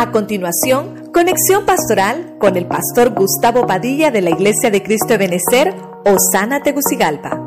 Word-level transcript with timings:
A 0.00 0.12
continuación, 0.12 1.10
conexión 1.12 1.66
pastoral 1.66 2.38
con 2.40 2.56
el 2.56 2.66
pastor 2.66 3.10
Gustavo 3.10 3.66
Padilla 3.66 4.10
de 4.10 4.22
la 4.22 4.30
Iglesia 4.30 4.70
de 4.70 4.82
Cristo 4.82 5.18
de 5.18 5.74
Osana 6.06 6.62
Tegucigalpa. 6.62 7.38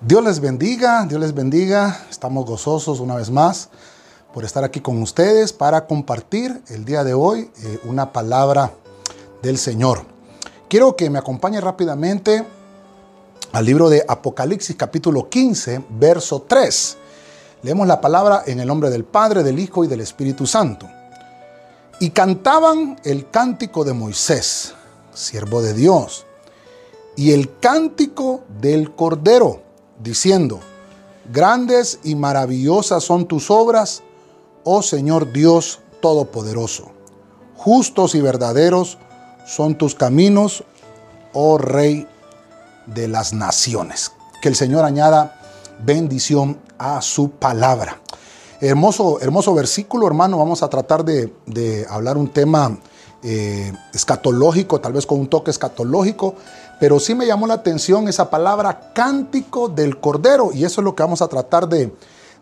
Dios 0.00 0.22
les 0.22 0.38
bendiga, 0.38 1.04
Dios 1.06 1.20
les 1.20 1.34
bendiga. 1.34 2.06
Estamos 2.08 2.46
gozosos 2.46 3.00
una 3.00 3.16
vez 3.16 3.28
más 3.28 3.70
por 4.32 4.44
estar 4.44 4.62
aquí 4.62 4.78
con 4.78 5.02
ustedes 5.02 5.52
para 5.52 5.88
compartir 5.88 6.62
el 6.68 6.84
día 6.84 7.02
de 7.02 7.12
hoy 7.12 7.50
eh, 7.64 7.80
una 7.86 8.12
palabra 8.12 8.70
del 9.42 9.58
Señor. 9.58 10.02
Quiero 10.68 10.94
que 10.94 11.10
me 11.10 11.18
acompañe 11.18 11.60
rápidamente 11.60 12.46
al 13.50 13.64
libro 13.64 13.88
de 13.88 14.04
Apocalipsis 14.06 14.76
capítulo 14.76 15.28
15, 15.28 15.86
verso 15.90 16.42
3. 16.42 16.98
Leemos 17.62 17.86
la 17.86 18.00
palabra 18.00 18.42
en 18.46 18.60
el 18.60 18.68
nombre 18.68 18.90
del 18.90 19.04
Padre, 19.04 19.42
del 19.42 19.58
Hijo 19.58 19.84
y 19.84 19.88
del 19.88 20.00
Espíritu 20.00 20.46
Santo. 20.46 20.88
Y 22.00 22.10
cantaban 22.10 23.00
el 23.04 23.30
cántico 23.30 23.84
de 23.84 23.94
Moisés, 23.94 24.74
siervo 25.14 25.62
de 25.62 25.72
Dios, 25.72 26.26
y 27.16 27.32
el 27.32 27.58
cántico 27.58 28.44
del 28.60 28.94
Cordero, 28.94 29.62
diciendo, 29.98 30.60
Grandes 31.32 31.98
y 32.04 32.14
maravillosas 32.14 33.02
son 33.02 33.26
tus 33.26 33.50
obras, 33.50 34.02
oh 34.64 34.82
Señor 34.82 35.32
Dios 35.32 35.80
Todopoderoso. 36.00 36.92
Justos 37.56 38.14
y 38.14 38.20
verdaderos 38.20 38.98
son 39.46 39.76
tus 39.76 39.94
caminos, 39.94 40.62
oh 41.32 41.58
Rey 41.58 42.06
de 42.86 43.08
las 43.08 43.32
naciones. 43.32 44.12
Que 44.42 44.48
el 44.48 44.54
Señor 44.54 44.84
añada 44.84 45.35
bendición 45.84 46.58
a 46.78 47.00
su 47.02 47.30
palabra. 47.30 48.00
Hermoso, 48.60 49.20
hermoso 49.20 49.54
versículo, 49.54 50.06
hermano. 50.06 50.38
Vamos 50.38 50.62
a 50.62 50.68
tratar 50.68 51.04
de, 51.04 51.86
hablar 51.90 52.16
un 52.16 52.28
tema 52.28 52.78
eh, 53.22 53.72
escatológico, 53.92 54.80
tal 54.80 54.92
vez 54.92 55.06
con 55.06 55.20
un 55.20 55.28
toque 55.28 55.50
escatológico, 55.50 56.34
pero 56.80 56.98
sí 56.98 57.14
me 57.14 57.26
llamó 57.26 57.46
la 57.46 57.54
atención 57.54 58.08
esa 58.08 58.30
palabra 58.30 58.92
cántico 58.94 59.68
del 59.68 60.00
Cordero, 60.00 60.50
y 60.52 60.64
eso 60.64 60.80
es 60.80 60.84
lo 60.84 60.94
que 60.94 61.02
vamos 61.02 61.22
a 61.22 61.28
tratar 61.28 61.68
de, 61.68 61.92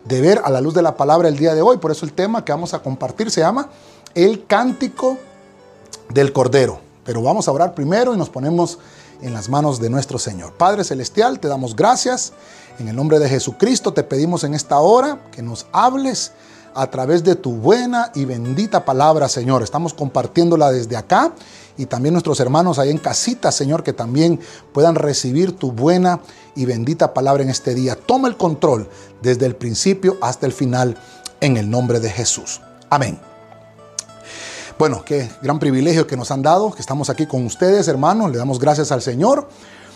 de 0.05 0.21
ver 0.21 0.41
a 0.45 0.51
la 0.51 0.61
luz 0.61 0.75
de 0.75 0.83
la 0.83 0.97
palabra 0.97 1.29
el 1.29 1.37
día 1.37 1.55
de 1.55 1.63
hoy. 1.63 1.79
Por 1.79 1.91
eso 1.91 2.07
el 2.07 2.13
tema 2.13 2.45
que 2.45 2.53
vamos 2.53 2.75
a 2.75 2.83
compartir 2.83 3.31
se 3.31 3.41
llama 3.41 3.69
el 4.15 4.47
cántico 4.47 5.19
del 6.11 6.33
Cordero. 6.33 6.79
Pero 7.05 7.23
vamos 7.23 7.49
a 7.49 7.53
orar 7.53 7.75
primero 7.75 8.15
y 8.15 8.17
nos 8.17 8.31
ponemos 8.31 8.79
en 9.25 9.33
las 9.33 9.49
manos 9.49 9.81
de 9.81 9.91
nuestro 9.91 10.19
Señor. 10.19 10.53
Padre 10.53 10.85
Celestial, 10.85 11.41
te 11.41 11.49
damos 11.49 11.75
gracias. 11.75 12.35
En 12.79 12.89
el 12.89 12.95
nombre 12.95 13.19
de 13.19 13.29
Jesucristo 13.29 13.93
te 13.93 14.05
pedimos 14.05 14.45
en 14.45 14.53
esta 14.55 14.79
hora 14.79 15.19
que 15.33 15.43
nos 15.43 15.67
hables 15.73 16.33
a 16.75 16.89
través 16.89 17.25
de 17.25 17.35
tu 17.35 17.53
buena 17.53 18.11
y 18.15 18.27
bendita 18.27 18.85
palabra, 18.85 19.29
Señor. 19.29 19.63
Estamos 19.63 19.95
compartiéndola 19.95 20.71
desde 20.71 20.97
acá 20.97 21.33
y 21.79 21.87
también 21.87 22.13
nuestros 22.13 22.39
hermanos 22.39 22.79
ahí 22.79 22.91
en 22.91 22.99
casita, 22.99 23.51
Señor, 23.51 23.83
que 23.83 23.95
también 23.95 24.41
puedan 24.75 24.95
recibir 24.95 25.57
tu 25.57 25.73
buena 25.73 26.21
y 26.55 26.67
bendita 26.67 27.15
palabra 27.15 27.43
en 27.43 27.49
este 27.49 27.75
día. 27.75 27.97
Toma 27.97 28.29
el 28.29 28.37
control 28.37 28.91
desde 29.23 29.47
el 29.47 29.57
principio 29.57 30.19
hasta 30.21 30.45
el 30.45 30.53
final 30.53 30.99
en 31.41 31.57
el 31.57 31.71
nombre 31.71 31.99
de 31.99 32.11
Jesús. 32.11 32.61
Amén. 32.91 33.34
Bueno, 34.77 35.05
qué 35.05 35.31
gran 35.41 35.61
privilegio 35.61 36.05
que 36.05 36.17
nos 36.17 36.33
han 36.33 36.43
dado, 36.43 36.73
que 36.73 36.81
estamos 36.81 37.09
aquí 37.09 37.27
con 37.27 37.47
ustedes, 37.47 37.87
hermanos. 37.87 38.33
Le 38.33 38.39
damos 38.39 38.59
gracias 38.59 38.91
al 38.91 39.03
Señor. 39.03 39.47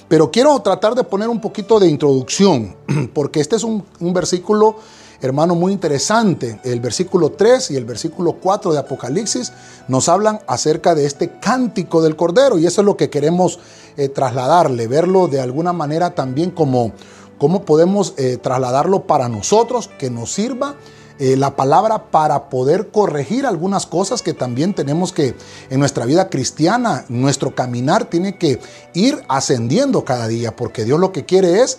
Pero 0.07 0.31
quiero 0.31 0.57
tratar 0.61 0.95
de 0.95 1.03
poner 1.03 1.29
un 1.29 1.41
poquito 1.41 1.81
de 1.81 1.89
introducción, 1.89 2.77
porque 3.13 3.41
este 3.41 3.57
es 3.57 3.65
un, 3.65 3.85
versículo, 4.01 4.77
hermano, 5.21 5.57
muy 5.57 5.73
interesante. 5.73 6.61
El 6.63 6.79
versículo 6.79 7.33
3 7.33 7.73
y 7.73 7.77
el 7.77 7.85
versículo 7.85 8.35
4 8.35 8.73
de 8.73 8.79
Apocalipsis 8.79 9.53
nos 9.89 10.09
hablan 10.09 10.39
acerca 10.47 10.95
de 10.95 11.07
este 11.07 11.41
cántico 11.41 12.01
del 12.01 12.15
Cordero, 12.15 12.57
y 12.57 12.65
eso 12.65 12.81
es 12.81 12.85
lo 12.85 12.97
que 12.97 13.11
queremos 13.11 13.59
eh, 13.97 14.09
trasladarle, 14.09 14.87
verlo 14.87 15.27
de 15.27 15.41
alguna 15.41 15.73
manera 15.73 16.15
también 16.15 16.53
como 16.53 16.93
cómo 17.37 17.65
podemos 17.65 18.15
eh, 18.17 18.39
trasladarlo 18.41 19.09
para 19.09 19.29
nosotros, 19.29 19.91
que 19.99 20.09
nos 20.09 20.33
sirva 20.33 20.77
eh, 21.19 21.37
la 21.37 21.57
palabra 21.57 22.11
para 22.11 22.49
poder 22.49 22.89
corregir 22.89 23.45
algunas 23.45 23.87
cosas 23.87 24.23
que 24.23 24.35
también 24.35 24.73
tenemos 24.73 25.13
que 25.13 25.35
en 25.69 25.81
nuestra 25.81 26.05
vida 26.05 26.29
cristiana, 26.29 27.05
nuestro 27.09 27.55
caminar 27.55 28.05
tiene 28.05 28.39
que 28.39 28.61
ir 28.95 29.21
ascendiendo 29.29 30.05
cada 30.05 30.29
día, 30.29 30.55
porque 30.55 30.85
Dios 30.85 31.01
lo 31.01 31.11
que 31.11 31.25
quiere 31.25 31.61
es 31.61 31.79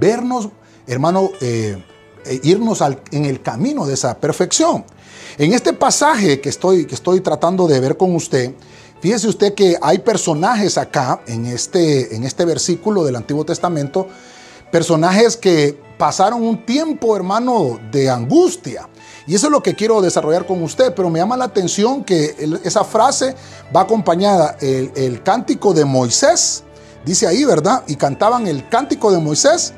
vernos, 0.00 0.48
hermano, 0.88 1.30
eh, 1.40 1.82
eh, 2.24 2.40
irnos 2.42 2.82
en 3.12 3.24
el 3.24 3.40
camino 3.42 3.86
de 3.86 3.94
esa 3.94 4.18
perfección. 4.18 4.84
En 5.38 5.52
este 5.52 5.72
pasaje 5.72 6.40
que 6.40 6.48
estoy, 6.48 6.84
que 6.84 6.94
estoy 6.96 7.20
tratando 7.20 7.68
de 7.68 7.78
ver 7.78 7.96
con 7.96 8.14
usted, 8.14 8.52
fíjese 9.00 9.28
usted 9.28 9.54
que 9.54 9.76
hay 9.80 9.98
personajes 10.00 10.76
acá 10.76 11.22
en 11.26 11.46
este, 11.46 12.14
en 12.14 12.24
este 12.24 12.44
versículo 12.44 13.04
del 13.04 13.16
Antiguo 13.16 13.44
Testamento, 13.44 14.08
personajes 14.70 15.36
que 15.36 15.78
pasaron 15.98 16.42
un 16.42 16.64
tiempo, 16.64 17.14
hermano, 17.14 17.78
de 17.90 18.08
angustia. 18.08 18.88
Y 19.26 19.34
eso 19.34 19.46
es 19.46 19.52
lo 19.52 19.62
que 19.62 19.74
quiero 19.74 20.00
desarrollar 20.00 20.46
con 20.46 20.62
usted, 20.62 20.94
pero 20.94 21.10
me 21.10 21.18
llama 21.18 21.36
la 21.36 21.44
atención 21.44 22.04
que 22.04 22.34
esa 22.64 22.84
frase 22.84 23.36
va 23.74 23.82
acompañada 23.82 24.56
el, 24.60 25.22
cántico 25.22 25.74
de 25.74 25.84
Moisés, 25.84 26.64
dice 27.04 27.26
ahí, 27.26 27.44
¿verdad? 27.44 27.82
Y 27.86 27.96
cantaban 27.96 28.46
el 28.46 28.68
cántico 28.68 29.12
de 29.12 29.18
Moisés, 29.18 29.74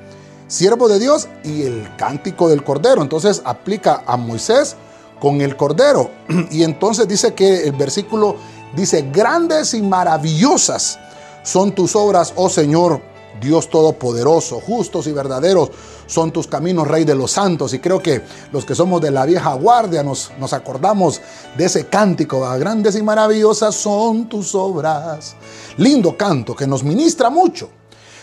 siervo 0.47 0.89
de 0.89 1.01
Dios, 1.01 1.29
y 1.43 1.63
el 1.63 1.91
cántico 1.97 2.49
del 2.49 2.63
Cordero. 2.63 3.03
Entonces 3.03 3.43
aplica 3.45 4.05
a 4.07 4.17
Moisés 4.17 4.77
con 5.21 5.41
el 5.41 5.57
Cordero. 5.57 6.11
Y 6.51 6.63
entonces 6.63 7.09
dice 7.09 7.35
que 7.35 7.65
el 7.65 7.73
versículo 7.73 8.37
dice, 8.77 9.09
grandes 9.13 9.75
y 9.75 9.83
maravillosas 9.83 10.99
son 11.43 11.73
tus 11.73 11.97
obras, 11.97 12.33
oh 12.37 12.49
Señor 12.49 13.12
Dios 13.41 13.69
Todopoderoso, 13.71 14.61
justos 14.61 15.07
y 15.07 15.13
verdaderos 15.13 15.71
son 16.07 16.33
tus 16.33 16.47
caminos, 16.47 16.89
Rey 16.89 17.05
de 17.05 17.15
los 17.15 17.31
santos. 17.31 17.73
Y 17.75 17.79
creo 17.79 18.03
que 18.03 18.23
los 18.53 18.65
que 18.65 18.75
somos 18.75 19.01
de 19.01 19.11
la 19.11 19.25
vieja 19.25 19.55
guardia 19.55 20.03
nos, 20.03 20.31
nos 20.39 20.53
acordamos 20.53 21.21
de 21.57 21.65
ese 21.65 21.87
cántico, 21.87 22.41
grandes 22.59 22.97
y 22.97 23.03
maravillosas 23.03 23.75
son 23.75 24.29
tus 24.29 24.55
obras. 24.55 25.35
Lindo 25.77 26.17
canto 26.17 26.55
que 26.55 26.67
nos 26.67 26.85
ministra 26.85 27.31
mucho. 27.31 27.69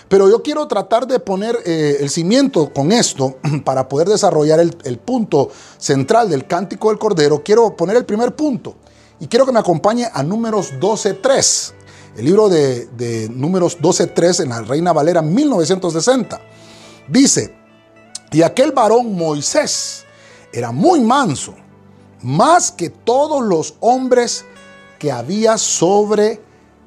Pero 0.07 0.27
yo 0.27 0.41
quiero 0.41 0.67
tratar 0.67 1.05
de 1.05 1.19
poner 1.19 1.57
eh, 1.65 1.97
el 1.99 2.09
cimiento 2.09 2.73
con 2.73 2.91
esto 2.91 3.37
para 3.63 3.87
poder 3.87 4.09
desarrollar 4.09 4.59
el, 4.59 4.75
el 4.83 4.97
punto 4.97 5.49
central 5.77 6.29
del 6.29 6.47
cántico 6.47 6.89
del 6.89 6.97
Cordero. 6.97 7.43
Quiero 7.43 7.75
poner 7.75 7.95
el 7.95 8.05
primer 8.05 8.35
punto 8.35 8.75
y 9.19 9.27
quiero 9.27 9.45
que 9.45 9.51
me 9.51 9.59
acompañe 9.59 10.09
a 10.11 10.23
números 10.23 10.73
12.3. 10.79 11.73
El 12.15 12.25
libro 12.25 12.49
de, 12.49 12.87
de 12.87 13.29
números 13.29 13.79
12.3 13.79 14.43
en 14.43 14.49
la 14.49 14.61
Reina 14.61 14.93
Valera 14.93 15.21
1960. 15.21 16.39
Dice, 17.07 17.55
y 18.31 18.41
aquel 18.41 18.71
varón 18.71 19.15
Moisés 19.15 20.05
era 20.51 20.71
muy 20.71 21.01
manso, 21.01 21.55
más 22.21 22.71
que 22.71 22.89
todos 22.89 23.43
los 23.43 23.75
hombres 23.79 24.45
que 24.99 25.11
había 25.11 25.57
sobre 25.57 26.41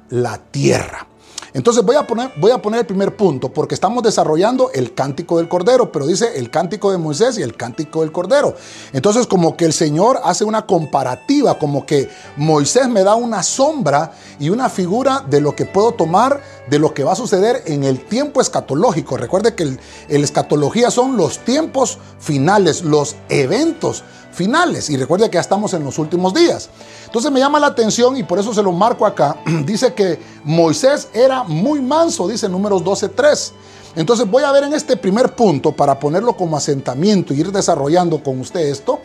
la 0.09 0.37
tierra. 0.37 1.07
Entonces 1.53 1.83
voy 1.83 1.95
a, 1.95 2.07
poner, 2.07 2.31
voy 2.37 2.51
a 2.51 2.61
poner 2.61 2.81
el 2.81 2.85
primer 2.85 3.15
punto, 3.15 3.49
porque 3.49 3.75
estamos 3.75 4.01
desarrollando 4.01 4.71
el 4.73 4.93
cántico 4.93 5.37
del 5.37 5.47
Cordero, 5.47 5.91
pero 5.91 6.07
dice 6.07 6.37
el 6.37 6.49
cántico 6.49 6.91
de 6.91 6.97
Moisés 6.97 7.37
y 7.37 7.43
el 7.43 7.55
cántico 7.55 8.01
del 8.01 8.11
Cordero. 8.11 8.55
Entonces 8.91 9.27
como 9.27 9.55
que 9.55 9.65
el 9.65 9.73
Señor 9.73 10.19
hace 10.23 10.43
una 10.43 10.65
comparativa, 10.65 11.59
como 11.59 11.85
que 11.85 12.09
Moisés 12.37 12.87
me 12.89 13.03
da 13.03 13.15
una 13.15 13.43
sombra 13.43 14.13
y 14.39 14.49
una 14.49 14.69
figura 14.69 15.23
de 15.29 15.41
lo 15.41 15.55
que 15.55 15.65
puedo 15.65 15.91
tomar, 15.91 16.41
de 16.69 16.79
lo 16.79 16.93
que 16.93 17.03
va 17.03 17.11
a 17.11 17.15
suceder 17.15 17.63
en 17.67 17.83
el 17.83 18.03
tiempo 18.03 18.41
escatológico. 18.41 19.17
Recuerde 19.17 19.53
que 19.53 19.63
el, 19.63 19.79
el 20.09 20.23
escatología 20.23 20.89
son 20.89 21.17
los 21.17 21.39
tiempos 21.39 21.99
finales, 22.19 22.81
los 22.81 23.15
eventos 23.29 24.03
finales. 24.33 24.89
Y 24.89 24.97
recuerde 24.97 25.29
que 25.29 25.35
ya 25.35 25.41
estamos 25.41 25.73
en 25.73 25.83
los 25.83 25.97
últimos 25.99 26.33
días. 26.33 26.69
Entonces 27.05 27.31
me 27.31 27.39
llama 27.39 27.59
la 27.59 27.67
atención 27.67 28.17
y 28.17 28.23
por 28.23 28.39
eso 28.39 28.53
se 28.53 28.63
lo 28.63 28.71
marco 28.71 29.05
acá. 29.05 29.37
Dice 29.65 29.93
que 29.93 30.19
Moisés 30.43 31.09
era 31.13 31.43
muy 31.43 31.81
manso, 31.81 32.27
dice 32.27 32.49
números 32.49 32.83
12.3. 32.83 33.51
Entonces 33.95 34.29
voy 34.29 34.43
a 34.43 34.51
ver 34.51 34.63
en 34.63 34.73
este 34.73 34.97
primer 34.97 35.35
punto, 35.35 35.71
para 35.71 35.99
ponerlo 35.99 36.35
como 36.35 36.57
asentamiento 36.57 37.33
y 37.33 37.41
ir 37.41 37.51
desarrollando 37.51 38.23
con 38.23 38.39
usted 38.39 38.61
esto, 38.61 38.99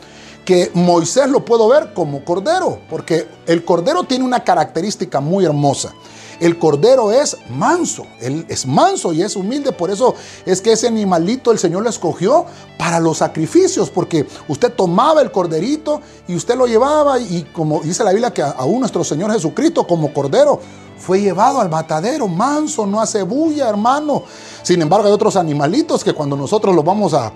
que 0.45 0.71
Moisés 0.73 1.29
lo 1.29 1.45
puedo 1.45 1.69
ver 1.69 1.93
como 1.93 2.25
cordero, 2.25 2.81
porque 2.89 3.29
el 3.47 3.67
cordero 3.67 4.05
tiene 4.05 4.25
una 4.25 4.43
característica 4.43 5.21
muy 5.21 5.45
hermosa. 5.45 5.93
El 6.41 6.59
cordero 6.59 7.11
es 7.11 7.37
manso, 7.51 8.07
él 8.21 8.47
es 8.49 8.67
manso 8.67 9.13
y 9.13 9.23
es 9.23 9.35
humilde, 9.35 9.73
por 9.73 9.91
eso 9.91 10.15
es 10.47 10.61
que 10.61 10.73
ese 10.73 10.87
animalito 10.87 11.51
el 11.51 11.59
Señor 11.59 11.83
lo 11.83 11.91
escogió 11.91 12.47
para 12.79 13.01
los 13.01 13.19
sacrificios, 13.19 13.91
porque 13.91 14.27
usted 14.47 14.73
tomaba 14.73 15.21
el 15.21 15.33
corderito 15.33 16.01
y 16.29 16.37
usted 16.37 16.57
lo 16.57 16.67
llevaba 16.67 17.19
y 17.19 17.43
como 17.53 17.81
dice 17.81 18.05
la 18.05 18.13
Biblia 18.13 18.33
que 18.33 18.43
aún 18.43 18.81
nuestro 18.81 19.03
Señor 19.03 19.33
Jesucristo 19.33 19.87
como 19.87 20.13
cordero 20.13 20.61
fue 20.99 21.21
llevado 21.21 21.61
al 21.61 21.69
matadero, 21.69 22.29
manso, 22.29 22.87
no 22.87 23.01
hace 23.01 23.23
bulla, 23.23 23.69
hermano. 23.69 24.25
Sin 24.63 24.83
embargo, 24.83 25.07
hay 25.07 25.13
otros 25.13 25.37
animalitos 25.37 26.03
que 26.03 26.13
cuando 26.13 26.37
nosotros 26.37 26.75
los 26.75 26.85
vamos 26.85 27.15
a, 27.15 27.33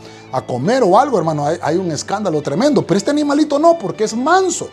comer 0.46 0.82
o 0.82 0.98
algo, 0.98 1.18
hermano, 1.18 1.46
hay, 1.46 1.76
un 1.76 1.90
escándalo 1.92 2.42
tremendo. 2.42 2.84
Pero 2.86 2.98
este 2.98 3.10
animalito 3.10 3.58
no, 3.58 3.78
porque 3.78 4.04
es 4.04 4.16
manso. 4.16 4.68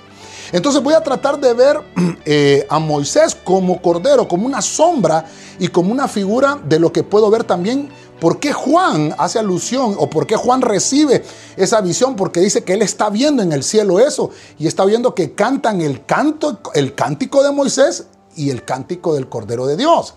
Entonces 0.51 0.81
voy 0.81 0.93
a 0.93 1.01
tratar 1.01 1.39
de 1.39 1.53
ver 1.53 1.81
eh, 2.25 2.65
a 2.69 2.79
Moisés 2.79 3.35
como 3.43 3.81
cordero, 3.81 4.27
como 4.27 4.45
una 4.45 4.61
sombra 4.61 5.25
y 5.59 5.67
como 5.67 5.91
una 5.91 6.07
figura 6.07 6.59
de 6.63 6.79
lo 6.79 6.91
que 6.91 7.03
puedo 7.03 7.29
ver 7.29 7.43
también. 7.43 7.89
¿Por 8.19 8.39
qué 8.39 8.51
Juan 8.51 9.15
hace 9.17 9.39
alusión 9.39 9.95
o 9.97 10.09
por 10.09 10.27
qué 10.27 10.35
Juan 10.35 10.61
recibe 10.61 11.23
esa 11.55 11.79
visión? 11.81 12.15
Porque 12.15 12.41
dice 12.41 12.63
que 12.63 12.73
él 12.73 12.81
está 12.81 13.09
viendo 13.09 13.41
en 13.41 13.53
el 13.53 13.63
cielo 13.63 13.99
eso 13.99 14.31
y 14.57 14.67
está 14.67 14.83
viendo 14.85 15.15
que 15.15 15.33
cantan 15.33 15.81
el 15.81 16.05
canto, 16.05 16.59
el 16.73 16.95
cántico 16.95 17.43
de 17.43 17.51
Moisés 17.51 18.07
y 18.35 18.49
el 18.49 18.65
cántico 18.65 19.13
del 19.13 19.29
Cordero 19.29 19.67
de 19.67 19.77
Dios. 19.77 20.15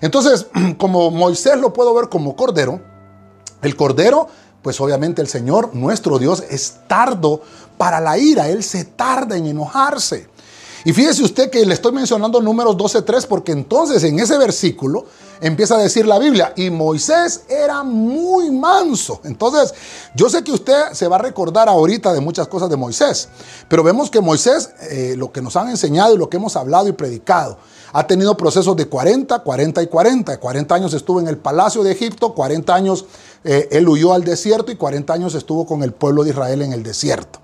Entonces, 0.00 0.46
como 0.78 1.10
Moisés 1.10 1.58
lo 1.58 1.72
puedo 1.72 1.92
ver 1.94 2.08
como 2.08 2.36
Cordero, 2.36 2.80
el 3.62 3.76
Cordero, 3.76 4.28
pues 4.62 4.80
obviamente 4.80 5.22
el 5.22 5.28
Señor, 5.28 5.74
nuestro 5.74 6.18
Dios, 6.18 6.44
es 6.50 6.80
tardo 6.86 7.42
para 7.80 7.98
la 7.98 8.18
ira, 8.18 8.46
Él 8.46 8.62
se 8.62 8.84
tarda 8.84 9.38
en 9.38 9.46
enojarse. 9.46 10.28
Y 10.84 10.92
fíjese 10.92 11.22
usted 11.22 11.48
que 11.48 11.64
le 11.64 11.72
estoy 11.72 11.92
mencionando 11.92 12.38
números 12.38 12.76
12.3 12.76 13.26
porque 13.26 13.52
entonces 13.52 14.04
en 14.04 14.18
ese 14.18 14.36
versículo 14.36 15.06
empieza 15.40 15.76
a 15.76 15.78
decir 15.78 16.06
la 16.06 16.18
Biblia, 16.18 16.52
y 16.56 16.68
Moisés 16.68 17.44
era 17.48 17.82
muy 17.82 18.50
manso. 18.50 19.22
Entonces, 19.24 19.72
yo 20.14 20.28
sé 20.28 20.44
que 20.44 20.52
usted 20.52 20.92
se 20.92 21.08
va 21.08 21.16
a 21.16 21.20
recordar 21.20 21.70
ahorita 21.70 22.12
de 22.12 22.20
muchas 22.20 22.48
cosas 22.48 22.68
de 22.68 22.76
Moisés, 22.76 23.30
pero 23.66 23.82
vemos 23.82 24.10
que 24.10 24.20
Moisés, 24.20 24.74
eh, 24.90 25.14
lo 25.16 25.32
que 25.32 25.40
nos 25.40 25.56
han 25.56 25.70
enseñado 25.70 26.14
y 26.14 26.18
lo 26.18 26.28
que 26.28 26.36
hemos 26.36 26.56
hablado 26.56 26.86
y 26.86 26.92
predicado, 26.92 27.56
ha 27.92 28.06
tenido 28.06 28.36
procesos 28.36 28.76
de 28.76 28.86
40, 28.86 29.38
40 29.38 29.82
y 29.82 29.86
40. 29.86 30.38
40 30.38 30.74
años 30.74 30.92
estuvo 30.92 31.18
en 31.18 31.28
el 31.28 31.38
palacio 31.38 31.82
de 31.82 31.92
Egipto, 31.92 32.34
40 32.34 32.74
años 32.74 33.06
eh, 33.42 33.68
él 33.72 33.88
huyó 33.88 34.12
al 34.12 34.24
desierto 34.24 34.70
y 34.70 34.76
40 34.76 35.12
años 35.12 35.34
estuvo 35.34 35.66
con 35.66 35.82
el 35.82 35.92
pueblo 35.92 36.24
de 36.24 36.30
Israel 36.30 36.62
en 36.62 36.72
el 36.72 36.82
desierto. 36.82 37.38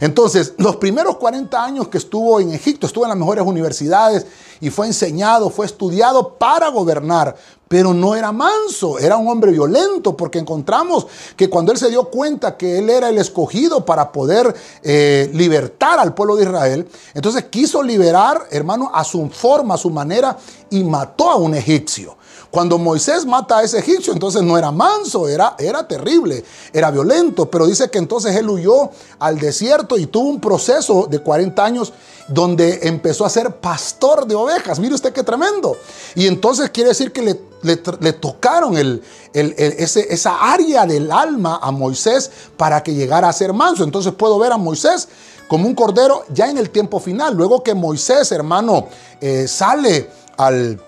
Entonces, 0.00 0.54
los 0.58 0.76
primeros 0.76 1.16
40 1.16 1.62
años 1.62 1.88
que 1.88 1.98
estuvo 1.98 2.40
en 2.40 2.52
Egipto, 2.52 2.86
estuvo 2.86 3.04
en 3.04 3.10
las 3.10 3.18
mejores 3.18 3.44
universidades 3.44 4.26
y 4.60 4.70
fue 4.70 4.86
enseñado, 4.86 5.50
fue 5.50 5.66
estudiado 5.66 6.34
para 6.34 6.68
gobernar, 6.68 7.36
pero 7.68 7.92
no 7.92 8.14
era 8.14 8.32
manso, 8.32 8.98
era 8.98 9.16
un 9.16 9.28
hombre 9.28 9.52
violento, 9.52 10.16
porque 10.16 10.38
encontramos 10.38 11.06
que 11.36 11.50
cuando 11.50 11.72
él 11.72 11.78
se 11.78 11.90
dio 11.90 12.04
cuenta 12.04 12.56
que 12.56 12.78
él 12.78 12.88
era 12.88 13.08
el 13.08 13.18
escogido 13.18 13.84
para 13.84 14.12
poder 14.12 14.54
eh, 14.82 15.30
libertar 15.32 15.98
al 15.98 16.14
pueblo 16.14 16.36
de 16.36 16.44
Israel, 16.44 16.88
entonces 17.14 17.44
quiso 17.44 17.82
liberar, 17.82 18.46
hermano, 18.50 18.90
a 18.94 19.04
su 19.04 19.28
forma, 19.28 19.74
a 19.74 19.78
su 19.78 19.90
manera, 19.90 20.36
y 20.70 20.84
mató 20.84 21.30
a 21.30 21.36
un 21.36 21.54
egipcio. 21.54 22.16
Cuando 22.54 22.78
Moisés 22.78 23.26
mata 23.26 23.58
a 23.58 23.62
ese 23.64 23.80
egipcio, 23.80 24.12
entonces 24.12 24.40
no 24.40 24.56
era 24.56 24.70
manso, 24.70 25.26
era, 25.26 25.56
era 25.58 25.88
terrible, 25.88 26.44
era 26.72 26.92
violento, 26.92 27.50
pero 27.50 27.66
dice 27.66 27.90
que 27.90 27.98
entonces 27.98 28.36
él 28.36 28.48
huyó 28.48 28.90
al 29.18 29.40
desierto 29.40 29.98
y 29.98 30.06
tuvo 30.06 30.28
un 30.28 30.40
proceso 30.40 31.08
de 31.10 31.18
40 31.18 31.64
años 31.64 31.92
donde 32.28 32.78
empezó 32.84 33.24
a 33.24 33.28
ser 33.28 33.56
pastor 33.56 34.28
de 34.28 34.36
ovejas. 34.36 34.78
Mire 34.78 34.94
usted 34.94 35.12
qué 35.12 35.24
tremendo. 35.24 35.76
Y 36.14 36.28
entonces 36.28 36.70
quiere 36.70 36.90
decir 36.90 37.10
que 37.10 37.22
le, 37.22 38.12
tocaron 38.12 38.78
el, 38.78 39.02
ese, 39.32 40.14
esa 40.14 40.52
área 40.52 40.86
del 40.86 41.10
alma 41.10 41.58
a 41.60 41.72
Moisés 41.72 42.30
para 42.56 42.84
que 42.84 42.94
llegara 42.94 43.28
a 43.28 43.32
ser 43.32 43.52
manso. 43.52 43.82
Entonces 43.82 44.12
puedo 44.12 44.38
ver 44.38 44.52
a 44.52 44.58
Moisés 44.58 45.08
como 45.48 45.66
un 45.66 45.74
cordero 45.74 46.24
ya 46.32 46.48
en 46.48 46.58
el 46.58 46.70
tiempo 46.70 47.00
final. 47.00 47.34
Luego 47.34 47.64
que 47.64 47.74
Moisés, 47.74 48.30
hermano, 48.30 48.86
eh, 49.20 49.48
sale 49.48 50.08
al 50.36 50.78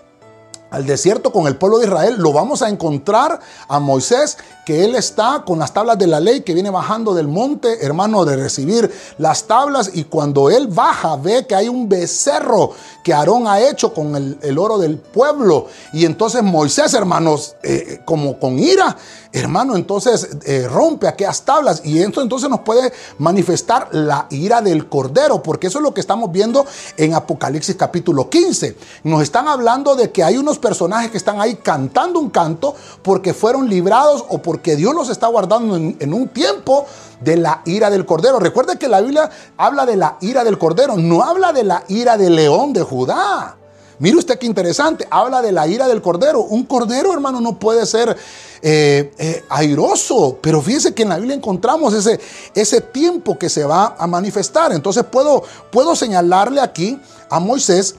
al 0.70 0.86
desierto 0.86 1.32
con 1.32 1.46
el 1.46 1.56
pueblo 1.56 1.78
de 1.78 1.86
Israel, 1.86 2.16
lo 2.18 2.32
vamos 2.32 2.62
a 2.62 2.68
encontrar 2.68 3.40
a 3.68 3.78
Moisés, 3.80 4.38
que 4.66 4.84
él 4.84 4.96
está 4.96 5.44
con 5.46 5.60
las 5.60 5.72
tablas 5.72 5.96
de 5.96 6.08
la 6.08 6.18
ley, 6.18 6.40
que 6.40 6.52
viene 6.52 6.70
bajando 6.70 7.14
del 7.14 7.28
monte, 7.28 7.86
hermano, 7.86 8.24
de 8.24 8.34
recibir 8.34 8.92
las 9.16 9.44
tablas, 9.44 9.92
y 9.94 10.04
cuando 10.04 10.50
él 10.50 10.66
baja, 10.66 11.14
ve 11.14 11.46
que 11.46 11.54
hay 11.54 11.68
un 11.68 11.88
becerro 11.88 12.72
que 13.04 13.14
Aarón 13.14 13.46
ha 13.46 13.60
hecho 13.60 13.94
con 13.94 14.36
el, 14.42 14.58
oro 14.58 14.78
del 14.78 14.98
pueblo, 14.98 15.68
y 15.92 16.04
entonces 16.04 16.42
Moisés, 16.42 16.94
hermanos, 16.94 17.54
eh, 17.62 18.00
como 18.04 18.40
con 18.40 18.58
ira, 18.58 18.96
hermano, 19.32 19.76
entonces 19.76 20.28
eh, 20.44 20.66
rompe 20.68 21.06
aquellas 21.06 21.42
tablas, 21.42 21.82
y 21.84 22.00
esto 22.00 22.20
entonces 22.20 22.50
nos 22.50 22.60
puede 22.60 22.92
manifestar 23.18 23.88
la 23.92 24.26
ira 24.30 24.62
del 24.62 24.88
cordero, 24.88 25.44
porque 25.44 25.68
eso 25.68 25.78
es 25.78 25.84
lo 25.84 25.94
que 25.94 26.00
estamos 26.00 26.32
viendo 26.32 26.66
en 26.96 27.14
Apocalipsis 27.14 27.76
capítulo 27.76 28.28
15. 28.28 28.76
Nos 29.04 29.22
están 29.22 29.46
hablando 29.46 29.94
de 29.94 30.10
que 30.10 30.24
hay 30.24 30.36
unos 30.38 30.58
personajes 30.58 31.12
que 31.12 31.18
están 31.18 31.40
ahí 31.40 31.54
cantando 31.54 32.18
un 32.18 32.30
canto 32.30 32.74
porque 33.02 33.32
fueron 33.32 33.68
librados 33.68 34.24
o 34.28 34.38
porque 34.56 34.74
Dios 34.74 34.94
los 34.94 35.10
está 35.10 35.26
guardando 35.26 35.76
en, 35.76 36.14
un 36.14 36.28
tiempo 36.28 36.86
de 37.20 37.36
la 37.36 37.60
ira 37.66 37.90
del 37.90 38.06
cordero. 38.06 38.38
Recuerde 38.38 38.78
que 38.78 38.88
la 38.88 39.02
Biblia 39.02 39.30
habla 39.58 39.84
de 39.84 39.96
la 39.96 40.16
ira 40.22 40.44
del 40.44 40.56
cordero, 40.56 40.96
no 40.96 41.22
habla 41.22 41.52
de 41.52 41.62
la 41.62 41.84
ira 41.88 42.16
del 42.16 42.36
león 42.36 42.72
de 42.72 42.80
Judá. 42.82 43.58
Mire 43.98 44.16
usted 44.16 44.38
qué 44.38 44.46
interesante, 44.46 45.06
habla 45.10 45.42
de 45.42 45.52
la 45.52 45.66
ira 45.66 45.86
del 45.86 46.00
cordero. 46.00 46.40
Un 46.40 46.64
cordero, 46.64 47.12
hermano, 47.12 47.38
no 47.42 47.58
puede 47.58 47.84
ser 47.84 48.16
eh, 48.62 49.12
eh, 49.18 49.44
airoso, 49.50 50.38
pero 50.40 50.62
fíjese 50.62 50.94
que 50.94 51.02
en 51.02 51.10
la 51.10 51.16
Biblia 51.18 51.36
encontramos 51.36 51.92
ese, 51.92 52.18
ese 52.54 52.80
tiempo 52.80 53.38
que 53.38 53.50
se 53.50 53.62
va 53.66 53.94
a 53.98 54.06
manifestar. 54.06 54.72
Entonces 54.72 55.04
puedo, 55.04 55.42
puedo 55.70 55.94
señalarle 55.94 56.62
aquí 56.62 56.98
a 57.28 57.38
Moisés 57.40 57.94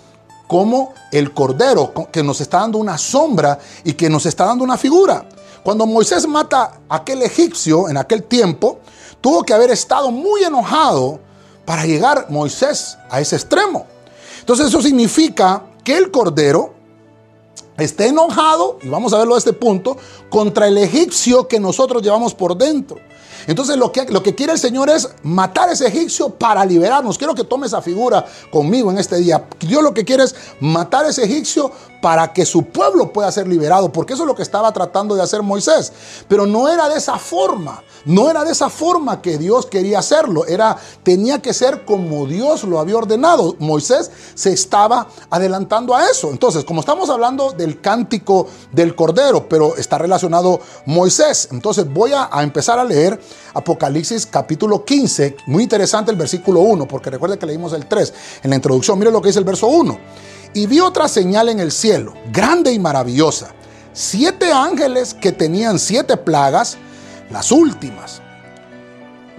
como 0.47 0.95
el 1.11 1.35
cordero 1.35 1.93
que 2.11 2.23
nos 2.23 2.41
está 2.41 2.61
dando 2.61 2.79
una 2.79 2.97
sombra 2.97 3.59
y 3.83 3.93
que 3.93 4.09
nos 4.09 4.25
está 4.25 4.45
dando 4.45 4.63
una 4.63 4.77
figura. 4.77 5.23
Cuando 5.63 5.85
Moisés 5.85 6.27
mata 6.27 6.79
a 6.87 6.95
aquel 6.95 7.21
egipcio 7.23 7.89
en 7.89 7.97
aquel 7.97 8.23
tiempo, 8.23 8.79
tuvo 9.21 9.43
que 9.43 9.53
haber 9.53 9.71
estado 9.71 10.11
muy 10.11 10.43
enojado 10.43 11.19
para 11.65 11.85
llegar 11.85 12.27
Moisés 12.29 12.97
a 13.09 13.19
ese 13.19 13.35
extremo. 13.35 13.85
Entonces 14.39 14.67
eso 14.67 14.81
significa 14.81 15.63
que 15.83 15.97
el 15.97 16.11
cordero 16.11 16.73
esté 17.77 18.07
enojado, 18.07 18.79
y 18.81 18.89
vamos 18.89 19.13
a 19.13 19.17
verlo 19.19 19.35
a 19.35 19.37
este 19.37 19.53
punto, 19.53 19.97
contra 20.29 20.67
el 20.67 20.77
egipcio 20.77 21.47
que 21.47 21.59
nosotros 21.59 22.01
llevamos 22.01 22.33
por 22.33 22.57
dentro. 22.57 22.97
Entonces 23.45 23.77
lo 23.77 23.91
que, 23.91 24.05
lo 24.05 24.21
que 24.21 24.35
quiere 24.35 24.53
el 24.53 24.59
Señor 24.59 24.89
es 24.89 25.09
matar 25.23 25.69
a 25.69 25.71
ese 25.73 25.87
egipcio 25.87 26.29
para 26.29 26.65
liberarnos. 26.65 27.17
Quiero 27.17 27.33
que 27.33 27.45
tome 27.45 27.67
esa 27.67 27.81
figura 27.81 28.25
conmigo 28.51 28.91
en 28.91 28.97
este 28.97 29.17
día. 29.17 29.47
Dios 29.59 29.81
lo 29.81 29.93
que 29.93 30.03
quiere 30.03 30.23
es 30.23 30.35
matar 30.59 31.05
a 31.05 31.09
ese 31.09 31.23
egipcio 31.23 31.71
para 32.07 32.31
que 32.31 32.45
su 32.45 32.63
pueblo 32.63 33.11
pueda 33.11 33.29
ser 33.33 33.49
liberado, 33.49 33.91
porque 33.91 34.13
eso 34.13 34.23
es 34.23 34.27
lo 34.27 34.33
que 34.33 34.41
estaba 34.41 34.71
tratando 34.71 35.13
de 35.13 35.21
hacer 35.21 35.43
Moisés. 35.43 35.91
Pero 36.29 36.45
no 36.45 36.69
era 36.69 36.87
de 36.87 36.97
esa 36.97 37.19
forma, 37.19 37.83
no 38.05 38.29
era 38.29 38.45
de 38.45 38.53
esa 38.53 38.69
forma 38.69 39.21
que 39.21 39.37
Dios 39.37 39.65
quería 39.65 39.99
hacerlo, 39.99 40.45
era 40.45 40.77
tenía 41.03 41.41
que 41.41 41.53
ser 41.53 41.83
como 41.83 42.25
Dios 42.25 42.63
lo 42.63 42.79
había 42.79 42.95
ordenado. 42.95 43.57
Moisés 43.59 44.09
se 44.35 44.53
estaba 44.53 45.09
adelantando 45.29 45.93
a 45.93 46.09
eso. 46.09 46.31
Entonces, 46.31 46.63
como 46.63 46.79
estamos 46.79 47.09
hablando 47.09 47.51
del 47.51 47.81
cántico 47.81 48.47
del 48.71 48.95
cordero, 48.95 49.49
pero 49.49 49.75
está 49.75 49.97
relacionado 49.97 50.61
Moisés, 50.85 51.49
entonces 51.51 51.91
voy 51.93 52.13
a, 52.13 52.29
empezar 52.41 52.79
a 52.79 52.85
leer 52.85 53.19
Apocalipsis 53.53 54.25
capítulo 54.25 54.85
15, 54.85 55.35
muy 55.47 55.63
interesante 55.63 56.09
el 56.11 56.15
versículo 56.15 56.61
1, 56.61 56.87
porque 56.87 57.09
recuerde 57.09 57.37
que 57.37 57.45
leímos 57.45 57.73
el 57.73 57.85
3 57.85 58.13
en 58.43 58.49
la 58.51 58.55
introducción. 58.55 58.97
Mire 58.97 59.11
lo 59.11 59.21
que 59.21 59.27
dice 59.27 59.39
el 59.39 59.45
verso 59.45 59.67
1. 59.67 60.36
Y 60.57 60.65
vi 60.65 60.79
otra 60.79 61.07
señal 61.07 61.49
en 61.49 61.59
el 61.59 61.71
cielo, 61.71 62.15
grande 62.33 62.73
y 62.73 62.79
maravillosa. 62.79 63.49
Siete 63.93 64.51
ángeles 64.51 65.13
que 65.13 65.31
tenían 65.31 65.77
siete 65.77 66.17
plagas, 66.17 66.79
las 67.29 67.51
últimas, 67.51 68.23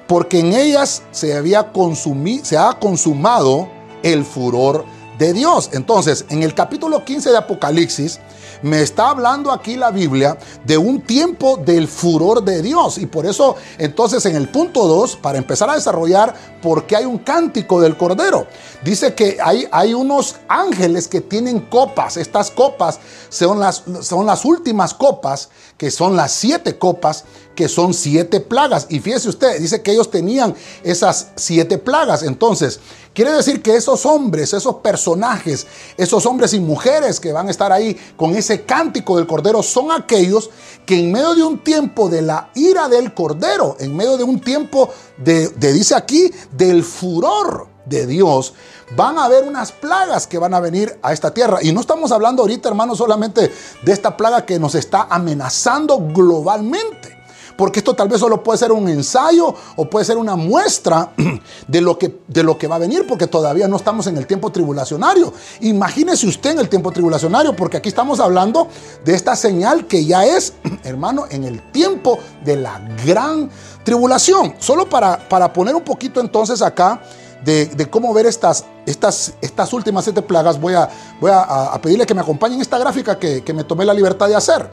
porque 0.07 0.39
en 0.39 0.53
ellas 0.53 1.03
se, 1.11 1.37
había 1.37 1.73
consumido, 1.73 2.45
se 2.45 2.57
ha 2.57 2.73
consumado 2.75 3.69
el 4.05 4.25
furor 4.25 4.85
de 5.19 5.33
Dios. 5.33 5.71
Entonces, 5.73 6.25
en 6.29 6.45
el 6.45 6.55
capítulo 6.55 7.05
15 7.05 7.31
de 7.31 7.37
Apocalipsis, 7.37 8.21
me 8.63 8.83
está 8.83 9.11
hablando 9.11 9.53
aquí 9.53 9.77
la 9.77 9.91
Biblia 9.91 10.39
de 10.65 10.79
un 10.79 11.01
tiempo 11.03 11.57
del 11.57 11.89
furor 11.89 12.43
de 12.43 12.63
Dios. 12.63 12.99
Y 12.99 13.07
por 13.07 13.27
eso, 13.27 13.57
entonces, 13.79 14.25
en 14.27 14.37
el 14.37 14.49
punto 14.49 14.87
2, 14.87 15.17
para 15.17 15.39
empezar 15.39 15.71
a 15.71 15.75
desarrollar 15.75 16.35
por 16.63 16.87
qué 16.87 16.97
hay 16.97 17.05
un 17.05 17.19
cántico 17.19 17.81
del 17.81 17.97
Cordero, 17.97 18.47
dice 18.85 19.15
que 19.15 19.39
hay, 19.43 19.67
hay 19.71 19.95
unos 19.95 20.37
ángeles 20.49 21.09
que 21.09 21.21
tienen 21.21 21.61
copas. 21.61 22.17
Estas 22.17 22.51
copas 22.51 22.99
son 23.29 23.61
las, 23.61 23.85
son 24.01 24.27
las 24.27 24.45
últimas 24.45 24.95
copas, 24.95 25.51
que 25.77 25.91
son 25.91 26.17
las 26.17 26.33
siete 26.33 26.79
copas 26.79 27.25
que 27.59 27.69
son 27.69 27.93
siete 27.93 28.39
plagas. 28.39 28.87
Y 28.89 29.01
fíjese 29.01 29.29
usted, 29.29 29.59
dice 29.61 29.83
que 29.83 29.91
ellos 29.91 30.13
tenían 30.13 30.55
esas 30.85 31.33
siete 31.35 31.77
plagas. 31.77 32.23
Entonces, 32.23 32.79
quiere 33.13 33.33
decir 33.33 33.63
que 33.63 33.75
esos 33.75 34.07
hombres, 34.07 34.53
esos 34.53 34.77
personajes, 34.77 35.67
esos 35.97 36.25
hombres 36.25 36.55
y 36.55 36.61
mujeres 36.61 37.19
que 37.19 37.33
van 37.33 37.49
a 37.49 37.51
estar 37.51 37.73
ahí 37.73 37.99
con 38.17 38.37
ese 38.37 38.63
cántico 38.63 39.17
del 39.17 39.27
Cordero 39.27 39.65
son 39.65 39.91
aquellos 39.91 40.51
que 40.87 41.01
en 41.01 41.11
medio 41.11 41.35
de 41.35 41.43
un 41.43 41.59
tiempo 41.65 42.09
de 42.09 42.23
la 42.23 42.49
ira 42.55 42.89
del 42.89 43.13
Cordero, 43.13 43.75
en 43.81 43.97
medio 43.97 44.17
de 44.17 44.23
un 44.23 44.41
tiempo 44.41 44.91
de, 45.17 45.49
dice 45.49 45.97
aquí, 45.97 46.31
del 46.53 46.85
furor 46.85 47.67
de 47.87 48.07
Dios, 48.07 48.55
van 48.95 49.19
a 49.19 49.25
haber 49.25 49.43
unas 49.43 49.73
plagas 49.73 50.29
que 50.29 50.39
van 50.39 50.55
a 50.55 50.61
venir 50.61 50.97
a 51.03 51.13
esta 51.13 51.35
tierra. 51.35 51.59
Y 51.61 51.73
no 51.73 51.81
estamos 51.81 52.13
hablando 52.13 52.43
ahorita, 52.43 52.69
hermanos, 52.69 52.99
solamente 52.99 53.51
de 53.83 53.93
esta 53.93 54.17
plaga 54.17 54.47
que 54.47 54.61
nos 54.61 54.77
está 54.77 55.09
amenazando 55.11 55.99
globalmente 55.99 57.18
porque 57.59 57.81
esto 57.81 57.95
tal 57.95 58.07
vez 58.07 58.21
solo 58.21 58.41
puede 58.41 58.57
ser 58.57 58.71
un 58.71 58.89
ensayo 58.89 59.53
o 59.75 59.91
puede 59.91 60.05
ser 60.05 60.17
una 60.17 60.37
muestra 60.37 61.11
de 61.67 61.81
lo 61.81 61.99
que, 61.99 62.21
de 62.29 62.45
lo 62.45 62.57
que 62.57 62.69
va 62.69 62.77
a 62.77 62.79
venir, 62.79 63.05
porque 63.05 63.27
todavía 63.27 63.67
no 63.67 63.77
estamos 63.77 64.07
en 64.07 64.17
el 64.17 64.29
tiempo 64.29 64.53
tribulacionario. 64.53 65.33
Imagínese 65.63 66.29
usted 66.29 66.53
en 66.53 66.61
el 66.61 66.69
tiempo 66.69 66.93
tribulacionario, 66.93 67.57
porque 67.57 67.79
aquí 67.79 67.89
estamos 67.89 68.21
hablando 68.21 68.69
de 69.05 69.13
esta 69.13 69.35
señal 69.35 69.89
que 69.89 70.05
ya 70.05 70.25
es, 70.25 70.53
hermano, 70.85 71.25
en 71.31 71.43
el 71.43 71.61
tiempo 71.73 72.21
de 72.45 72.59
la 72.59 72.79
gran 73.05 73.51
tribulación. 73.83 74.55
Solo 74.61 74.89
para, 74.89 75.29
para 75.29 75.53
poner 75.53 75.75
un 75.75 75.83
poquito 75.83 76.21
entonces 76.21 76.63
acá. 76.63 77.03
De, 77.45 77.89
cómo 77.91 78.13
ver 78.13 78.27
estas, 78.27 78.67
estas, 78.85 79.33
estas 79.41 79.73
últimas 79.73 80.05
siete 80.05 80.21
plagas, 80.21 80.61
voy, 80.61 80.75
a, 80.75 80.89
voy 81.19 81.31
a, 81.33 81.73
pedirle 81.81 82.05
que 82.05 82.13
me 82.13 82.21
acompañen 82.21 82.61
esta 82.61 82.77
gráfica 82.79 83.19
que, 83.19 83.43
que 83.43 83.55
me 83.55 83.65
tomé 83.65 83.85
la 83.87 83.95
libertad 83.95 84.29
de 84.29 84.35
hacer. 84.35 84.71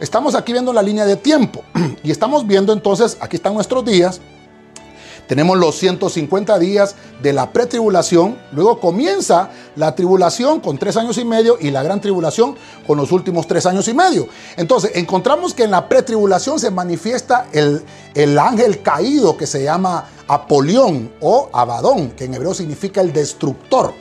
Estamos 0.00 0.34
aquí 0.34 0.52
viendo 0.52 0.72
la 0.72 0.82
línea 0.82 1.04
de 1.04 1.16
tiempo 1.16 1.62
y 2.02 2.10
estamos 2.10 2.46
viendo 2.46 2.72
entonces, 2.72 3.18
aquí 3.20 3.36
están 3.36 3.52
nuestros 3.52 3.84
días. 3.84 4.18
Tenemos 5.26 5.58
los 5.58 5.76
150 5.76 6.58
días 6.58 6.96
de 7.22 7.34
la 7.34 7.52
pretribulación, 7.52 8.38
luego 8.50 8.80
comienza 8.80 9.50
la 9.76 9.94
tribulación 9.94 10.60
con 10.60 10.78
tres 10.78 10.96
años 10.96 11.18
y 11.18 11.24
medio 11.26 11.58
y 11.60 11.70
la 11.70 11.82
gran 11.82 12.00
tribulación 12.00 12.56
con 12.86 12.96
los 12.96 13.12
últimos 13.12 13.46
tres 13.46 13.66
años 13.66 13.86
y 13.88 13.94
medio. 13.94 14.26
Entonces, 14.56 14.92
encontramos 14.94 15.52
que 15.52 15.64
en 15.64 15.70
la 15.70 15.86
pretribulación 15.86 16.58
se 16.58 16.70
manifiesta 16.70 17.46
el, 17.52 17.84
el 18.14 18.38
ángel 18.38 18.82
caído 18.82 19.36
que 19.36 19.46
se 19.46 19.62
llama 19.62 20.08
Apolión 20.26 21.12
o 21.20 21.50
Abadón, 21.52 22.12
que 22.12 22.24
en 22.24 22.34
hebreo 22.34 22.54
significa 22.54 23.02
el 23.02 23.12
destructor. 23.12 23.92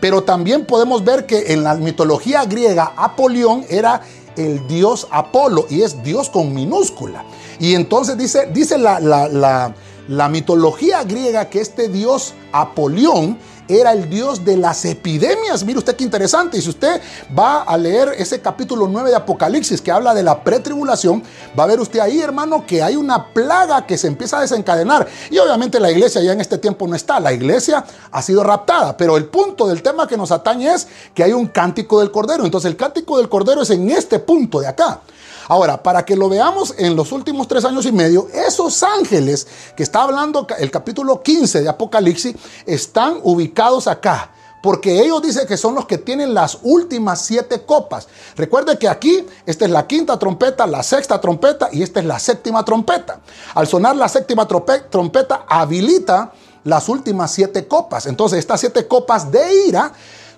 Pero 0.00 0.24
también 0.24 0.66
podemos 0.66 1.04
ver 1.04 1.26
que 1.26 1.52
en 1.52 1.62
la 1.62 1.76
mitología 1.76 2.44
griega 2.44 2.92
Apolión 2.96 3.64
era 3.68 4.02
el 4.36 4.66
dios 4.66 5.06
Apolo 5.10 5.66
y 5.68 5.82
es 5.82 6.02
Dios 6.02 6.30
con 6.30 6.54
minúscula. 6.54 7.24
Y 7.58 7.74
entonces 7.74 8.16
dice, 8.16 8.48
dice 8.52 8.78
la, 8.78 8.98
la, 9.00 10.28
mitología 10.28 11.04
griega 11.04 11.48
que 11.48 11.60
este 11.60 11.88
dios 11.88 12.34
Apolión 12.52 13.38
era 13.80 13.92
el 13.92 14.08
Dios 14.08 14.44
de 14.44 14.56
las 14.56 14.84
epidemias. 14.84 15.64
Mire 15.64 15.78
usted 15.78 15.96
qué 15.96 16.04
interesante. 16.04 16.58
Y 16.58 16.62
si 16.62 16.70
usted 16.70 17.00
va 17.36 17.62
a 17.62 17.76
leer 17.76 18.14
ese 18.18 18.40
capítulo 18.40 18.86
9 18.86 19.10
de 19.10 19.16
Apocalipsis 19.16 19.80
que 19.80 19.90
habla 19.90 20.14
de 20.14 20.22
la 20.22 20.42
pretribulación, 20.42 21.22
va 21.58 21.64
a 21.64 21.66
ver 21.66 21.80
usted 21.80 22.00
ahí, 22.00 22.20
hermano, 22.20 22.66
que 22.66 22.82
hay 22.82 22.96
una 22.96 23.32
plaga 23.32 23.86
que 23.86 23.98
se 23.98 24.06
empieza 24.06 24.38
a 24.38 24.42
desencadenar. 24.42 25.06
Y 25.30 25.38
obviamente 25.38 25.80
la 25.80 25.90
iglesia 25.90 26.22
ya 26.22 26.32
en 26.32 26.40
este 26.40 26.58
tiempo 26.58 26.86
no 26.86 26.94
está. 26.94 27.20
La 27.20 27.32
iglesia 27.32 27.84
ha 28.10 28.22
sido 28.22 28.42
raptada. 28.42 28.96
Pero 28.96 29.16
el 29.16 29.26
punto 29.26 29.66
del 29.66 29.82
tema 29.82 30.06
que 30.06 30.16
nos 30.16 30.30
atañe 30.32 30.72
es 30.72 30.88
que 31.14 31.24
hay 31.24 31.32
un 31.32 31.46
cántico 31.46 32.00
del 32.00 32.10
Cordero. 32.10 32.44
Entonces 32.44 32.70
el 32.70 32.76
cántico 32.76 33.18
del 33.18 33.28
Cordero 33.28 33.62
es 33.62 33.70
en 33.70 33.90
este 33.90 34.18
punto 34.18 34.60
de 34.60 34.68
acá. 34.68 35.00
Ahora, 35.48 35.82
para 35.82 36.04
que 36.04 36.16
lo 36.16 36.28
veamos 36.28 36.74
en 36.78 36.96
los 36.96 37.12
últimos 37.12 37.48
tres 37.48 37.64
años 37.64 37.86
y 37.86 37.92
medio, 37.92 38.28
esos 38.32 38.82
ángeles 38.82 39.46
que 39.76 39.82
está 39.82 40.02
hablando 40.02 40.46
el 40.58 40.70
capítulo 40.70 41.22
15 41.22 41.62
de 41.62 41.68
Apocalipsis 41.68 42.36
están 42.66 43.18
ubicados 43.22 43.86
acá. 43.86 44.30
Porque 44.62 45.00
ellos 45.00 45.20
dicen 45.20 45.46
que 45.48 45.56
son 45.56 45.74
los 45.74 45.86
que 45.86 45.98
tienen 45.98 46.34
las 46.34 46.58
últimas 46.62 47.20
siete 47.20 47.62
copas. 47.62 48.06
Recuerde 48.36 48.78
que 48.78 48.88
aquí, 48.88 49.26
esta 49.44 49.64
es 49.64 49.70
la 49.72 49.88
quinta 49.88 50.16
trompeta, 50.20 50.68
la 50.68 50.84
sexta 50.84 51.20
trompeta 51.20 51.68
y 51.72 51.82
esta 51.82 51.98
es 51.98 52.06
la 52.06 52.20
séptima 52.20 52.64
trompeta. 52.64 53.20
Al 53.54 53.66
sonar 53.66 53.96
la 53.96 54.08
séptima 54.08 54.46
trompeta, 54.46 55.44
habilita 55.48 56.32
las 56.62 56.88
últimas 56.88 57.32
siete 57.32 57.66
copas. 57.66 58.06
Entonces, 58.06 58.38
estas 58.38 58.60
siete 58.60 58.86
copas 58.86 59.32
de 59.32 59.66
ira 59.66 59.92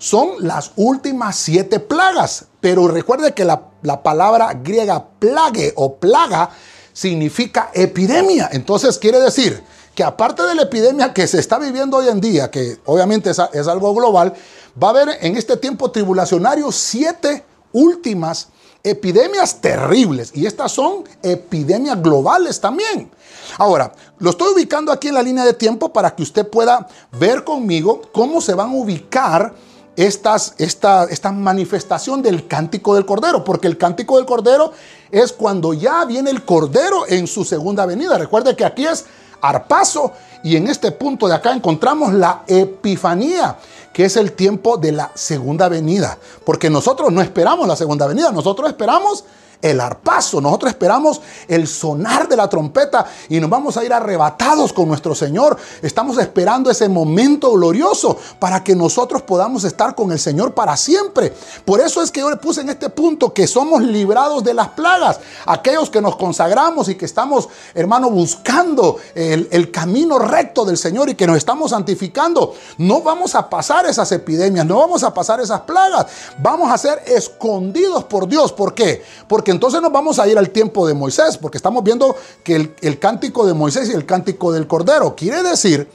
son 0.04 0.32
las 0.40 0.72
últimas 0.76 1.34
siete 1.34 1.80
plagas. 1.80 2.44
Pero 2.60 2.88
recuerde 2.88 3.32
que 3.32 3.46
la, 3.46 3.70
palabra 4.02 4.52
griega 4.62 5.02
plague 5.18 5.72
o 5.76 5.96
plaga 5.96 6.50
significa 6.92 7.70
epidemia. 7.72 8.50
Entonces 8.52 8.98
quiere 8.98 9.18
decir 9.18 9.62
que 9.94 10.04
aparte 10.04 10.42
de 10.42 10.56
la 10.56 10.62
epidemia 10.62 11.14
que 11.14 11.26
se 11.26 11.38
está 11.38 11.58
viviendo 11.58 11.96
hoy 11.96 12.08
en 12.08 12.20
día, 12.20 12.50
que 12.50 12.76
obviamente 12.84 13.30
es, 13.30 13.40
es 13.54 13.66
algo 13.66 13.94
global, 13.94 14.34
va 14.80 14.88
a 14.88 14.90
haber 14.90 15.08
en 15.22 15.38
este 15.38 15.56
tiempo 15.56 15.90
tribulacionario 15.90 16.70
siete 16.70 17.42
últimas 17.72 18.48
epidemias 18.82 19.58
terribles. 19.62 20.32
Y 20.34 20.44
estas 20.44 20.72
son 20.72 21.04
epidemias 21.22 22.02
globales 22.02 22.60
también. 22.60 23.10
Ahora, 23.56 23.90
lo 24.18 24.30
estoy 24.30 24.52
ubicando 24.52 24.92
aquí 24.92 25.08
en 25.08 25.14
la 25.14 25.22
línea 25.22 25.46
de 25.46 25.54
tiempo 25.54 25.94
para 25.94 26.14
que 26.14 26.22
usted 26.22 26.46
pueda 26.46 26.86
ver 27.12 27.42
conmigo 27.42 28.02
cómo 28.12 28.42
se 28.42 28.52
van 28.52 28.68
a 28.68 28.74
ubicar 28.74 29.54
estas, 29.96 30.54
esta, 30.58 31.04
esta 31.04 31.32
manifestación 31.32 32.22
del 32.22 32.46
cántico 32.46 32.94
del 32.94 33.06
Cordero, 33.06 33.44
porque 33.44 33.66
el 33.66 33.78
cántico 33.78 34.16
del 34.16 34.26
Cordero 34.26 34.72
es 35.10 35.32
cuando 35.32 35.72
ya 35.74 36.04
viene 36.04 36.30
el 36.30 36.44
Cordero 36.44 37.06
en 37.08 37.26
su 37.26 37.44
segunda 37.44 37.86
venida. 37.86 38.18
Recuerde 38.18 38.56
que 38.56 38.64
aquí 38.64 38.86
es 38.86 39.04
arpazo 39.40 40.12
y 40.42 40.56
en 40.56 40.68
este 40.68 40.90
punto 40.92 41.28
de 41.28 41.34
acá 41.34 41.52
encontramos 41.52 42.12
la 42.12 42.42
epifanía, 42.46 43.56
que 43.92 44.06
es 44.06 44.16
el 44.16 44.32
tiempo 44.32 44.76
de 44.76 44.92
la 44.92 45.12
segunda 45.14 45.68
venida, 45.68 46.18
porque 46.44 46.70
nosotros 46.70 47.12
no 47.12 47.22
esperamos 47.22 47.68
la 47.68 47.76
segunda 47.76 48.06
venida, 48.06 48.32
nosotros 48.32 48.68
esperamos 48.68 49.24
el 49.64 49.80
arpazo. 49.80 50.42
Nosotros 50.42 50.70
esperamos 50.70 51.22
el 51.48 51.66
sonar 51.66 52.28
de 52.28 52.36
la 52.36 52.48
trompeta 52.50 53.06
y 53.30 53.40
nos 53.40 53.48
vamos 53.48 53.78
a 53.78 53.84
ir 53.84 53.94
arrebatados 53.94 54.74
con 54.74 54.86
nuestro 54.86 55.14
Señor. 55.14 55.56
Estamos 55.80 56.18
esperando 56.18 56.70
ese 56.70 56.86
momento 56.86 57.50
glorioso 57.52 58.18
para 58.38 58.62
que 58.62 58.76
nosotros 58.76 59.22
podamos 59.22 59.64
estar 59.64 59.94
con 59.94 60.12
el 60.12 60.18
Señor 60.18 60.52
para 60.52 60.76
siempre. 60.76 61.32
Por 61.64 61.80
eso 61.80 62.02
es 62.02 62.10
que 62.10 62.20
yo 62.20 62.28
le 62.28 62.36
puse 62.36 62.60
en 62.60 62.68
este 62.68 62.90
punto 62.90 63.32
que 63.32 63.46
somos 63.46 63.82
librados 63.82 64.44
de 64.44 64.52
las 64.52 64.68
plagas. 64.68 65.18
Aquellos 65.46 65.88
que 65.88 66.02
nos 66.02 66.16
consagramos 66.16 66.90
y 66.90 66.96
que 66.96 67.06
estamos, 67.06 67.48
hermano, 67.74 68.10
buscando 68.10 68.98
el, 69.14 69.48
el 69.50 69.70
camino 69.70 70.18
recto 70.18 70.66
del 70.66 70.76
Señor 70.76 71.08
y 71.08 71.14
que 71.14 71.26
nos 71.26 71.38
estamos 71.38 71.70
santificando, 71.70 72.54
no 72.76 73.00
vamos 73.00 73.34
a 73.34 73.48
pasar 73.48 73.86
esas 73.86 74.12
epidemias, 74.12 74.66
no 74.66 74.76
vamos 74.76 75.02
a 75.04 75.14
pasar 75.14 75.40
esas 75.40 75.62
plagas. 75.62 76.06
Vamos 76.38 76.70
a 76.70 76.76
ser 76.76 77.02
escondidos 77.06 78.04
por 78.04 78.28
Dios. 78.28 78.52
¿Por 78.52 78.74
qué? 78.74 79.02
Porque 79.26 79.53
entonces 79.54 79.80
nos 79.80 79.92
vamos 79.92 80.18
a 80.18 80.28
ir 80.28 80.36
al 80.36 80.50
tiempo 80.50 80.86
de 80.86 80.94
Moisés, 80.94 81.38
porque 81.38 81.58
estamos 81.58 81.82
viendo 81.82 82.14
que 82.42 82.56
el, 82.56 82.74
el 82.82 82.98
cántico 82.98 83.46
de 83.46 83.54
Moisés 83.54 83.88
y 83.88 83.92
el 83.92 84.04
cántico 84.04 84.52
del 84.52 84.66
Cordero 84.66 85.14
quiere 85.16 85.42
decir 85.42 85.88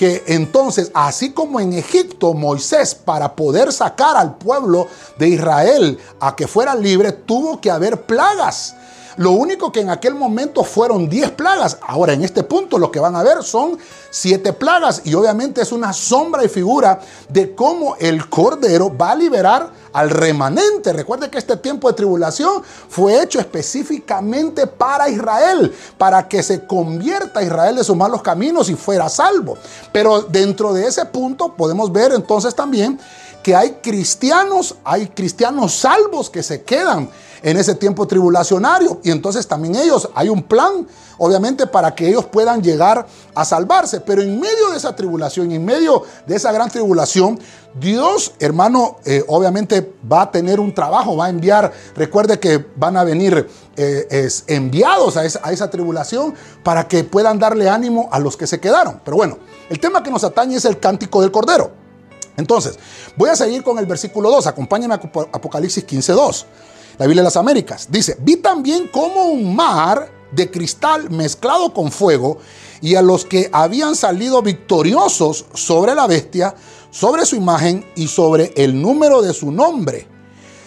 que 0.00 0.22
entonces, 0.28 0.90
así 0.94 1.32
como 1.32 1.60
en 1.60 1.74
Egipto, 1.74 2.32
Moisés, 2.32 2.94
para 2.94 3.36
poder 3.36 3.70
sacar 3.70 4.16
al 4.16 4.36
pueblo 4.36 4.88
de 5.18 5.28
Israel 5.28 5.98
a 6.20 6.34
que 6.34 6.46
fuera 6.46 6.74
libre, 6.74 7.12
tuvo 7.12 7.60
que 7.60 7.70
haber 7.70 8.00
plagas. 8.06 8.74
Lo 9.20 9.32
único 9.32 9.70
que 9.70 9.80
en 9.80 9.90
aquel 9.90 10.14
momento 10.14 10.64
fueron 10.64 11.06
10 11.06 11.32
plagas. 11.32 11.76
Ahora 11.86 12.14
en 12.14 12.24
este 12.24 12.42
punto 12.42 12.78
lo 12.78 12.90
que 12.90 13.00
van 13.00 13.14
a 13.16 13.22
ver 13.22 13.42
son 13.42 13.76
7 14.08 14.54
plagas. 14.54 15.02
Y 15.04 15.12
obviamente 15.12 15.60
es 15.60 15.72
una 15.72 15.92
sombra 15.92 16.42
y 16.42 16.48
figura 16.48 16.98
de 17.28 17.54
cómo 17.54 17.96
el 17.96 18.30
Cordero 18.30 18.96
va 18.96 19.10
a 19.10 19.16
liberar 19.16 19.72
al 19.92 20.08
remanente. 20.08 20.94
Recuerde 20.94 21.28
que 21.28 21.36
este 21.36 21.58
tiempo 21.58 21.88
de 21.88 21.96
tribulación 21.96 22.62
fue 22.88 23.22
hecho 23.22 23.38
específicamente 23.38 24.66
para 24.66 25.10
Israel, 25.10 25.70
para 25.98 26.26
que 26.26 26.42
se 26.42 26.64
convierta 26.64 27.42
Israel 27.42 27.76
de 27.76 27.84
sus 27.84 27.96
malos 27.96 28.22
caminos 28.22 28.70
y 28.70 28.74
fuera 28.74 29.10
salvo. 29.10 29.58
Pero 29.92 30.22
dentro 30.22 30.72
de 30.72 30.86
ese 30.86 31.04
punto 31.04 31.54
podemos 31.56 31.92
ver 31.92 32.12
entonces 32.12 32.54
también 32.54 32.98
que 33.42 33.54
hay 33.54 33.72
cristianos, 33.82 34.76
hay 34.82 35.08
cristianos 35.08 35.74
salvos 35.74 36.30
que 36.30 36.42
se 36.42 36.62
quedan 36.62 37.10
en 37.42 37.56
ese 37.56 37.74
tiempo 37.74 38.06
tribulacionario. 38.06 39.00
Y 39.02 39.10
entonces 39.10 39.46
también 39.46 39.76
ellos, 39.76 40.08
hay 40.14 40.28
un 40.28 40.42
plan, 40.42 40.86
obviamente, 41.18 41.66
para 41.66 41.94
que 41.94 42.08
ellos 42.08 42.26
puedan 42.26 42.62
llegar 42.62 43.06
a 43.34 43.44
salvarse. 43.44 44.00
Pero 44.00 44.22
en 44.22 44.38
medio 44.38 44.70
de 44.70 44.76
esa 44.76 44.94
tribulación, 44.94 45.50
en 45.52 45.64
medio 45.64 46.02
de 46.26 46.36
esa 46.36 46.52
gran 46.52 46.70
tribulación, 46.70 47.38
Dios, 47.78 48.32
hermano, 48.40 48.96
eh, 49.04 49.24
obviamente 49.28 49.94
va 50.10 50.22
a 50.22 50.30
tener 50.30 50.58
un 50.58 50.74
trabajo, 50.74 51.16
va 51.16 51.26
a 51.26 51.30
enviar, 51.30 51.72
recuerde 51.94 52.40
que 52.40 52.66
van 52.74 52.96
a 52.96 53.04
venir 53.04 53.48
eh, 53.76 54.28
enviados 54.48 55.16
a 55.16 55.24
esa, 55.24 55.70
tribulación 55.70 56.34
para 56.64 56.88
que 56.88 57.04
puedan 57.04 57.38
darle 57.38 57.68
ánimo 57.68 58.08
a 58.10 58.18
los 58.18 58.36
que 58.36 58.46
se 58.46 58.58
quedaron. 58.58 59.00
Pero 59.04 59.16
bueno, 59.16 59.38
el 59.68 59.78
tema 59.78 60.02
que 60.02 60.10
nos 60.10 60.24
atañe 60.24 60.56
es 60.56 60.64
el 60.64 60.80
cántico 60.80 61.20
del 61.20 61.30
Cordero. 61.30 61.70
Entonces, 62.36 62.78
voy 63.16 63.28
a 63.28 63.36
seguir 63.36 63.62
con 63.62 63.78
el 63.78 63.86
versículo 63.86 64.30
2. 64.30 64.46
Acompáñame 64.46 64.94
a 64.94 65.00
Apocalipsis 65.32 65.84
15, 65.84 66.12
2 66.12 66.46
la 67.00 67.06
Biblia 67.06 67.22
de 67.22 67.28
las 67.28 67.36
Américas. 67.38 67.88
Dice, 67.90 68.14
vi 68.20 68.36
también 68.36 68.86
como 68.88 69.30
un 69.30 69.56
mar 69.56 70.12
de 70.30 70.50
cristal 70.50 71.08
mezclado 71.08 71.72
con 71.72 71.90
fuego 71.90 72.36
y 72.82 72.94
a 72.94 73.00
los 73.00 73.24
que 73.24 73.48
habían 73.54 73.96
salido 73.96 74.42
victoriosos 74.42 75.46
sobre 75.54 75.94
la 75.94 76.06
bestia, 76.06 76.54
sobre 76.90 77.24
su 77.24 77.36
imagen 77.36 77.86
y 77.96 78.06
sobre 78.06 78.52
el 78.54 78.78
número 78.78 79.22
de 79.22 79.32
su 79.32 79.50
nombre, 79.50 80.06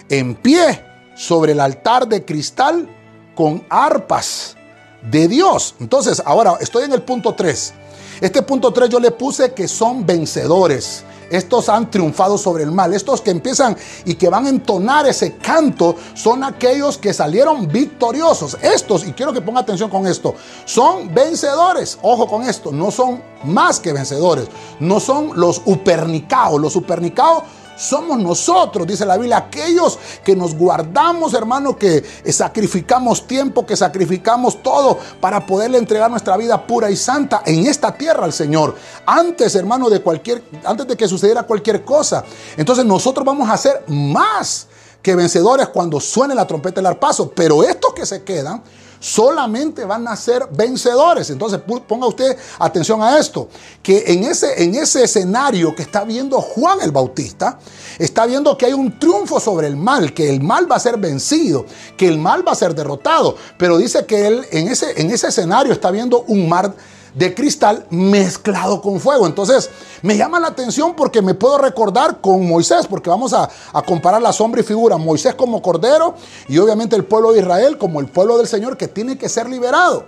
en 0.10 0.34
pie 0.34 0.84
sobre 1.16 1.52
el 1.52 1.60
altar 1.60 2.08
de 2.08 2.26
cristal 2.26 2.90
con 3.36 3.64
arpas, 3.70 4.56
de 5.04 5.28
Dios. 5.28 5.76
Entonces, 5.80 6.20
ahora 6.26 6.58
estoy 6.60 6.86
en 6.86 6.94
el 6.94 7.04
punto 7.04 7.36
3. 7.36 7.74
Este 8.22 8.42
punto 8.42 8.74
3 8.74 8.90
yo 8.90 9.00
le 9.00 9.12
puse 9.12 9.54
que 9.54 9.68
son 9.68 10.04
vencedores. 10.04 11.04
Estos 11.34 11.68
han 11.68 11.90
triunfado 11.90 12.38
sobre 12.38 12.64
el 12.64 12.72
mal. 12.72 12.94
Estos 12.94 13.22
que 13.22 13.32
empiezan 13.32 13.76
y 14.06 14.14
que 14.14 14.30
van 14.30 14.46
a 14.46 14.50
entonar 14.50 15.08
ese 15.08 15.38
canto 15.38 15.96
son 16.14 16.44
aquellos 16.44 17.00
que 17.00 17.12
salieron 17.12 17.68
victoriosos. 17.68 18.58
Estos, 18.62 19.08
y 19.08 19.14
quiero 19.14 19.34
que 19.34 19.42
ponga 19.42 19.62
atención 19.62 19.90
con 19.90 20.06
esto, 20.06 20.36
son 20.66 21.12
vencedores. 21.14 21.98
Ojo 22.04 22.28
con 22.28 22.44
esto, 22.44 22.72
no 22.72 22.92
son 22.92 23.22
más 23.44 23.80
que 23.80 23.94
vencedores. 23.94 24.48
No 24.80 25.00
son 25.00 25.32
los 25.34 25.62
upernicaos. 25.66 26.62
Los 26.62 26.76
upernicaos 26.76 27.44
somos 27.84 28.20
nosotros, 28.20 28.88
dice 28.88 29.06
la 29.06 29.18
Biblia, 29.18 29.38
aquellos 29.38 30.00
que 30.24 30.36
nos 30.36 30.56
guardamos, 30.56 31.34
hermano, 31.34 31.78
que 31.78 32.04
sacrificamos 32.30 33.28
tiempo, 33.28 33.66
que 33.66 33.76
sacrificamos 33.76 34.64
todo 34.64 34.98
para 35.20 35.46
poderle 35.46 35.78
entregar 35.78 36.10
nuestra 36.10 36.38
vida 36.38 36.66
pura 36.66 36.90
y 36.90 36.96
santa 36.96 37.44
en 37.46 37.68
esta 37.68 37.94
tierra 37.94 38.26
al 38.26 38.34
Señor. 38.34 38.76
Antes, 39.06 39.56
hermano, 39.56 39.90
de 39.90 40.02
cualquier, 40.02 40.44
antes 40.64 40.88
de 40.88 40.96
que 40.98 41.08
sucediera 41.08 41.44
cualquier 41.44 41.84
cosa. 41.84 42.24
Entonces 42.58 42.86
nosotros 42.86 43.26
vamos 43.26 43.50
a 43.50 43.58
ser 43.58 43.84
más 43.88 44.68
que 45.02 45.16
vencedores 45.16 45.68
cuando 45.68 46.00
suene 46.00 46.34
la 46.34 46.48
trompeta 46.48 46.76
del 46.76 46.88
arpazo. 46.88 47.32
Pero 47.36 47.64
estos 47.64 47.94
que 47.94 48.06
se 48.06 48.24
quedan 48.24 48.64
solamente 49.04 49.84
van 49.84 50.08
a 50.08 50.16
ser 50.16 50.48
vencedores. 50.50 51.30
Entonces 51.30 51.60
ponga 51.86 52.08
usted 52.08 52.38
atención 52.58 53.04
a 53.04 53.20
esto, 53.20 53.50
que 53.82 54.06
en 54.08 54.24
ese, 54.24 54.64
en 54.64 54.76
ese 54.76 55.04
escenario 55.04 55.76
que 55.76 55.82
está 55.82 56.06
viendo 56.06 56.40
Juan 56.40 56.80
el 56.82 56.92
Bautista, 56.92 57.60
está 58.00 58.26
viendo 58.26 58.58
que 58.58 58.68
hay 58.68 58.74
un 58.74 58.98
triunfo 58.98 59.42
sobre 59.42 59.68
el 59.68 59.76
mal, 59.76 60.14
que 60.14 60.30
el 60.30 60.42
mal 60.42 60.72
va 60.72 60.78
a 60.78 60.80
ser 60.80 60.98
vencido, 60.98 61.66
que 61.98 62.08
el 62.08 62.18
mal 62.18 62.48
va 62.48 62.54
a 62.54 62.56
ser 62.56 62.74
derrotado. 62.74 63.36
Pero 63.58 63.78
dice 63.78 64.06
que 64.06 64.26
él 64.26 64.46
en 64.52 64.70
ese, 64.70 65.02
en 65.02 65.12
ese 65.12 65.28
escenario 65.28 65.74
está 65.74 65.92
viendo 65.92 66.22
un 66.22 66.48
mar 66.48 66.74
de 67.14 67.34
cristal 67.34 67.86
mezclado 67.90 68.82
con 68.82 69.00
fuego. 69.00 69.26
Entonces, 69.26 69.70
me 70.02 70.18
llama 70.18 70.40
la 70.40 70.48
atención 70.48 70.96
porque 70.96 71.22
me 71.22 71.34
puedo 71.34 71.58
recordar 71.58 72.22
con 72.22 72.48
Moisés, 72.48 72.88
porque 72.88 73.10
vamos 73.10 73.34
a, 73.34 73.50
comparar 73.86 74.22
la 74.22 74.34
sombra 74.34 74.62
y 74.62 74.64
figura. 74.64 74.98
Moisés 74.98 75.36
como 75.36 75.62
cordero 75.62 76.16
y 76.48 76.58
obviamente 76.58 76.96
el 76.96 77.06
pueblo 77.06 77.32
de 77.32 77.42
Israel 77.42 77.78
como 77.78 78.00
el 78.00 78.08
pueblo 78.08 78.38
del 78.38 78.48
Señor 78.48 78.78
que 78.78 78.88
tiene 78.88 79.18
que 79.18 79.30
ser 79.30 79.50
liberado. 79.50 80.06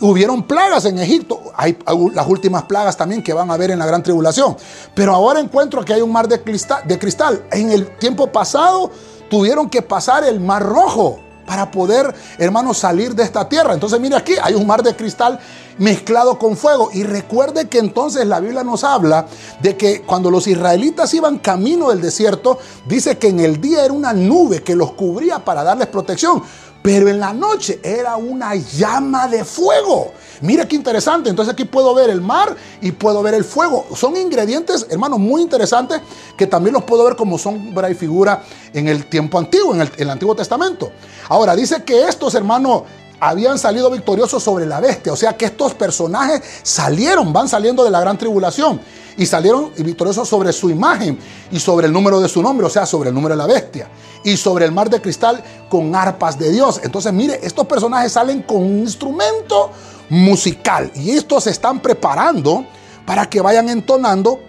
Hubieron 0.00 0.44
plagas 0.44 0.84
en 0.84 0.98
Egipto, 0.98 1.40
hay 1.56 1.76
las 2.12 2.26
últimas 2.28 2.62
plagas 2.64 2.96
también 2.96 3.20
que 3.20 3.32
van 3.32 3.50
a 3.50 3.54
haber 3.54 3.72
en 3.72 3.80
la 3.80 3.86
gran 3.86 4.02
tribulación. 4.02 4.56
Pero 4.94 5.12
ahora 5.12 5.40
encuentro 5.40 5.84
que 5.84 5.92
hay 5.92 6.00
un 6.00 6.12
mar 6.12 6.28
de 6.28 6.40
cristal. 6.40 6.86
De 6.86 6.98
cristal. 7.00 7.44
En 7.50 7.72
el 7.72 7.98
tiempo 7.98 8.28
pasado 8.30 8.92
tuvieron 9.28 9.68
que 9.68 9.82
pasar 9.82 10.22
el 10.22 10.38
mar 10.38 10.62
rojo 10.62 11.18
para 11.48 11.70
poder, 11.70 12.14
hermanos, 12.38 12.78
salir 12.78 13.14
de 13.14 13.24
esta 13.24 13.48
tierra. 13.48 13.72
Entonces, 13.72 13.98
mire 13.98 14.14
aquí, 14.14 14.34
hay 14.40 14.54
un 14.54 14.66
mar 14.66 14.82
de 14.82 14.94
cristal 14.94 15.40
mezclado 15.78 16.38
con 16.38 16.56
fuego. 16.56 16.90
Y 16.92 17.02
recuerde 17.02 17.68
que 17.68 17.78
entonces 17.78 18.26
la 18.26 18.40
Biblia 18.40 18.64
nos 18.64 18.84
habla 18.84 19.26
de 19.60 19.76
que 19.76 20.02
cuando 20.02 20.30
los 20.30 20.46
israelitas 20.46 21.12
iban 21.14 21.38
camino 21.38 21.90
del 21.90 22.00
desierto, 22.00 22.58
dice 22.86 23.18
que 23.18 23.28
en 23.28 23.40
el 23.40 23.60
día 23.60 23.84
era 23.84 23.94
una 23.94 24.12
nube 24.12 24.62
que 24.62 24.76
los 24.76 24.92
cubría 24.92 25.44
para 25.44 25.64
darles 25.64 25.88
protección. 25.88 26.42
Pero 26.82 27.08
en 27.08 27.18
la 27.18 27.32
noche 27.32 27.80
era 27.82 28.16
una 28.16 28.54
llama 28.54 29.26
de 29.26 29.44
fuego. 29.44 30.12
Mira 30.40 30.66
qué 30.66 30.76
interesante. 30.76 31.28
Entonces 31.28 31.52
aquí 31.52 31.64
puedo 31.64 31.92
ver 31.92 32.08
el 32.08 32.20
mar 32.20 32.54
y 32.80 32.92
puedo 32.92 33.22
ver 33.22 33.34
el 33.34 33.44
fuego. 33.44 33.84
Son 33.94 34.16
ingredientes, 34.16 34.86
hermanos, 34.88 35.18
muy 35.18 35.42
interesantes 35.42 36.00
que 36.36 36.46
también 36.46 36.74
los 36.74 36.84
puedo 36.84 37.04
ver 37.04 37.16
como 37.16 37.36
sombra 37.36 37.90
y 37.90 37.94
figura 37.94 38.42
en 38.72 38.86
el 38.86 39.06
tiempo 39.06 39.38
antiguo, 39.38 39.74
en 39.74 39.82
el, 39.82 39.88
en 39.96 40.02
el 40.02 40.10
Antiguo 40.10 40.36
Testamento. 40.36 40.92
Ahora, 41.28 41.56
dice 41.56 41.82
que 41.82 42.08
estos, 42.08 42.34
hermanos, 42.34 42.84
habían 43.20 43.58
salido 43.58 43.90
victoriosos 43.90 44.42
sobre 44.42 44.66
la 44.66 44.80
bestia. 44.80 45.12
O 45.12 45.16
sea 45.16 45.36
que 45.36 45.46
estos 45.46 45.74
personajes 45.74 46.42
salieron, 46.62 47.32
van 47.32 47.48
saliendo 47.48 47.84
de 47.84 47.90
la 47.90 48.00
gran 48.00 48.18
tribulación 48.18 48.80
y 49.16 49.26
salieron 49.26 49.72
victoriosos 49.76 50.28
sobre 50.28 50.52
su 50.52 50.70
imagen 50.70 51.18
y 51.50 51.58
sobre 51.58 51.86
el 51.86 51.92
número 51.92 52.20
de 52.20 52.28
su 52.28 52.40
nombre, 52.42 52.66
o 52.66 52.70
sea, 52.70 52.86
sobre 52.86 53.08
el 53.08 53.14
número 53.14 53.34
de 53.34 53.38
la 53.38 53.46
bestia 53.46 53.88
y 54.22 54.36
sobre 54.36 54.64
el 54.64 54.72
mar 54.72 54.88
de 54.88 55.00
cristal 55.00 55.42
con 55.68 55.94
arpas 55.94 56.38
de 56.38 56.52
Dios. 56.52 56.80
Entonces, 56.84 57.12
mire, 57.12 57.40
estos 57.42 57.66
personajes 57.66 58.12
salen 58.12 58.42
con 58.42 58.58
un 58.58 58.78
instrumento 58.80 59.70
musical 60.08 60.90
y 60.94 61.10
estos 61.10 61.44
se 61.44 61.50
están 61.50 61.80
preparando 61.80 62.64
para 63.04 63.28
que 63.28 63.40
vayan 63.40 63.68
entonando 63.68 64.40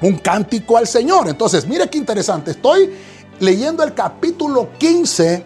un 0.00 0.16
cántico 0.16 0.76
al 0.76 0.86
Señor. 0.86 1.28
Entonces, 1.28 1.66
mire 1.66 1.88
qué 1.88 1.98
interesante. 1.98 2.52
Estoy 2.52 2.90
leyendo 3.40 3.82
el 3.82 3.92
capítulo 3.92 4.70
15 4.78 5.44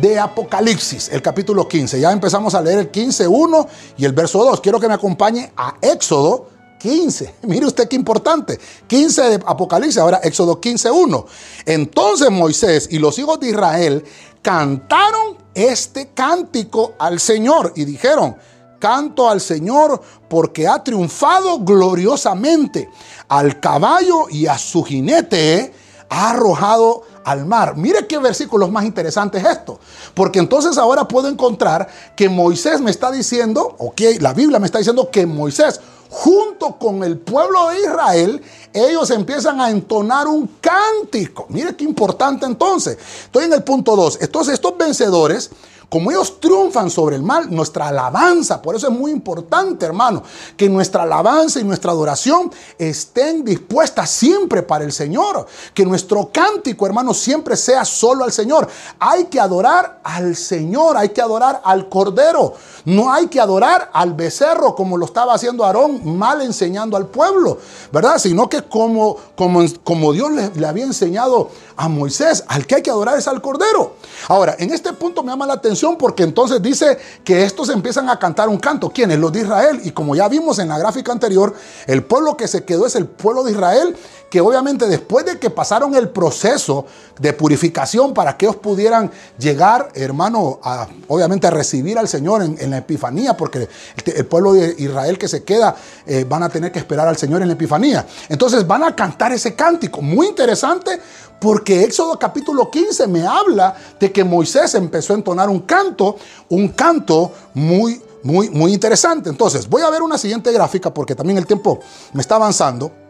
de 0.00 0.18
Apocalipsis, 0.18 1.08
el 1.08 1.22
capítulo 1.22 1.66
15. 1.66 2.00
Ya 2.00 2.12
empezamos 2.12 2.54
a 2.54 2.62
leer 2.62 2.78
el 2.78 2.92
15.1 2.92 3.66
y 3.96 4.04
el 4.04 4.12
verso 4.12 4.44
2. 4.44 4.60
Quiero 4.60 4.78
que 4.78 4.88
me 4.88 4.94
acompañe 4.94 5.52
a 5.56 5.74
Éxodo 5.80 6.48
15. 6.78 7.34
Mire 7.42 7.66
usted 7.66 7.88
qué 7.88 7.96
importante. 7.96 8.58
15 8.86 9.22
de 9.22 9.34
Apocalipsis, 9.44 9.98
ahora 9.98 10.20
Éxodo 10.22 10.60
15.1. 10.60 11.24
Entonces 11.66 12.30
Moisés 12.30 12.88
y 12.90 12.98
los 12.98 13.18
hijos 13.18 13.40
de 13.40 13.50
Israel 13.50 14.04
cantaron 14.42 15.36
este 15.54 16.10
cántico 16.14 16.94
al 16.98 17.18
Señor 17.18 17.72
y 17.74 17.84
dijeron, 17.84 18.36
canto 18.78 19.28
al 19.28 19.40
Señor 19.40 20.00
porque 20.28 20.68
ha 20.68 20.84
triunfado 20.84 21.58
gloriosamente. 21.60 22.88
Al 23.28 23.58
caballo 23.58 24.28
y 24.30 24.46
a 24.46 24.56
su 24.56 24.84
jinete 24.84 25.72
ha 26.08 26.30
arrojado 26.30 27.02
al 27.30 27.46
mar. 27.46 27.76
Mire 27.76 28.06
qué 28.06 28.18
versículos 28.18 28.70
más 28.70 28.84
interesantes 28.84 29.44
esto. 29.44 29.78
Porque 30.14 30.38
entonces 30.38 30.78
ahora 30.78 31.06
puedo 31.06 31.28
encontrar 31.28 31.88
que 32.16 32.28
Moisés 32.28 32.80
me 32.80 32.90
está 32.90 33.10
diciendo, 33.10 33.76
ok, 33.78 34.00
la 34.20 34.32
Biblia 34.32 34.58
me 34.58 34.66
está 34.66 34.78
diciendo 34.78 35.10
que 35.10 35.26
Moisés, 35.26 35.80
junto 36.08 36.78
con 36.78 37.04
el 37.04 37.18
pueblo 37.18 37.68
de 37.68 37.80
Israel, 37.80 38.42
ellos 38.72 39.10
empiezan 39.10 39.60
a 39.60 39.70
entonar 39.70 40.26
un 40.26 40.48
cántico. 40.60 41.46
Mire 41.48 41.76
qué 41.76 41.84
importante 41.84 42.46
entonces. 42.46 42.98
Estoy 43.24 43.44
en 43.44 43.52
el 43.52 43.62
punto 43.62 43.94
2. 43.94 44.18
Entonces 44.22 44.54
estos 44.54 44.76
vencedores 44.76 45.50
como 45.88 46.10
ellos 46.10 46.38
triunfan 46.38 46.90
sobre 46.90 47.16
el 47.16 47.22
mal, 47.22 47.50
nuestra 47.50 47.88
alabanza, 47.88 48.60
por 48.60 48.76
eso 48.76 48.88
es 48.88 48.92
muy 48.92 49.10
importante, 49.10 49.86
hermano, 49.86 50.22
que 50.54 50.68
nuestra 50.68 51.04
alabanza 51.04 51.60
y 51.60 51.64
nuestra 51.64 51.92
adoración 51.92 52.52
estén 52.78 53.42
dispuestas 53.42 54.10
siempre 54.10 54.62
para 54.62 54.84
el 54.84 54.92
Señor. 54.92 55.46
Que 55.72 55.86
nuestro 55.86 56.28
cántico, 56.30 56.84
hermano, 56.84 57.14
siempre 57.14 57.56
sea 57.56 57.86
solo 57.86 58.24
al 58.24 58.32
Señor. 58.32 58.68
Hay 58.98 59.24
que 59.24 59.40
adorar 59.40 60.00
al 60.04 60.36
Señor, 60.36 60.98
hay 60.98 61.08
que 61.08 61.22
adorar 61.22 61.62
al 61.64 61.88
Cordero. 61.88 62.52
No 62.84 63.10
hay 63.10 63.28
que 63.28 63.40
adorar 63.40 63.88
al 63.94 64.12
becerro 64.12 64.74
como 64.74 64.98
lo 64.98 65.06
estaba 65.06 65.34
haciendo 65.34 65.64
Aarón, 65.64 66.18
mal 66.18 66.42
enseñando 66.42 66.98
al 66.98 67.06
pueblo, 67.06 67.58
¿verdad? 67.92 68.18
Sino 68.18 68.48
que 68.48 68.62
como, 68.62 69.16
como, 69.34 69.64
como 69.84 70.12
Dios 70.12 70.30
le, 70.32 70.50
le 70.54 70.66
había 70.66 70.84
enseñado 70.84 71.50
a 71.76 71.88
Moisés, 71.88 72.44
al 72.48 72.66
que 72.66 72.76
hay 72.76 72.82
que 72.82 72.90
adorar 72.90 73.16
es 73.16 73.26
al 73.26 73.40
Cordero. 73.40 73.94
Ahora, 74.28 74.56
en 74.58 74.72
este 74.72 74.92
punto 74.92 75.22
me 75.22 75.30
llama 75.30 75.46
la 75.46 75.54
atención 75.54 75.77
porque 75.98 76.22
entonces 76.22 76.60
dice 76.60 76.98
que 77.24 77.44
estos 77.44 77.68
empiezan 77.68 78.08
a 78.08 78.18
cantar 78.18 78.48
un 78.48 78.58
canto. 78.58 78.90
¿Quiénes? 78.90 79.18
Los 79.18 79.32
de 79.32 79.40
Israel. 79.40 79.80
Y 79.84 79.92
como 79.92 80.14
ya 80.14 80.28
vimos 80.28 80.58
en 80.58 80.68
la 80.68 80.78
gráfica 80.78 81.12
anterior, 81.12 81.54
el 81.86 82.04
pueblo 82.04 82.36
que 82.36 82.48
se 82.48 82.64
quedó 82.64 82.86
es 82.86 82.94
el 82.94 83.06
pueblo 83.06 83.44
de 83.44 83.52
Israel, 83.52 83.96
que 84.30 84.40
obviamente 84.40 84.86
después 84.86 85.24
de 85.24 85.38
que 85.38 85.50
pasaron 85.50 85.94
el 85.94 86.10
proceso 86.10 86.86
de 87.18 87.32
purificación 87.32 88.12
para 88.12 88.36
que 88.36 88.46
ellos 88.46 88.56
pudieran 88.56 89.10
llegar, 89.38 89.88
hermano, 89.94 90.58
a, 90.62 90.86
obviamente 91.08 91.46
a 91.46 91.50
recibir 91.50 91.98
al 91.98 92.08
Señor 92.08 92.42
en, 92.42 92.70
la 92.70 92.78
Epifanía, 92.78 93.36
porque 93.36 93.68
el, 94.04 94.26
pueblo 94.26 94.52
de 94.52 94.74
Israel 94.78 95.18
que 95.18 95.28
se 95.28 95.44
queda 95.44 95.74
eh, 96.06 96.24
van 96.28 96.42
a 96.42 96.48
tener 96.48 96.70
que 96.70 96.78
esperar 96.78 97.08
al 97.08 97.16
Señor 97.16 97.42
en 97.42 97.48
la 97.48 97.54
Epifanía. 97.54 98.06
Entonces 98.28 98.66
van 98.66 98.84
a 98.84 98.94
cantar 98.94 99.32
ese 99.32 99.54
cántico. 99.54 100.02
Muy 100.02 100.26
interesante 100.26 101.00
porque 101.40 101.84
Éxodo 101.84 102.18
capítulo 102.18 102.70
15 102.70 103.06
me 103.06 103.26
habla 103.26 103.74
de 103.98 104.12
que 104.12 104.24
Moisés 104.24 104.74
empezó 104.74 105.12
a 105.14 105.16
entonar 105.16 105.48
un 105.48 105.60
canto, 105.60 106.16
un 106.48 106.68
canto 106.68 107.32
muy, 107.54 108.02
muy, 108.22 108.50
muy 108.50 108.72
interesante. 108.72 109.30
Entonces, 109.30 109.68
voy 109.68 109.82
a 109.82 109.90
ver 109.90 110.02
una 110.02 110.18
siguiente 110.18 110.52
gráfica 110.52 110.92
porque 110.92 111.14
también 111.14 111.38
el 111.38 111.46
tiempo 111.46 111.80
me 112.12 112.20
está 112.20 112.34
avanzando. 112.34 113.07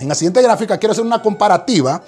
En 0.00 0.08
la 0.08 0.14
siguiente 0.14 0.42
gráfica 0.42 0.78
quiero 0.78 0.92
hacer 0.92 1.04
una 1.04 1.20
comparativa 1.20 2.02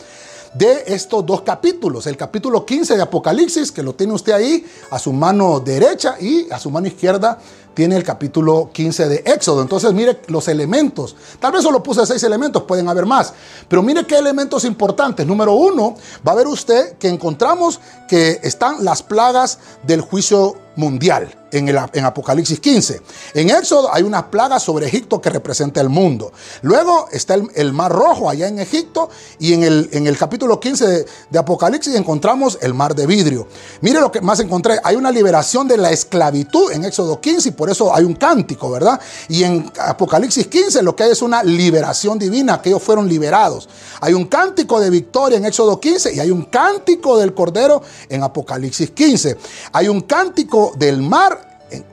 de 0.54 0.84
estos 0.86 1.24
dos 1.26 1.42
capítulos. 1.42 2.06
El 2.06 2.16
capítulo 2.16 2.64
15 2.64 2.96
de 2.96 3.02
Apocalipsis, 3.02 3.72
que 3.72 3.82
lo 3.82 3.94
tiene 3.94 4.12
usted 4.12 4.32
ahí 4.32 4.64
a 4.90 4.98
su 4.98 5.12
mano 5.12 5.60
derecha 5.60 6.16
y 6.20 6.50
a 6.50 6.58
su 6.58 6.70
mano 6.70 6.86
izquierda 6.86 7.38
tiene 7.74 7.96
el 7.96 8.02
capítulo 8.02 8.70
15 8.72 9.08
de 9.08 9.22
Éxodo. 9.26 9.62
Entonces 9.62 9.92
mire 9.92 10.20
los 10.28 10.48
elementos. 10.48 11.16
Tal 11.40 11.52
vez 11.52 11.62
solo 11.62 11.82
puse 11.82 12.04
seis 12.06 12.22
elementos, 12.22 12.62
pueden 12.62 12.88
haber 12.88 13.06
más. 13.06 13.32
Pero 13.68 13.82
mire 13.82 14.06
qué 14.06 14.18
elementos 14.18 14.64
importantes. 14.64 15.26
Número 15.26 15.52
uno, 15.52 15.94
va 16.26 16.32
a 16.32 16.36
ver 16.36 16.46
usted 16.46 16.96
que 16.98 17.08
encontramos 17.08 17.80
que 18.08 18.40
están 18.42 18.84
las 18.84 19.02
plagas 19.02 19.58
del 19.82 20.00
juicio 20.00 20.56
mundial. 20.76 21.39
En, 21.52 21.68
el, 21.68 21.78
en 21.92 22.04
Apocalipsis 22.04 22.60
15. 22.60 23.00
En 23.34 23.50
Éxodo 23.50 23.92
hay 23.92 24.02
una 24.02 24.30
plaga 24.30 24.58
sobre 24.58 24.86
Egipto 24.86 25.20
que 25.20 25.30
representa 25.30 25.80
el 25.80 25.88
mundo. 25.88 26.32
Luego 26.62 27.08
está 27.12 27.34
el, 27.34 27.72
Mar 27.72 27.92
Rojo 27.92 28.28
allá 28.28 28.48
en 28.48 28.58
Egipto 28.58 29.10
y 29.38 29.54
en 29.54 29.62
el, 29.62 29.88
en 29.92 30.06
el 30.06 30.16
capítulo 30.16 30.58
15 30.58 30.86
de, 30.86 31.06
de, 31.30 31.38
Apocalipsis 31.38 31.94
encontramos 31.94 32.58
el 32.60 32.74
Mar 32.74 32.94
de 32.94 33.06
Vidrio. 33.06 33.46
Mire 33.80 34.00
lo 34.00 34.10
que 34.10 34.20
más 34.20 34.40
encontré. 34.40 34.78
Hay 34.82 34.96
una 34.96 35.10
liberación 35.10 35.66
de 35.68 35.76
la 35.76 35.90
esclavitud 35.90 36.72
en 36.72 36.84
Éxodo 36.84 37.20
15 37.20 37.48
y 37.48 37.52
por 37.52 37.70
eso 37.70 37.94
hay 37.94 38.04
un 38.04 38.14
cántico, 38.14 38.70
¿verdad? 38.70 39.00
Y 39.28 39.44
en 39.44 39.70
Apocalipsis 39.78 40.46
15 40.46 40.82
lo 40.82 40.94
que 40.94 41.04
hay 41.04 41.10
es 41.12 41.22
una 41.22 41.42
liberación 41.42 42.18
divina, 42.18 42.60
que 42.60 42.70
ellos 42.70 42.82
fueron 42.82 43.08
liberados. 43.08 43.68
Hay 44.00 44.14
un 44.14 44.26
cántico 44.26 44.80
de 44.80 44.90
victoria 44.90 45.38
en 45.38 45.44
Éxodo 45.44 45.80
15 45.80 46.14
y 46.14 46.20
hay 46.20 46.30
un 46.30 46.44
cántico 46.44 47.18
del 47.18 47.34
Cordero 47.34 47.82
en 48.08 48.22
Apocalipsis 48.22 48.90
15. 48.90 49.36
Hay 49.72 49.88
un 49.88 50.02
cántico 50.02 50.72
del 50.76 51.02
mar 51.02 51.39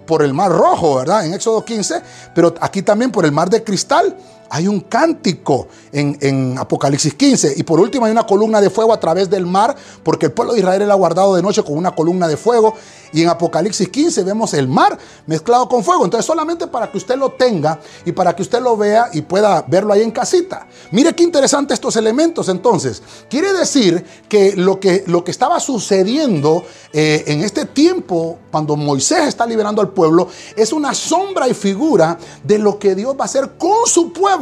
por 0.05 0.23
el 0.23 0.33
mar 0.33 0.51
rojo, 0.51 0.95
¿verdad? 0.95 1.25
En 1.25 1.33
Éxodo 1.33 1.63
15, 1.63 2.01
pero 2.33 2.53
aquí 2.59 2.81
también 2.81 3.11
por 3.11 3.25
el 3.25 3.31
mar 3.31 3.49
de 3.49 3.63
cristal 3.63 4.15
hay 4.49 4.67
un 4.67 4.81
cántico 4.81 5.67
en, 5.91 6.57
Apocalipsis 6.57 7.13
15. 7.13 7.55
Y 7.57 7.63
por 7.63 7.79
último 7.79 8.05
hay 8.05 8.11
una 8.11 8.25
columna 8.25 8.61
de 8.61 8.69
fuego 8.69 8.93
a 8.93 8.99
través 8.99 9.29
del 9.29 9.45
mar, 9.45 9.75
porque 10.03 10.27
el 10.27 10.31
pueblo 10.31 10.53
de 10.53 10.59
Israel 10.59 10.81
era 10.81 10.93
guardado 10.93 11.35
de 11.35 11.41
noche 11.41 11.63
con 11.63 11.77
una 11.77 11.93
columna 11.93 12.27
de 12.27 12.37
fuego. 12.37 12.73
Y 13.13 13.21
en 13.21 13.29
Apocalipsis 13.29 13.87
15 13.87 14.23
vemos 14.23 14.53
el 14.53 14.67
mar 14.67 14.97
mezclado 15.25 15.67
con 15.69 15.83
fuego. 15.83 16.03
Entonces 16.03 16.25
solamente 16.25 16.67
para 16.67 16.91
que 16.91 16.97
usted 16.97 17.15
lo 17.15 17.31
tenga 17.31 17.79
y 18.05 18.11
para 18.11 18.35
que 18.35 18.41
usted 18.41 18.61
lo 18.61 18.75
vea 18.75 19.09
y 19.13 19.21
pueda 19.21 19.63
verlo 19.67 19.93
ahí 19.93 20.01
en 20.01 20.11
casita. 20.11 20.67
Mire 20.91 21.15
qué 21.15 21.23
interesante 21.23 21.73
estos 21.73 21.95
elementos 21.95 22.49
entonces. 22.49 23.01
Quiere 23.29 23.53
decir 23.53 24.05
que 24.27 24.55
lo 24.55 24.79
que, 24.79 25.03
lo 25.07 25.23
que 25.23 25.31
estaba 25.31 25.59
sucediendo 25.59 26.63
eh, 26.91 27.23
en 27.27 27.43
este 27.43 27.65
tiempo, 27.65 28.39
cuando 28.51 28.75
Moisés 28.75 29.27
está 29.27 29.45
liberando 29.45 29.81
al 29.81 29.89
pueblo, 29.89 30.27
es 30.55 30.73
una 30.73 30.93
sombra 30.93 31.47
y 31.47 31.53
figura 31.53 32.17
de 32.43 32.59
lo 32.59 32.77
que 32.77 32.93
Dios 32.93 33.15
va 33.15 33.23
a 33.23 33.25
hacer 33.25 33.51
con 33.57 33.85
su 33.85 34.11
pueblo 34.11 34.36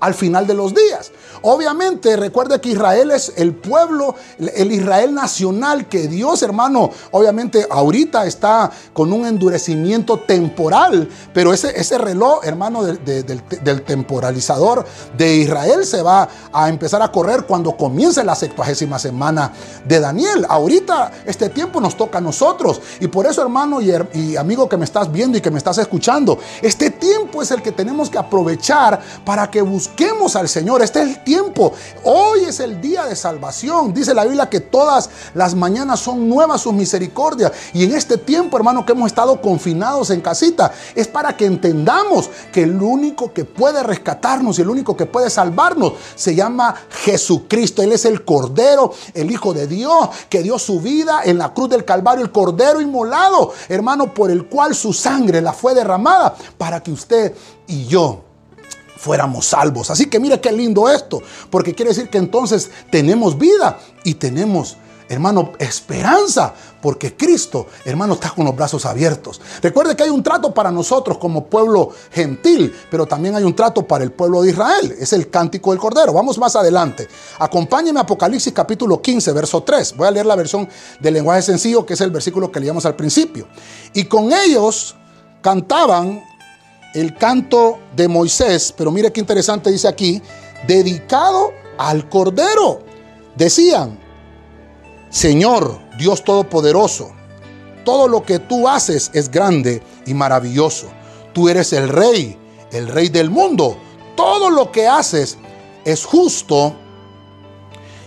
al 0.00 0.14
final 0.14 0.46
de 0.46 0.54
los 0.54 0.74
días. 0.74 1.12
Obviamente, 1.42 2.16
recuerde 2.16 2.60
que 2.60 2.70
Israel 2.70 3.10
es 3.12 3.32
el 3.36 3.54
pueblo, 3.54 4.14
el 4.38 4.72
Israel 4.72 5.14
nacional 5.14 5.88
que 5.88 6.06
Dios, 6.06 6.42
hermano, 6.42 6.90
obviamente 7.12 7.66
ahorita 7.70 8.26
está 8.26 8.70
con 8.92 9.12
un 9.12 9.24
endurecimiento 9.24 10.20
temporal, 10.20 11.08
pero 11.32 11.54
ese, 11.54 11.78
ese 11.80 11.96
reloj, 11.96 12.40
hermano, 12.44 12.82
del, 12.84 13.82
temporalizador 13.82 14.84
de 15.16 15.36
Israel 15.36 15.86
se 15.86 16.02
va 16.02 16.28
a 16.52 16.68
empezar 16.68 17.00
a 17.00 17.10
correr 17.10 17.44
cuando 17.44 17.76
comience 17.76 18.22
la 18.22 18.34
sextuagésima 18.34 18.98
semana 18.98 19.52
de 19.86 19.98
Daniel. 19.98 20.44
Ahorita 20.48 21.10
este 21.24 21.48
tiempo 21.48 21.80
nos 21.80 21.96
toca 21.96 22.18
a 22.18 22.20
nosotros 22.20 22.80
y 23.00 23.08
por 23.08 23.26
eso, 23.26 23.40
hermano 23.40 23.80
y, 23.80 23.92
y 24.12 24.36
amigo 24.36 24.68
que 24.68 24.76
me 24.76 24.84
estás 24.84 25.10
viendo 25.10 25.38
y 25.38 25.40
que 25.40 25.50
me 25.50 25.58
estás 25.58 25.78
escuchando, 25.78 26.38
este 26.60 26.90
tiempo 26.90 27.40
es 27.40 27.50
el 27.50 27.62
que 27.62 27.72
tenemos 27.72 28.10
que 28.10 28.18
aprovechar 28.18 29.00
para 29.24 29.50
que 29.50 29.62
busquemos 29.62 30.36
al 30.36 30.48
Señor. 30.48 30.82
Este 30.82 31.00
es 31.02 31.08
el. 31.08 31.29
Hoy 32.04 32.44
es 32.46 32.58
el 32.60 32.80
día 32.80 33.04
de 33.04 33.14
salvación. 33.14 33.94
Dice 33.94 34.14
la 34.14 34.24
Biblia 34.24 34.48
que 34.48 34.60
todas 34.60 35.10
las 35.34 35.54
mañanas 35.54 36.00
son 36.00 36.28
nuevas 36.28 36.62
sus 36.62 36.72
misericordias. 36.72 37.52
Y 37.72 37.84
en 37.84 37.94
este 37.94 38.16
tiempo, 38.16 38.56
hermano, 38.56 38.84
que 38.84 38.92
hemos 38.92 39.06
estado 39.06 39.40
confinados 39.40 40.10
en 40.10 40.20
casita, 40.20 40.72
es 40.94 41.06
para 41.06 41.36
que 41.36 41.46
entendamos 41.46 42.30
que 42.52 42.64
el 42.64 42.80
único 42.82 43.32
que 43.32 43.44
puede 43.44 43.82
rescatarnos 43.82 44.58
y 44.58 44.62
el 44.62 44.70
único 44.70 44.96
que 44.96 45.06
puede 45.06 45.30
salvarnos 45.30 45.92
se 46.16 46.34
llama 46.34 46.74
Jesucristo. 47.04 47.82
Él 47.82 47.92
es 47.92 48.04
el 48.04 48.24
Cordero, 48.24 48.92
el 49.14 49.30
Hijo 49.30 49.54
de 49.54 49.66
Dios, 49.66 50.08
que 50.28 50.42
dio 50.42 50.58
su 50.58 50.80
vida 50.80 51.20
en 51.24 51.38
la 51.38 51.54
cruz 51.54 51.70
del 51.70 51.84
Calvario, 51.84 52.24
el 52.24 52.32
Cordero 52.32 52.80
inmolado, 52.80 53.52
hermano, 53.68 54.12
por 54.12 54.30
el 54.30 54.46
cual 54.46 54.74
su 54.74 54.92
sangre 54.92 55.40
la 55.40 55.52
fue 55.52 55.74
derramada 55.74 56.34
para 56.58 56.82
que 56.82 56.90
usted 56.90 57.34
y 57.68 57.86
yo 57.86 58.29
fuéramos 59.00 59.46
salvos. 59.46 59.90
Así 59.90 60.06
que 60.06 60.20
mire 60.20 60.40
qué 60.40 60.52
lindo 60.52 60.88
esto, 60.88 61.22
porque 61.48 61.74
quiere 61.74 61.90
decir 61.90 62.10
que 62.10 62.18
entonces 62.18 62.70
tenemos 62.90 63.38
vida 63.38 63.78
y 64.04 64.14
tenemos, 64.14 64.76
hermano, 65.08 65.52
esperanza, 65.58 66.52
porque 66.82 67.16
Cristo, 67.16 67.66
hermano, 67.86 68.14
está 68.14 68.30
con 68.30 68.44
los 68.44 68.54
brazos 68.54 68.84
abiertos. 68.84 69.40
Recuerde 69.62 69.96
que 69.96 70.02
hay 70.02 70.10
un 70.10 70.22
trato 70.22 70.52
para 70.52 70.70
nosotros 70.70 71.16
como 71.16 71.46
pueblo 71.46 71.90
gentil, 72.10 72.74
pero 72.90 73.06
también 73.06 73.34
hay 73.36 73.42
un 73.42 73.56
trato 73.56 73.86
para 73.86 74.04
el 74.04 74.12
pueblo 74.12 74.42
de 74.42 74.50
Israel. 74.50 74.94
Es 74.98 75.14
el 75.14 75.30
cántico 75.30 75.70
del 75.70 75.80
Cordero. 75.80 76.12
Vamos 76.12 76.38
más 76.38 76.54
adelante. 76.54 77.08
Acompáñeme 77.38 78.00
a 78.00 78.02
Apocalipsis 78.02 78.52
capítulo 78.52 79.00
15, 79.00 79.32
verso 79.32 79.62
3. 79.62 79.96
Voy 79.96 80.08
a 80.08 80.10
leer 80.10 80.26
la 80.26 80.36
versión 80.36 80.68
del 81.00 81.14
lenguaje 81.14 81.40
sencillo, 81.40 81.86
que 81.86 81.94
es 81.94 82.00
el 82.02 82.10
versículo 82.10 82.52
que 82.52 82.60
leíamos 82.60 82.84
al 82.84 82.96
principio. 82.96 83.46
Y 83.94 84.04
con 84.04 84.30
ellos 84.32 84.94
cantaban 85.42 86.22
el 86.94 87.14
canto 87.14 87.78
de 87.94 88.08
Moisés, 88.08 88.74
pero 88.76 88.90
mire 88.90 89.12
qué 89.12 89.20
interesante 89.20 89.70
dice 89.70 89.88
aquí, 89.88 90.20
dedicado 90.66 91.52
al 91.78 92.08
Cordero. 92.08 92.82
Decían, 93.36 93.98
Señor 95.08 95.78
Dios 95.98 96.24
Todopoderoso, 96.24 97.12
todo 97.84 98.08
lo 98.08 98.22
que 98.22 98.38
tú 98.38 98.68
haces 98.68 99.10
es 99.14 99.30
grande 99.30 99.82
y 100.06 100.14
maravilloso. 100.14 100.88
Tú 101.32 101.48
eres 101.48 101.72
el 101.72 101.88
rey, 101.88 102.36
el 102.72 102.88
rey 102.88 103.08
del 103.08 103.30
mundo. 103.30 103.78
Todo 104.16 104.50
lo 104.50 104.70
que 104.70 104.86
haces 104.86 105.38
es 105.84 106.04
justo 106.04 106.74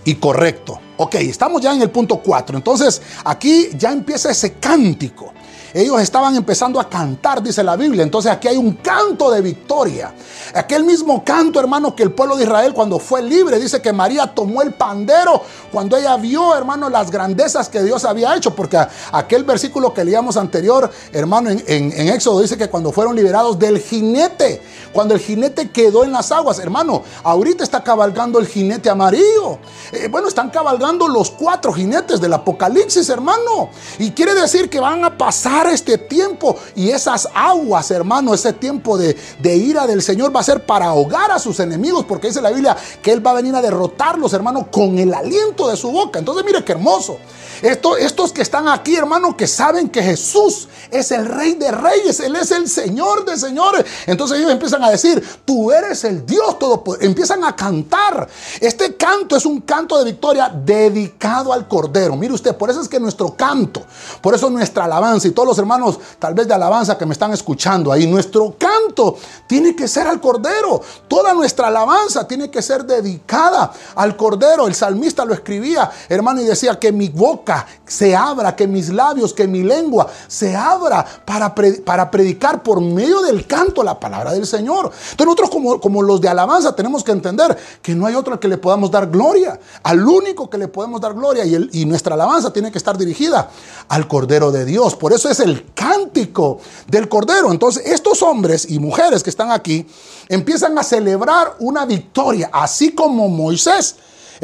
y 0.05 0.15
correcto. 0.15 0.79
Ok, 0.97 1.15
estamos 1.15 1.61
ya 1.61 1.73
en 1.73 1.81
el 1.81 1.89
punto 1.89 2.17
4. 2.17 2.57
Entonces 2.57 3.01
aquí 3.23 3.69
ya 3.77 3.91
empieza 3.91 4.29
ese 4.31 4.53
cántico. 4.53 5.33
Ellos 5.73 5.99
estaban 6.01 6.35
empezando 6.35 6.79
a 6.79 6.87
cantar, 6.87 7.41
dice 7.41 7.63
la 7.63 7.75
Biblia. 7.75 8.03
Entonces 8.03 8.31
aquí 8.31 8.47
hay 8.47 8.57
un 8.57 8.73
canto 8.73 9.31
de 9.31 9.41
victoria. 9.41 10.13
Aquel 10.53 10.83
mismo 10.83 11.23
canto, 11.23 11.59
hermano, 11.59 11.95
que 11.95 12.03
el 12.03 12.11
pueblo 12.11 12.35
de 12.35 12.43
Israel 12.43 12.73
cuando 12.73 12.99
fue 12.99 13.23
libre, 13.23 13.59
dice 13.59 13.81
que 13.81 13.91
María 13.91 14.27
tomó 14.27 14.61
el 14.61 14.73
pandero 14.73 15.41
cuando 15.71 15.97
ella 15.97 16.15
vio, 16.17 16.55
hermano, 16.55 16.89
las 16.89 17.09
grandezas 17.09 17.69
que 17.69 17.81
Dios 17.81 18.05
había 18.05 18.35
hecho. 18.35 18.53
Porque 18.53 18.77
aquel 19.11 19.43
versículo 19.43 19.93
que 19.93 20.05
leíamos 20.05 20.37
anterior, 20.37 20.91
hermano, 21.11 21.49
en, 21.49 22.07
Éxodo 22.09 22.41
dice 22.41 22.55
que 22.55 22.69
cuando 22.69 22.91
fueron 22.91 23.15
liberados 23.15 23.57
del 23.57 23.79
jinete, 23.79 24.61
cuando 24.91 25.15
el 25.15 25.19
jinete 25.19 25.71
quedó 25.71 26.03
en 26.03 26.11
las 26.11 26.31
aguas, 26.31 26.59
hermano, 26.59 27.01
ahorita 27.23 27.63
está 27.63 27.83
cabalgando 27.83 28.37
el 28.37 28.45
jinete 28.45 28.91
amarillo. 28.91 29.57
Eh, 29.91 30.07
bueno, 30.07 30.27
están 30.27 30.51
cabalgando 30.51 31.07
los 31.07 31.31
cuatro 31.31 31.73
jinetes 31.73 32.21
del 32.21 32.33
Apocalipsis, 32.33 33.09
hermano. 33.09 33.69
Y 33.97 34.11
quiere 34.11 34.35
decir 34.35 34.69
que 34.69 34.79
van 34.79 35.03
a 35.03 35.17
pasar 35.17 35.62
este 35.67 35.97
tiempo 35.97 36.57
y 36.75 36.89
esas 36.89 37.27
aguas, 37.33 37.91
hermano, 37.91 38.33
ese 38.33 38.53
tiempo 38.53 38.97
de, 38.97 39.15
ira 39.55 39.87
del 39.87 40.01
Señor 40.01 40.35
va 40.35 40.39
a 40.39 40.43
ser 40.43 40.65
para 40.65 40.87
ahogar 40.87 41.31
a 41.31 41.39
sus 41.39 41.59
enemigos, 41.59 42.05
porque 42.05 42.27
dice 42.27 42.41
la 42.41 42.51
Biblia 42.51 42.75
que 43.01 43.11
Él 43.11 43.25
va 43.25 43.31
a 43.31 43.35
venir 43.35 43.55
a 43.55 43.61
derrotarlos, 43.61 44.33
hermano, 44.33 44.69
con 44.71 44.97
el 44.97 45.13
aliento 45.13 45.69
de 45.69 45.77
su 45.77 45.91
boca. 45.91 46.19
Entonces, 46.19 46.45
mire 46.45 46.63
qué 46.63 46.73
hermoso. 46.73 47.17
Esto, 47.61 47.95
estos 47.95 48.33
que 48.33 48.41
están 48.41 48.67
aquí, 48.67 48.95
hermano, 48.95 49.37
que 49.37 49.47
saben 49.47 49.89
que 49.89 50.03
Jesús 50.03 50.67
es 50.91 51.11
el 51.11 51.25
Rey 51.25 51.53
de 51.53 51.71
Reyes, 51.71 52.19
Él 52.19 52.35
es 52.35 52.51
el 52.51 52.67
Señor 52.67 53.23
de 53.23 53.37
Señores. 53.37 53.85
Entonces 54.05 54.39
ellos 54.39 54.51
empiezan 54.51 54.83
a 54.83 54.89
decir, 54.89 55.23
tú 55.45 55.71
eres 55.71 56.03
el 56.03 56.25
Dios 56.25 56.59
Todopoderoso. 56.59 57.07
Empiezan 57.07 57.43
a 57.43 57.55
cantar. 57.55 58.27
Este 58.59 58.95
canto 58.95 59.37
es 59.37 59.45
un 59.45 59.61
canto 59.61 59.97
de 59.97 60.05
victoria 60.05 60.49
dedicado 60.49 61.53
al 61.53 61.67
Cordero. 61.67 62.15
Mire 62.17 62.33
usted, 62.33 62.55
por 62.55 62.69
eso 62.69 62.81
es 62.81 62.89
que 62.89 62.99
nuestro 62.99 63.33
canto, 63.33 63.83
por 64.21 64.35
eso 64.35 64.49
nuestra 64.49 64.85
alabanza 64.85 65.27
y 65.27 65.31
todos 65.31 65.47
los 65.47 65.52
hermanos 65.57 65.99
tal 66.19 66.33
vez 66.33 66.47
de 66.47 66.53
alabanza 66.53 66.97
que 66.97 67.05
me 67.05 67.13
están 67.13 67.33
escuchando 67.33 67.91
ahí, 67.91 68.07
nuestro 68.07 68.55
canto 68.57 69.17
tiene 69.47 69.75
que 69.75 69.87
ser 69.87 70.07
al 70.07 70.19
Cordero. 70.19 70.81
Toda 71.07 71.33
nuestra 71.33 71.67
alabanza 71.67 72.27
tiene 72.27 72.49
que 72.49 72.61
ser 72.61 72.85
dedicada 72.85 73.71
al 73.95 74.15
Cordero. 74.15 74.67
El 74.67 74.75
salmista 74.75 75.25
lo 75.25 75.33
escribía, 75.33 75.89
hermano, 76.09 76.41
y 76.41 76.45
decía 76.45 76.79
que 76.79 76.91
mi 76.91 77.09
boca 77.09 77.65
se 77.85 78.15
abra, 78.15 78.55
que 78.55 78.67
mis 78.67 78.89
labios, 78.89 79.33
que 79.33 79.47
mi 79.47 79.63
lengua 79.63 80.07
se 80.27 80.55
abra 80.55 81.05
para, 81.25 81.53
para 81.53 82.09
predicar 82.09 82.63
por 82.63 82.81
medio 82.81 83.21
del 83.21 83.45
canto 83.47 83.83
la 83.83 83.99
palabra 83.99 84.33
del 84.33 84.45
Señor. 84.45 84.91
Entonces 85.11 85.25
nosotros 85.25 85.49
como, 85.49 85.79
como 85.79 86.01
los 86.01 86.21
de 86.21 86.29
alabanza 86.29 86.75
tenemos 86.75 87.03
que 87.03 87.11
entender 87.11 87.57
que 87.81 87.95
no 87.95 88.05
hay 88.05 88.15
otro 88.15 88.33
al 88.33 88.39
que 88.39 88.47
le 88.47 88.57
podamos 88.57 88.89
dar 88.91 89.07
gloria, 89.09 89.59
al 89.83 90.05
único 90.07 90.49
que 90.49 90.57
le 90.57 90.67
podemos 90.67 90.99
dar 91.01 91.13
gloria 91.13 91.45
y, 91.45 91.69
y 91.71 91.85
nuestra 91.85 92.15
alabanza 92.15 92.51
tiene 92.51 92.71
que 92.71 92.77
estar 92.77 92.97
dirigida 92.97 93.49
al 93.87 94.07
Cordero 94.07 94.51
de 94.51 94.65
Dios. 94.65 94.95
Por 94.95 95.13
eso 95.13 95.29
es 95.29 95.39
el 95.43 95.73
cántico 95.73 96.59
del 96.87 97.07
Cordero. 97.07 97.51
Entonces, 97.51 97.85
estos 97.85 98.21
hombres 98.21 98.69
y 98.69 98.79
mujeres 98.79 99.23
que 99.23 99.29
están 99.29 99.51
aquí 99.51 99.85
empiezan 100.29 100.77
a 100.77 100.83
celebrar 100.83 101.55
una 101.59 101.85
victoria, 101.85 102.49
así 102.51 102.93
como 102.93 103.29
Moisés. 103.29 103.95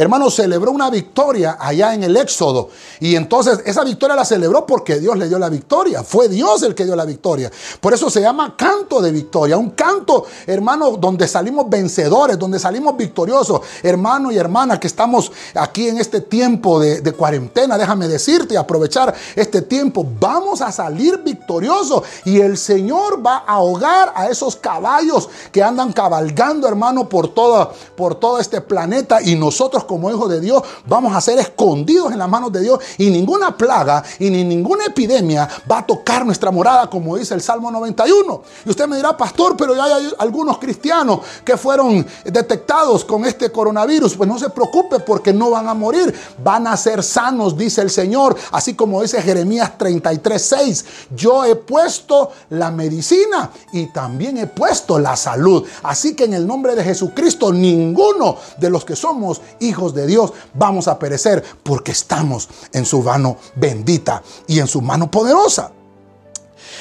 Hermano, 0.01 0.29
celebró 0.31 0.71
una 0.71 0.89
victoria 0.89 1.57
allá 1.59 1.93
en 1.93 2.03
el 2.03 2.15
Éxodo. 2.15 2.69
Y 3.01 3.15
entonces 3.15 3.59
esa 3.65 3.83
victoria 3.83 4.15
la 4.15 4.23
celebró 4.23 4.65
porque 4.65 4.97
Dios 4.99 5.17
le 5.17 5.27
dio 5.27 5.37
la 5.37 5.49
victoria. 5.49 6.03
Fue 6.03 6.29
Dios 6.29 6.63
el 6.63 6.73
que 6.73 6.85
dio 6.85 6.95
la 6.95 7.03
victoria. 7.03 7.51
Por 7.81 7.93
eso 7.93 8.09
se 8.09 8.21
llama 8.21 8.55
canto 8.55 9.01
de 9.01 9.11
victoria. 9.11 9.57
Un 9.57 9.71
canto, 9.71 10.25
hermano, 10.47 10.91
donde 10.91 11.27
salimos 11.27 11.69
vencedores, 11.69 12.39
donde 12.39 12.59
salimos 12.59 12.95
victoriosos. 12.95 13.59
Hermano 13.83 14.31
y 14.31 14.37
hermana 14.37 14.79
que 14.79 14.87
estamos 14.87 15.33
aquí 15.53 15.89
en 15.89 15.97
este 15.97 16.21
tiempo 16.21 16.79
de, 16.79 17.01
de 17.01 17.11
cuarentena, 17.11 17.77
déjame 17.77 18.07
decirte 18.07 18.57
aprovechar 18.57 19.13
este 19.35 19.61
tiempo. 19.63 20.07
Vamos 20.17 20.61
a 20.61 20.71
salir 20.71 21.17
victoriosos 21.17 22.03
y 22.23 22.39
el 22.39 22.57
Señor 22.57 23.25
va 23.25 23.43
a 23.45 23.55
ahogar 23.55 24.13
a 24.15 24.29
esos 24.29 24.55
caballos 24.55 25.29
que 25.51 25.61
andan 25.61 25.91
cabalgando, 25.91 26.69
hermano, 26.69 27.09
por 27.09 27.33
todo, 27.33 27.73
por 27.97 28.15
todo 28.15 28.39
este 28.39 28.61
planeta 28.61 29.21
y 29.21 29.35
nosotros 29.35 29.88
como 29.89 30.11
hijos 30.11 30.29
de 30.29 30.39
Dios 30.39 30.61
vamos 30.85 31.15
a 31.15 31.19
ser 31.19 31.39
escondidos 31.39 32.11
en 32.11 32.19
las 32.19 32.29
manos 32.29 32.51
de 32.51 32.61
Dios 32.61 32.79
y 32.99 33.09
ninguna 33.09 33.57
plaga 33.57 34.03
y 34.19 34.29
ni 34.29 34.43
ninguna 34.43 34.85
epidemia 34.85 35.49
va 35.69 35.79
a 35.79 35.85
tocar 35.85 36.23
nuestra 36.23 36.51
morada, 36.51 36.87
como 36.87 37.17
dice 37.17 37.33
el 37.33 37.41
Salmo 37.41 37.71
91. 37.71 38.43
Y 38.65 38.69
usted 38.69 38.87
me 38.87 38.97
dirá, 38.97 39.17
pastor, 39.17 39.57
pero 39.57 39.75
ya 39.75 39.85
hay 39.85 40.13
algunos 40.19 40.59
cristianos 40.59 41.21
que 41.43 41.57
fueron 41.57 42.05
detectados 42.23 43.03
con 43.03 43.25
este 43.25 43.51
coronavirus. 43.51 44.15
Pues 44.15 44.29
no 44.29 44.37
se 44.37 44.51
preocupe 44.51 44.99
porque 44.99 45.33
no 45.33 45.49
van 45.49 45.67
a 45.67 45.73
morir, 45.73 46.13
van 46.43 46.67
a 46.67 46.77
ser 46.77 47.01
sanos, 47.01 47.57
dice 47.57 47.81
el 47.81 47.89
Señor, 47.89 48.35
así 48.51 48.75
como 48.75 49.01
dice 49.01 49.19
Jeremías 49.23 49.75
33, 49.75 50.39
6. 50.39 50.85
Yo 51.15 51.45
he 51.45 51.55
puesto 51.55 52.29
la 52.51 52.69
medicina 52.69 53.49
y 53.73 53.87
también 53.87 54.37
he 54.37 54.45
puesto 54.45 54.99
la 54.99 55.15
salud. 55.15 55.65
Así 55.81 56.15
que 56.15 56.25
en 56.25 56.35
el 56.35 56.45
nombre 56.45 56.75
de 56.75 56.83
Jesucristo, 56.83 57.51
ninguno 57.51 58.37
de 58.57 58.69
los 58.69 58.85
que 58.85 58.95
somos 58.95 59.41
hijos 59.69 59.93
de 59.93 60.07
Dios 60.07 60.33
vamos 60.53 60.87
a 60.87 60.99
perecer 60.99 61.43
porque 61.63 61.91
estamos 61.91 62.49
en 62.73 62.85
su 62.85 63.01
mano 63.01 63.37
bendita 63.55 64.21
y 64.47 64.59
en 64.59 64.67
su 64.67 64.81
mano 64.81 65.09
poderosa. 65.09 65.71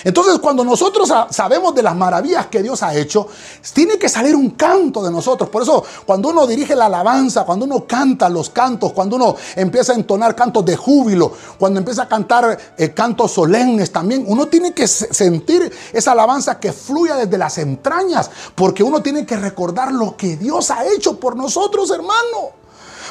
Entonces, 0.05 0.39
cuando 0.39 0.65
nosotros 0.65 1.13
sabemos 1.31 1.75
de 1.75 1.83
las 1.83 1.97
maravillas 1.97 2.47
que 2.47 2.63
Dios 2.63 2.83
ha 2.83 2.95
hecho, 2.95 3.29
tiene 3.73 3.99
que 3.99 4.09
salir 4.09 4.35
un 4.35 4.51
canto 4.51 5.03
de 5.03 5.11
nosotros. 5.11 5.49
Por 5.49 5.63
eso, 5.63 5.85
cuando 6.07 6.29
uno 6.29 6.47
dirige 6.47 6.75
la 6.77 6.87
alabanza, 6.87 7.45
cuando 7.45 7.65
uno 7.65 7.85
canta 7.87 8.29
los 8.29 8.51
cantos, 8.51 8.93
cuando 8.93 9.17
uno 9.17 9.37
empieza 9.57 9.93
a 9.93 9.97
entonar 9.97 10.35
cantos 10.35 10.65
de 10.65 10.77
júbilo, 10.77 11.33
cuando 11.59 11.81
empieza 11.81 12.03
a 12.05 12.09
cantar 12.09 12.59
eh, 12.77 12.91
cantos 12.93 13.33
solemnes 13.33 13.91
también, 13.91 14.25
uno 14.27 14.47
tiene 14.47 14.73
que 14.73 14.87
sentir 14.87 15.73
esa 15.93 16.13
alabanza 16.13 16.61
que 16.61 16.73
fluya 16.73 17.17
desde 17.17 17.39
las 17.39 17.59
entrañas, 17.59 18.31
porque 18.55 18.83
uno 18.83 19.03
tiene 19.03 19.27
que 19.27 19.37
recordar 19.37 19.93
lo 19.93 20.17
que 20.17 20.37
Dios 20.37 20.71
ha 20.71 20.87
hecho 20.87 21.19
por 21.19 21.37
nosotros, 21.37 21.91
hermano. 21.91 22.59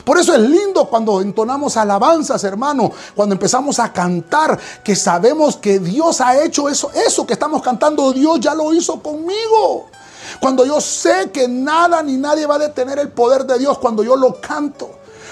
Por 0.03 0.17
eso 0.17 0.33
es 0.33 0.41
lindo 0.41 0.85
cuando 0.85 1.21
entonamos 1.21 1.77
alabanzas, 1.77 2.43
hermano, 2.43 2.91
cuando 3.15 3.33
empezamos 3.33 3.79
a 3.79 3.91
cantar, 3.91 4.59
que 4.83 4.95
sabemos 4.95 5.57
que 5.57 5.79
Dios 5.79 6.21
ha 6.21 6.43
hecho 6.43 6.69
eso, 6.69 6.91
eso 6.93 7.25
que 7.25 7.33
estamos 7.33 7.61
cantando, 7.61 8.11
Dios 8.13 8.39
ya 8.39 8.53
lo 8.53 8.73
hizo 8.73 9.01
conmigo. 9.01 9.87
Cuando 10.39 10.65
yo 10.65 10.81
sé 10.81 11.31
que 11.31 11.47
nada 11.47 12.03
ni 12.03 12.17
nadie 12.17 12.45
va 12.45 12.55
a 12.55 12.59
detener 12.59 12.99
el 12.99 13.09
poder 13.09 13.45
de 13.45 13.57
Dios, 13.59 13.77
cuando 13.77 14.03
yo 14.03 14.15
lo 14.15 14.39
canto. 14.39 14.91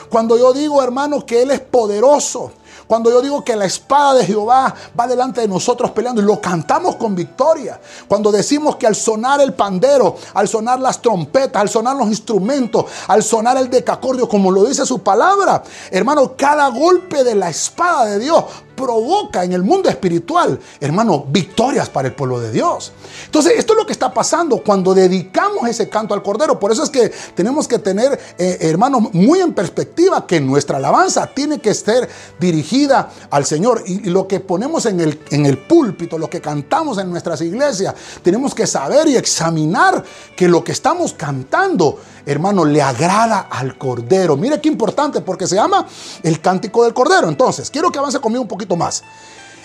Cuando 0.10 0.38
yo 0.38 0.54
digo, 0.54 0.82
hermano, 0.82 1.26
que 1.26 1.42
Él 1.42 1.52
es 1.52 1.60
poderoso. 1.60 2.52
Cuando 2.88 3.10
yo 3.10 3.22
digo 3.22 3.44
que 3.44 3.56
la 3.56 3.66
espada 3.66 4.16
de 4.16 4.26
Jehová 4.26 4.74
va 4.98 5.08
delante 5.08 5.42
de 5.42 5.48
nosotros 5.48 5.92
peleando 5.92 6.22
y 6.22 6.26
lo 6.26 6.40
cantamos 6.40 6.96
con 6.96 7.16
victoria. 7.16 7.80
Cuando 8.08 8.32
decimos 8.32 8.76
que 8.76 8.86
al 8.86 8.96
sonar 8.96 9.42
el 9.42 9.54
pandero, 9.54 10.16
al 10.34 10.48
sonar 10.48 10.80
las 10.80 11.02
trompetas, 11.02 11.62
al 11.62 11.70
sonar 11.70 11.96
los 11.96 12.08
instrumentos, 12.08 12.86
al 13.08 13.24
sonar 13.24 13.58
el 13.58 13.70
decacordio, 13.70 14.30
como 14.30 14.52
lo 14.52 14.66
dice 14.66 14.86
su 14.86 15.00
palabra, 15.02 15.64
hermano, 15.90 16.36
cada 16.38 16.68
golpe 16.70 17.24
de 17.24 17.36
la 17.36 17.50
espada 17.50 18.06
de 18.06 18.20
Dios 18.20 18.44
provoca 18.76 19.44
en 19.44 19.54
el 19.54 19.64
mundo 19.64 19.90
espiritual, 19.90 20.60
hermano, 20.80 21.26
victorias 21.28 21.90
para 21.90 22.08
el 22.08 22.14
pueblo 22.14 22.40
de 22.40 22.52
Dios. 22.52 22.92
Entonces, 23.26 23.54
esto 23.58 23.74
es 23.74 23.80
lo 23.80 23.86
que 23.86 23.94
está 23.94 24.14
pasando 24.14 24.58
cuando 24.58 24.94
dedicamos 24.94 25.68
ese 25.68 25.90
canto 25.90 26.14
al 26.14 26.24
Cordero. 26.24 26.60
Por 26.60 26.72
eso 26.72 26.84
es 26.84 26.90
que 26.90 27.12
tenemos 27.34 27.68
que 27.68 27.80
tener, 27.80 28.20
eh, 28.38 28.58
hermano, 28.62 29.00
muy 29.14 29.40
en 29.40 29.54
perspectiva 29.54 30.28
que 30.28 30.40
nuestra 30.40 30.78
alabanza 30.78 31.28
tiene 31.28 31.60
que 31.60 31.74
ser 31.74 32.10
dirigida 32.40 33.12
al 33.30 33.46
Señor. 33.46 33.84
Y, 33.86 34.06
lo 34.06 34.28
que 34.28 34.40
ponemos 34.40 34.86
en 34.86 35.00
el, 35.00 35.20
en 35.32 35.46
el 35.46 35.58
púlpito, 35.58 36.18
lo 36.18 36.30
que 36.30 36.42
cantamos 36.42 36.98
en 36.98 37.10
nuestras 37.10 37.42
iglesias, 37.42 37.94
tenemos 38.22 38.54
que 38.54 38.68
saber 38.68 39.08
y 39.08 39.16
examinar 39.16 40.04
que 40.36 40.48
lo 40.48 40.64
que 40.64 40.72
estamos 40.72 41.14
cantando, 41.14 42.00
hermano, 42.26 42.66
le 42.66 42.82
agrada 42.82 43.48
al 43.50 43.78
Cordero. 43.78 44.36
Mire 44.36 44.60
qué 44.60 44.70
importante, 44.70 45.22
porque 45.22 45.48
se 45.48 45.56
llama 45.56 45.86
el 46.24 46.42
cántico 46.42 46.84
del 46.84 46.94
Cordero. 46.94 47.30
Entonces, 47.30 47.70
quiero 47.70 47.92
que 47.92 48.00
avance 48.00 48.20
conmigo 48.20 48.42
un 48.42 48.48
poquito 48.48 48.76
más. 48.76 49.04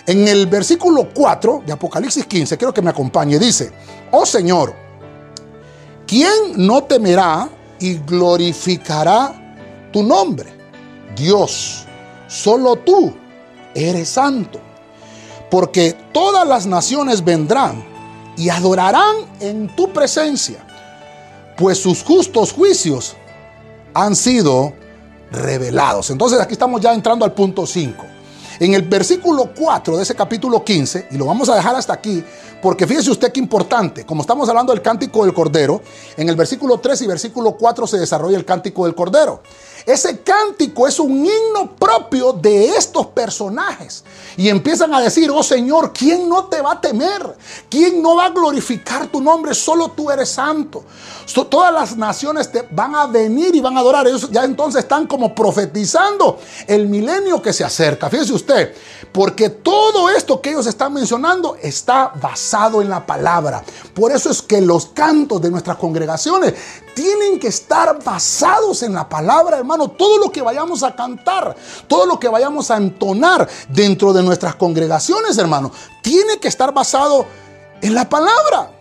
En 0.05 0.27
el 0.27 0.47
versículo 0.47 1.09
4 1.13 1.63
de 1.65 1.73
Apocalipsis 1.73 2.25
15, 2.25 2.57
quiero 2.57 2.73
que 2.73 2.81
me 2.81 2.89
acompañe, 2.89 3.37
dice, 3.37 3.71
oh 4.11 4.25
Señor, 4.25 4.73
¿quién 6.07 6.31
no 6.55 6.83
temerá 6.83 7.47
y 7.79 7.97
glorificará 7.99 9.55
tu 9.93 10.01
nombre? 10.01 10.51
Dios, 11.15 11.85
solo 12.27 12.77
tú 12.77 13.13
eres 13.75 14.09
santo, 14.09 14.59
porque 15.51 15.95
todas 16.11 16.47
las 16.47 16.65
naciones 16.65 17.23
vendrán 17.23 17.83
y 18.37 18.49
adorarán 18.49 19.17
en 19.39 19.67
tu 19.75 19.93
presencia, 19.93 20.65
pues 21.61 21.77
sus 21.77 22.03
justos 22.03 22.51
juicios 22.51 23.15
han 23.93 24.15
sido 24.15 24.73
revelados. 25.31 26.09
Entonces 26.09 26.39
aquí 26.41 26.53
estamos 26.53 26.81
ya 26.81 26.91
entrando 26.91 27.23
al 27.23 27.33
punto 27.33 27.67
5. 27.67 28.03
En 28.59 28.73
el 28.73 28.81
versículo 28.81 29.51
4 29.55 29.97
de 29.97 30.01
ese 30.01 30.15
capítulo 30.15 30.63
15, 30.63 31.09
y 31.11 31.17
lo 31.17 31.27
vamos 31.27 31.49
a 31.49 31.55
dejar 31.55 31.75
hasta 31.75 31.93
aquí, 31.93 32.23
porque 32.61 32.87
fíjese 32.87 33.11
usted 33.11 33.31
qué 33.31 33.39
importante, 33.39 34.05
como 34.05 34.21
estamos 34.21 34.47
hablando 34.49 34.73
del 34.73 34.81
cántico 34.81 35.23
del 35.25 35.33
Cordero, 35.33 35.81
en 36.17 36.29
el 36.29 36.35
versículo 36.35 36.79
3 36.79 37.01
y 37.01 37.07
versículo 37.07 37.53
4 37.57 37.87
se 37.87 37.97
desarrolla 37.97 38.37
el 38.37 38.45
cántico 38.45 38.85
del 38.85 38.95
Cordero. 38.95 39.41
Ese 39.85 40.19
cántico 40.19 40.87
es 40.87 40.99
un 40.99 41.25
himno 41.25 41.75
propio 41.75 42.33
de 42.33 42.69
estos 42.69 43.07
personajes. 43.07 44.03
Y 44.37 44.47
empiezan 44.49 44.93
a 44.93 45.01
decir, 45.01 45.31
oh 45.31 45.41
Señor, 45.41 45.91
¿quién 45.91 46.29
no 46.29 46.45
te 46.45 46.61
va 46.61 46.73
a 46.73 46.81
temer? 46.81 47.35
¿Quién 47.69 48.01
no 48.01 48.15
va 48.15 48.25
a 48.25 48.29
glorificar 48.29 49.07
tu 49.07 49.19
nombre? 49.21 49.53
Solo 49.55 49.89
tú 49.89 50.11
eres 50.11 50.29
santo. 50.29 50.83
todas 51.49 51.73
las 51.73 51.97
naciones 51.97 52.51
te 52.51 52.67
van 52.71 52.95
a 52.95 53.07
venir 53.07 53.55
y 53.55 53.61
van 53.61 53.75
a 53.75 53.79
adorar. 53.79 54.07
Ellos 54.07 54.29
ya 54.29 54.43
entonces 54.43 54.83
están 54.83 55.07
como 55.07 55.33
profetizando 55.33 56.39
el 56.67 56.87
milenio 56.87 57.41
que 57.41 57.51
se 57.51 57.63
acerca. 57.63 58.09
Fíjese 58.09 58.33
usted, 58.33 58.75
porque 59.11 59.49
todo 59.49 60.09
esto 60.09 60.39
que 60.39 60.51
ellos 60.51 60.67
están 60.67 60.93
mencionando 60.93 61.57
está 61.59 62.13
basado 62.21 62.50
en 62.53 62.89
la 62.89 63.05
palabra. 63.05 63.63
Por 63.93 64.11
eso 64.11 64.29
es 64.29 64.41
que 64.41 64.59
los 64.59 64.87
cantos 64.87 65.41
de 65.41 65.49
nuestras 65.49 65.77
congregaciones 65.77 66.53
tienen 66.93 67.39
que 67.39 67.47
estar 67.47 68.03
basados 68.03 68.83
en 68.83 68.93
la 68.93 69.07
palabra, 69.07 69.57
hermano. 69.57 69.89
Todo 69.89 70.17
lo 70.17 70.31
que 70.31 70.41
vayamos 70.41 70.83
a 70.83 70.93
cantar, 70.93 71.55
todo 71.87 72.05
lo 72.05 72.19
que 72.19 72.27
vayamos 72.27 72.69
a 72.69 72.77
entonar 72.77 73.47
dentro 73.69 74.11
de 74.11 74.21
nuestras 74.21 74.55
congregaciones, 74.55 75.37
hermano, 75.37 75.71
tiene 76.01 76.39
que 76.39 76.49
estar 76.49 76.73
basado 76.73 77.25
en 77.81 77.95
la 77.95 78.09
palabra. 78.09 78.71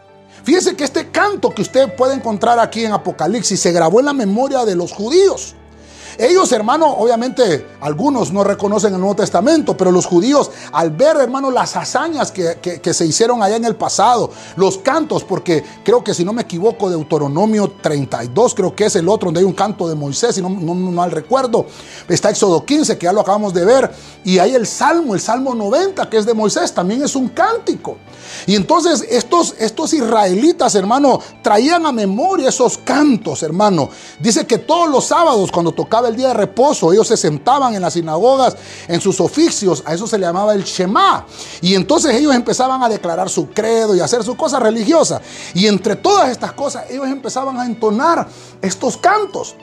Fíjese 0.43 0.75
que 0.75 0.85
este 0.85 1.11
canto 1.11 1.51
que 1.51 1.63
usted 1.63 1.95
puede 1.95 2.15
encontrar 2.15 2.59
aquí 2.59 2.85
en 2.85 2.93
Apocalipsis 2.93 3.61
se 3.61 3.73
grabó 3.73 4.01
en 4.01 4.07
la 4.07 4.13
memoria 4.13 4.65
de 4.65 4.75
los 4.75 4.91
judíos. 4.91 5.55
Ellos, 6.21 6.53
hermano, 6.53 6.87
obviamente 6.87 7.67
algunos 7.81 8.31
no 8.31 8.45
reconocen 8.45 8.93
el 8.93 9.01
Nuevo 9.01 9.17
Testamento, 9.17 9.75
pero 9.75 9.91
los 9.91 10.05
judíos, 10.05 10.51
al 10.71 10.91
ver, 10.91 11.17
hermano, 11.17 11.51
las 11.51 11.75
hazañas 11.77 12.31
que, 12.31 12.93
se 12.93 13.07
hicieron 13.07 13.43
allá 13.43 13.57
en 13.57 13.65
el 13.65 13.75
pasado, 13.75 14.31
los 14.57 14.77
cantos, 14.77 15.25
porque 15.25 15.65
creo 15.83 16.05
que 16.05 16.13
si 16.13 16.23
no 16.23 16.35
me 16.35 16.43
equivoco, 16.43 16.91
Deuteronomio 16.91 17.73
32, 17.81 18.55
creo 18.55 18.77
que 18.77 18.85
es 18.85 18.97
el 18.97 19.09
otro, 19.09 19.29
donde 19.29 19.41
hay 19.41 19.47
un 19.47 19.55
canto 19.55 19.89
de 19.89 19.95
Moisés, 19.95 20.35
si 20.35 20.43
no, 20.43 20.51
no, 20.51 20.75
no 20.75 20.91
mal 20.91 21.11
recuerdo, 21.11 21.65
está 22.07 22.29
Éxodo 22.29 22.67
15, 22.67 22.99
que 22.99 23.07
ya 23.07 23.15
lo 23.15 23.23
acabamos 23.23 23.55
de 23.55 23.65
ver, 23.65 23.91
y 24.23 24.39
hay 24.39 24.55
el 24.55 24.67
Salmo, 24.67 25.15
el 25.15 25.23
Salmo 25.23 25.55
90, 25.55 26.11
que 26.11 26.19
es 26.19 26.27
de 26.27 26.35
Moisés, 26.35 26.75
también 26.75 27.03
es 27.03 27.17
un 27.17 27.31
cántico. 27.31 27.97
Y 28.47 28.57
entonces 28.57 29.07
estos, 29.09 29.55
estos 29.59 29.95
israelitas, 29.95 30.75
hermano, 30.75 31.21
traían 31.43 31.87
a 31.87 31.93
memoria 31.93 32.51
esos 32.51 32.79
cantos, 32.79 33.43
hermano. 33.43 33.89
Dice 34.19 34.47
que 34.47 34.59
todos 34.59 34.91
los 34.91 35.07
sábados, 35.07 35.51
cuando 35.51 35.73
tocaba 35.73 36.10
el 36.11 36.17
día 36.17 36.29
de 36.29 36.35
reposo, 36.35 36.93
ellos 36.93 37.09
se 37.09 37.17
sentaban 37.17 37.75
en 37.75 37.83
las 37.83 37.95
sinagogas, 37.95 38.57
en 38.87 39.01
sus 39.01 39.21
oficios, 39.21 39.83
a 39.87 39.95
eso 39.95 40.07
se 40.07 40.19
le 40.19 40.27
llamaba 40.27 40.55
el 40.55 40.65
Shema. 40.65 41.27
Y 41.63 41.75
entonces 41.75 42.15
ellos 42.15 42.35
empezaban 42.35 42.83
a 42.83 42.89
declarar 42.89 43.29
su 43.31 43.49
credo 43.51 43.95
y 43.95 44.01
a 44.01 44.05
hacer 44.05 44.23
sus 44.23 44.37
cosas 44.37 44.63
religiosas. 44.63 45.23
Y 45.55 45.67
entre 45.67 45.97
todas 45.97 46.31
estas 46.31 46.53
cosas, 46.53 46.85
ellos 46.91 47.07
empezaban 47.07 47.59
a 47.59 47.65
entonar 47.65 48.29
estos 48.61 48.97
cantos, 48.97 49.55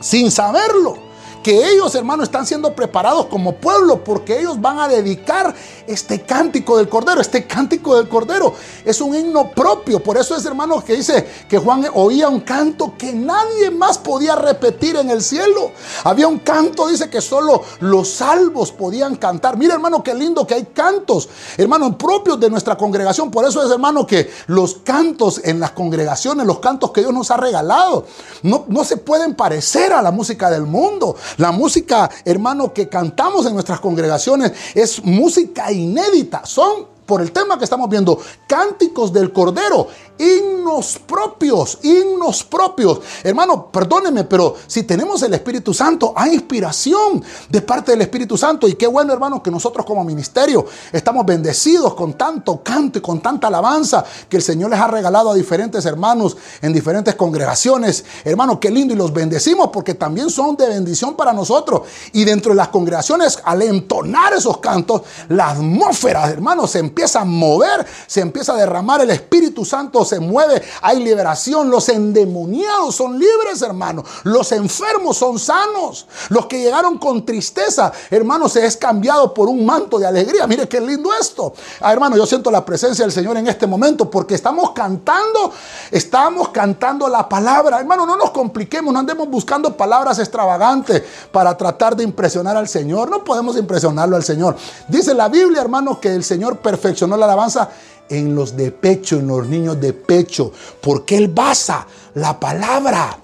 sin 0.00 0.30
saberlo 0.30 1.05
que 1.46 1.70
ellos, 1.70 1.94
hermano, 1.94 2.24
están 2.24 2.44
siendo 2.44 2.74
preparados 2.74 3.26
como 3.26 3.52
pueblo 3.54 4.02
porque 4.02 4.40
ellos 4.40 4.60
van 4.60 4.80
a 4.80 4.88
dedicar 4.88 5.54
este 5.86 6.22
cántico 6.22 6.76
del 6.76 6.88
Cordero. 6.88 7.20
Este 7.20 7.46
cántico 7.46 7.94
del 7.94 8.08
Cordero 8.08 8.52
es 8.84 9.00
un 9.00 9.14
himno 9.14 9.52
propio. 9.52 10.02
Por 10.02 10.16
eso 10.16 10.34
es, 10.34 10.44
hermano, 10.44 10.82
que 10.84 10.94
dice 10.94 11.24
que 11.48 11.56
Juan 11.56 11.86
oía 11.94 12.28
un 12.28 12.40
canto 12.40 12.94
que 12.98 13.12
nadie 13.12 13.70
más 13.70 13.96
podía 13.96 14.34
repetir 14.34 14.96
en 14.96 15.08
el 15.08 15.22
cielo. 15.22 15.70
Había 16.02 16.26
un 16.26 16.40
canto, 16.40 16.88
dice 16.88 17.08
que 17.08 17.20
solo 17.20 17.62
los 17.78 18.08
salvos 18.08 18.72
podían 18.72 19.14
cantar. 19.14 19.56
Mira, 19.56 19.74
hermano, 19.74 20.02
qué 20.02 20.16
lindo 20.16 20.48
que 20.48 20.54
hay 20.54 20.64
cantos, 20.64 21.28
hermano, 21.56 21.96
propios 21.96 22.40
de 22.40 22.50
nuestra 22.50 22.76
congregación. 22.76 23.30
Por 23.30 23.44
eso 23.44 23.64
es, 23.64 23.70
hermano, 23.70 24.04
que 24.04 24.28
los 24.48 24.78
cantos 24.82 25.40
en 25.44 25.60
las 25.60 25.70
congregaciones, 25.70 26.44
los 26.44 26.58
cantos 26.58 26.90
que 26.90 27.02
Dios 27.02 27.14
nos 27.14 27.30
ha 27.30 27.36
regalado, 27.36 28.04
no, 28.42 28.64
no 28.66 28.82
se 28.82 28.96
pueden 28.96 29.36
parecer 29.36 29.92
a 29.92 30.02
la 30.02 30.10
música 30.10 30.50
del 30.50 30.62
mundo. 30.62 31.14
La 31.38 31.52
música, 31.52 32.10
hermano, 32.24 32.72
que 32.72 32.88
cantamos 32.88 33.46
en 33.46 33.54
nuestras 33.54 33.80
congregaciones 33.80 34.52
es 34.74 35.04
música 35.04 35.70
inédita. 35.70 36.46
Son 36.46 36.96
por 37.06 37.22
el 37.22 37.32
tema 37.32 37.56
que 37.56 37.64
estamos 37.64 37.88
viendo, 37.88 38.18
cánticos 38.48 39.12
del 39.12 39.32
Cordero, 39.32 39.86
himnos 40.18 40.98
propios, 41.06 41.78
himnos 41.82 42.44
propios. 42.44 43.00
Hermano, 43.22 43.70
perdóneme, 43.70 44.24
pero 44.24 44.56
si 44.66 44.82
tenemos 44.82 45.22
el 45.22 45.34
Espíritu 45.34 45.72
Santo, 45.74 46.12
hay 46.16 46.34
inspiración 46.34 47.22
de 47.48 47.62
parte 47.62 47.92
del 47.92 48.02
Espíritu 48.02 48.36
Santo. 48.36 48.68
Y 48.68 48.74
qué 48.74 48.86
bueno, 48.86 49.12
hermano, 49.12 49.42
que 49.42 49.50
nosotros 49.50 49.84
como 49.84 50.04
ministerio 50.04 50.66
estamos 50.92 51.24
bendecidos 51.26 51.94
con 51.94 52.14
tanto 52.14 52.62
canto 52.62 52.98
y 52.98 53.02
con 53.02 53.20
tanta 53.20 53.48
alabanza 53.48 54.04
que 54.28 54.38
el 54.38 54.42
Señor 54.42 54.70
les 54.70 54.80
ha 54.80 54.86
regalado 54.86 55.30
a 55.30 55.34
diferentes 55.34 55.84
hermanos 55.84 56.36
en 56.62 56.72
diferentes 56.72 57.14
congregaciones. 57.14 58.04
Hermano, 58.24 58.58
qué 58.58 58.70
lindo 58.70 58.94
y 58.94 58.96
los 58.96 59.12
bendecimos 59.12 59.70
porque 59.72 59.94
también 59.94 60.30
son 60.30 60.56
de 60.56 60.68
bendición 60.68 61.14
para 61.16 61.32
nosotros. 61.32 61.82
Y 62.12 62.24
dentro 62.24 62.52
de 62.52 62.56
las 62.56 62.68
congregaciones, 62.68 63.38
al 63.44 63.62
entonar 63.62 64.32
esos 64.32 64.58
cantos, 64.58 65.02
la 65.28 65.50
atmósfera, 65.50 66.30
hermano, 66.30 66.66
se 66.66 66.78
empieza 66.78 67.20
a 67.20 67.24
mover, 67.24 67.86
se 68.06 68.20
empieza 68.20 68.54
a 68.54 68.56
derramar 68.56 69.00
el 69.02 69.10
Espíritu 69.10 69.64
Santo, 69.64 70.04
se 70.08 70.20
mueve, 70.20 70.62
hay 70.82 71.02
liberación, 71.02 71.70
los 71.70 71.88
endemoniados 71.88 72.94
son 72.94 73.18
libres, 73.18 73.62
hermano, 73.62 74.04
los 74.24 74.52
enfermos 74.52 75.16
son 75.16 75.38
sanos, 75.38 76.06
los 76.30 76.46
que 76.46 76.60
llegaron 76.60 76.98
con 76.98 77.24
tristeza, 77.24 77.92
hermano, 78.10 78.48
se 78.48 78.64
es 78.64 78.76
cambiado 78.76 79.32
por 79.34 79.48
un 79.48 79.64
manto 79.64 79.98
de 79.98 80.06
alegría. 80.06 80.46
Mire 80.46 80.68
qué 80.68 80.80
lindo 80.80 81.10
esto. 81.18 81.52
Ah, 81.80 81.92
hermano, 81.92 82.16
yo 82.16 82.26
siento 82.26 82.50
la 82.50 82.64
presencia 82.64 83.04
del 83.04 83.12
Señor 83.12 83.36
en 83.36 83.46
este 83.46 83.66
momento 83.66 84.10
porque 84.10 84.34
estamos 84.34 84.70
cantando, 84.70 85.52
estamos 85.90 86.48
cantando 86.50 87.08
la 87.08 87.28
palabra. 87.28 87.78
Hermano, 87.78 88.06
no 88.06 88.16
nos 88.16 88.30
compliquemos, 88.30 88.92
no 88.92 89.00
andemos 89.00 89.28
buscando 89.28 89.76
palabras 89.76 90.18
extravagantes 90.18 91.02
para 91.30 91.56
tratar 91.56 91.96
de 91.96 92.04
impresionar 92.04 92.56
al 92.56 92.68
Señor. 92.68 93.10
No 93.10 93.24
podemos 93.24 93.56
impresionarlo 93.56 94.16
al 94.16 94.24
Señor. 94.24 94.56
Dice 94.88 95.14
la 95.14 95.28
Biblia, 95.28 95.60
hermano, 95.60 96.00
que 96.00 96.14
el 96.14 96.24
Señor 96.24 96.58
perfeccionó 96.58 97.16
la 97.16 97.26
alabanza 97.26 97.68
en 98.08 98.34
los 98.34 98.56
de 98.56 98.70
pecho, 98.70 99.16
en 99.16 99.28
los 99.28 99.46
niños 99.46 99.80
de 99.80 99.92
pecho, 99.92 100.52
porque 100.80 101.16
Él 101.16 101.28
basa 101.28 101.86
la 102.14 102.38
palabra, 102.38 103.18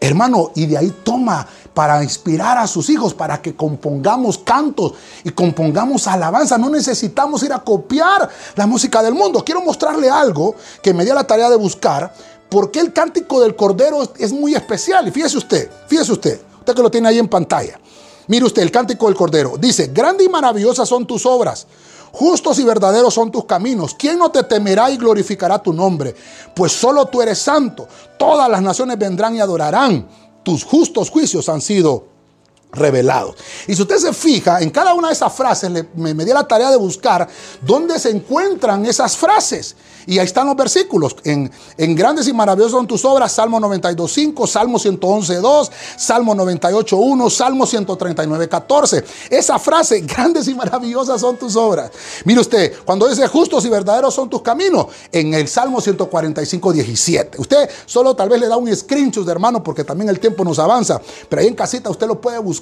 hermano, 0.00 0.52
y 0.54 0.66
de 0.66 0.78
ahí 0.78 0.94
toma 1.02 1.46
para 1.74 2.02
inspirar 2.02 2.56
a 2.56 2.66
sus 2.66 2.88
hijos, 2.88 3.12
para 3.12 3.42
que 3.42 3.54
compongamos 3.54 4.38
cantos 4.38 4.94
y 5.24 5.30
compongamos 5.30 6.06
alabanza. 6.06 6.56
No 6.56 6.70
necesitamos 6.70 7.42
ir 7.42 7.52
a 7.52 7.58
copiar 7.58 8.30
la 8.54 8.66
música 8.66 9.02
del 9.02 9.12
mundo. 9.12 9.44
Quiero 9.44 9.60
mostrarle 9.60 10.08
algo 10.08 10.54
que 10.82 10.94
me 10.94 11.04
dio 11.04 11.12
la 11.12 11.26
tarea 11.26 11.50
de 11.50 11.56
buscar, 11.56 12.14
porque 12.48 12.80
el 12.80 12.94
cántico 12.94 13.42
del 13.42 13.54
Cordero 13.54 14.02
es 14.18 14.32
muy 14.32 14.54
especial. 14.54 15.06
Y 15.06 15.10
fíjese 15.10 15.36
usted, 15.36 15.70
fíjese 15.86 16.12
usted, 16.12 16.40
usted 16.60 16.74
que 16.74 16.82
lo 16.82 16.90
tiene 16.90 17.08
ahí 17.08 17.18
en 17.18 17.28
pantalla. 17.28 17.78
Mire 18.28 18.46
usted, 18.46 18.62
el 18.62 18.70
cántico 18.70 19.06
del 19.06 19.14
Cordero. 19.14 19.56
Dice, 19.58 19.88
grande 19.88 20.24
y 20.24 20.30
maravillosas 20.30 20.88
son 20.88 21.06
tus 21.06 21.26
obras 21.26 21.66
Justos 22.18 22.58
y 22.58 22.64
verdaderos 22.64 23.12
son 23.12 23.30
tus 23.30 23.44
caminos. 23.44 23.94
¿Quién 23.94 24.18
no 24.18 24.30
te 24.30 24.42
temerá 24.42 24.90
y 24.90 24.96
glorificará 24.96 25.58
tu 25.58 25.70
nombre? 25.70 26.14
Pues 26.54 26.72
solo 26.72 27.04
tú 27.04 27.20
eres 27.20 27.36
santo. 27.36 27.86
Todas 28.18 28.48
las 28.48 28.62
naciones 28.62 28.98
vendrán 28.98 29.36
y 29.36 29.40
adorarán. 29.40 30.08
Tus 30.42 30.64
justos 30.64 31.10
juicios 31.10 31.46
han 31.50 31.60
sido 31.60 32.15
revelados. 32.72 33.36
Y 33.66 33.74
si 33.74 33.82
usted 33.82 33.96
se 33.96 34.12
fija, 34.12 34.60
en 34.60 34.70
cada 34.70 34.94
una 34.94 35.08
de 35.08 35.14
esas 35.14 35.32
frases 35.32 35.70
me, 35.70 36.14
me 36.14 36.24
di 36.24 36.32
la 36.32 36.46
tarea 36.46 36.70
de 36.70 36.76
buscar 36.76 37.28
dónde 37.62 37.98
se 37.98 38.10
encuentran 38.10 38.84
esas 38.86 39.16
frases. 39.16 39.76
Y 40.06 40.20
ahí 40.20 40.26
están 40.26 40.46
los 40.46 40.56
versículos. 40.56 41.16
En, 41.24 41.50
en 41.76 41.94
grandes 41.96 42.28
y 42.28 42.32
maravillosas 42.32 42.72
son 42.72 42.86
tus 42.86 43.04
obras, 43.04 43.32
Salmo 43.32 43.58
92.5, 43.58 44.46
Salmo 44.46 44.78
111.2, 44.78 45.70
Salmo 45.96 46.34
98.1, 46.34 47.30
Salmo 47.30 47.66
139.14. 47.66 49.04
Esa 49.30 49.58
frase, 49.58 50.00
grandes 50.06 50.46
y 50.46 50.54
maravillosas 50.54 51.20
son 51.20 51.36
tus 51.36 51.56
obras. 51.56 51.90
Mire 52.24 52.40
usted, 52.40 52.72
cuando 52.84 53.08
dice 53.08 53.26
justos 53.26 53.64
y 53.64 53.68
verdaderos 53.68 54.14
son 54.14 54.30
tus 54.30 54.42
caminos, 54.42 54.86
en 55.10 55.34
el 55.34 55.48
Salmo 55.48 55.80
145.17. 55.80 57.38
Usted 57.38 57.68
solo 57.84 58.14
tal 58.14 58.28
vez 58.28 58.40
le 58.40 58.46
da 58.46 58.56
un 58.56 58.74
screenshot 58.74 59.26
de 59.26 59.32
hermano 59.32 59.62
porque 59.62 59.82
también 59.82 60.08
el 60.08 60.20
tiempo 60.20 60.44
nos 60.44 60.60
avanza. 60.60 61.00
Pero 61.28 61.42
ahí 61.42 61.48
en 61.48 61.54
casita 61.54 61.90
usted 61.90 62.06
lo 62.06 62.20
puede 62.20 62.38
buscar 62.38 62.55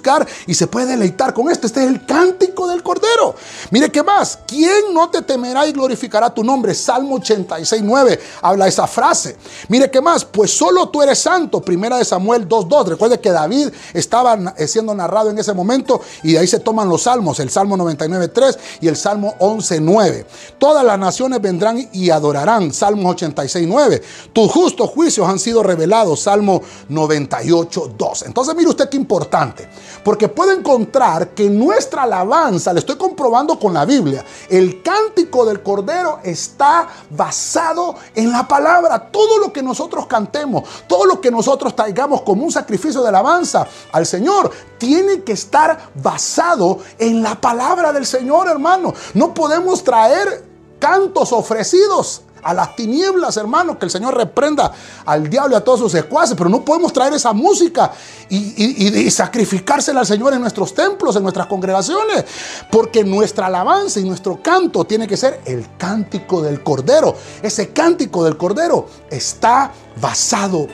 y 0.47 0.55
se 0.55 0.67
puede 0.67 0.87
deleitar 0.87 1.35
con 1.35 1.51
esto. 1.51 1.67
Este 1.67 1.83
es 1.83 1.89
el 1.89 2.05
cántico 2.07 2.67
del 2.69 2.83
Cordero. 2.83 3.35
Mire 3.71 3.91
qué 3.91 4.03
más. 4.03 4.39
¿Quién 4.47 4.93
no 4.93 5.11
te 5.11 5.23
temerá 5.23 5.67
y 5.67 5.73
glorificará 5.73 6.31
tu 6.33 6.43
nombre? 6.43 6.75
Salmo 6.75 7.17
80 7.17 7.35
86.9 7.35 8.19
habla 8.43 8.67
esa 8.67 8.87
frase. 8.87 9.37
Mire 9.69 9.91
qué 9.91 10.01
más, 10.01 10.25
pues 10.25 10.57
solo 10.57 10.89
tú 10.89 11.03
eres 11.03 11.19
santo. 11.19 11.61
Primera 11.61 11.97
de 11.99 12.05
Samuel 12.05 12.49
2.2. 12.49 12.87
Recuerde 12.89 13.21
que 13.21 13.31
David 13.31 13.71
estaba 13.93 14.55
eh, 14.57 14.67
siendo 14.67 14.95
narrado 14.95 15.31
en 15.31 15.39
ese 15.39 15.53
momento 15.53 16.01
y 16.23 16.33
de 16.33 16.41
ahí 16.41 16.47
se 16.47 16.61
toman 16.61 16.89
los 16.89 17.03
salmos, 17.03 17.41
el 17.41 17.51
Salmo 17.51 17.77
99.3 17.77 18.57
y 18.81 18.89
el 18.89 18.97
Salmo 18.97 19.35
11.9. 19.39 20.27
Todas 20.59 20.85
las 20.85 20.99
naciones 20.99 21.41
vendrán 21.41 21.89
y 21.93 22.11
adorarán, 22.11 22.73
Salmo 22.73 23.15
86.9. 23.15 24.03
Tus 24.33 24.51
justos 24.51 24.91
juicios 24.91 25.29
han 25.29 25.39
sido 25.39 25.63
revelados, 25.63 26.21
Salmo 26.21 26.63
98.2. 26.91 28.27
Entonces 28.27 28.55
mire 28.55 28.69
usted 28.69 28.89
qué 28.89 28.97
importante, 28.97 29.69
porque 30.05 30.29
puede 30.29 30.55
encontrar 30.55 31.31
que 31.31 31.49
nuestra 31.49 32.03
alabanza, 32.03 32.73
le 32.73 32.81
estoy 32.81 32.97
comprobando 32.97 33.59
con 33.59 33.73
la 33.73 33.85
Biblia, 33.85 34.25
el 34.49 34.83
cántico 34.83 35.45
del 35.45 35.62
Cordero 35.62 36.21
está 36.23 36.87
basado 37.11 37.95
en 38.14 38.31
la 38.31 38.47
palabra. 38.47 39.11
Todo 39.11 39.38
lo 39.38 39.53
que 39.53 39.62
nosotros 39.62 40.07
cantemos, 40.07 40.69
todo 40.87 41.07
lo 41.07 41.21
que 41.21 41.31
nosotros 41.31 41.75
traigamos 41.75 42.23
como 42.23 42.45
un 42.45 42.53
sacrificio 42.53 43.03
de 43.03 43.09
alabanza 43.09 43.67
al 43.93 44.07
Señor, 44.07 44.51
tiene 44.79 45.23
que 45.23 45.33
estar 45.33 45.90
basado 45.95 46.79
en 46.99 47.23
la 47.23 47.40
palabra 47.40 47.93
del 47.93 48.05
Señor, 48.05 48.49
hermano. 48.49 48.93
No 49.14 49.33
podemos 49.33 49.83
traer 49.83 50.45
cantos 50.79 51.33
ofrecidos 51.33 52.23
a 52.45 52.55
las 52.55 52.77
tinieblas, 52.77 53.37
hermano, 53.37 53.79
que 53.79 53.87
el 53.87 53.91
Señor 53.91 54.17
reprenda 54.17 54.71
al 55.05 55.29
diablo 55.29 55.55
y 55.55 55.57
a 55.57 55.65
todos 55.65 55.81
sus 55.81 55.93
secuaces, 55.93 56.37
pero 56.37 56.51
no 56.51 56.65
podemos 56.65 56.93
traer 56.93 57.15
esa 57.15 57.33
música 57.33 57.91
y, 58.29 59.11
sacrificársela 59.11 60.01
al 60.01 60.07
Señor 60.07 60.35
en 60.35 60.41
nuestros 60.41 60.75
templos, 60.75 61.17
en 61.17 61.23
nuestras 61.23 61.47
congregaciones, 61.47 62.25
porque 62.71 63.05
nuestra 63.05 63.47
alabanza 63.47 64.01
y 64.01 64.05
nuestro 64.05 64.41
canto 64.43 64.85
tiene 64.85 65.09
que 65.09 65.17
ser 65.17 65.41
el 65.47 65.77
cántico 65.79 66.43
del 66.43 66.63
Cordero. 66.63 67.17
Ese 67.43 67.71
cántico 67.71 68.25
del 68.25 68.37
Cordero 68.37 68.87
está 69.11 69.73
basado 70.01 70.67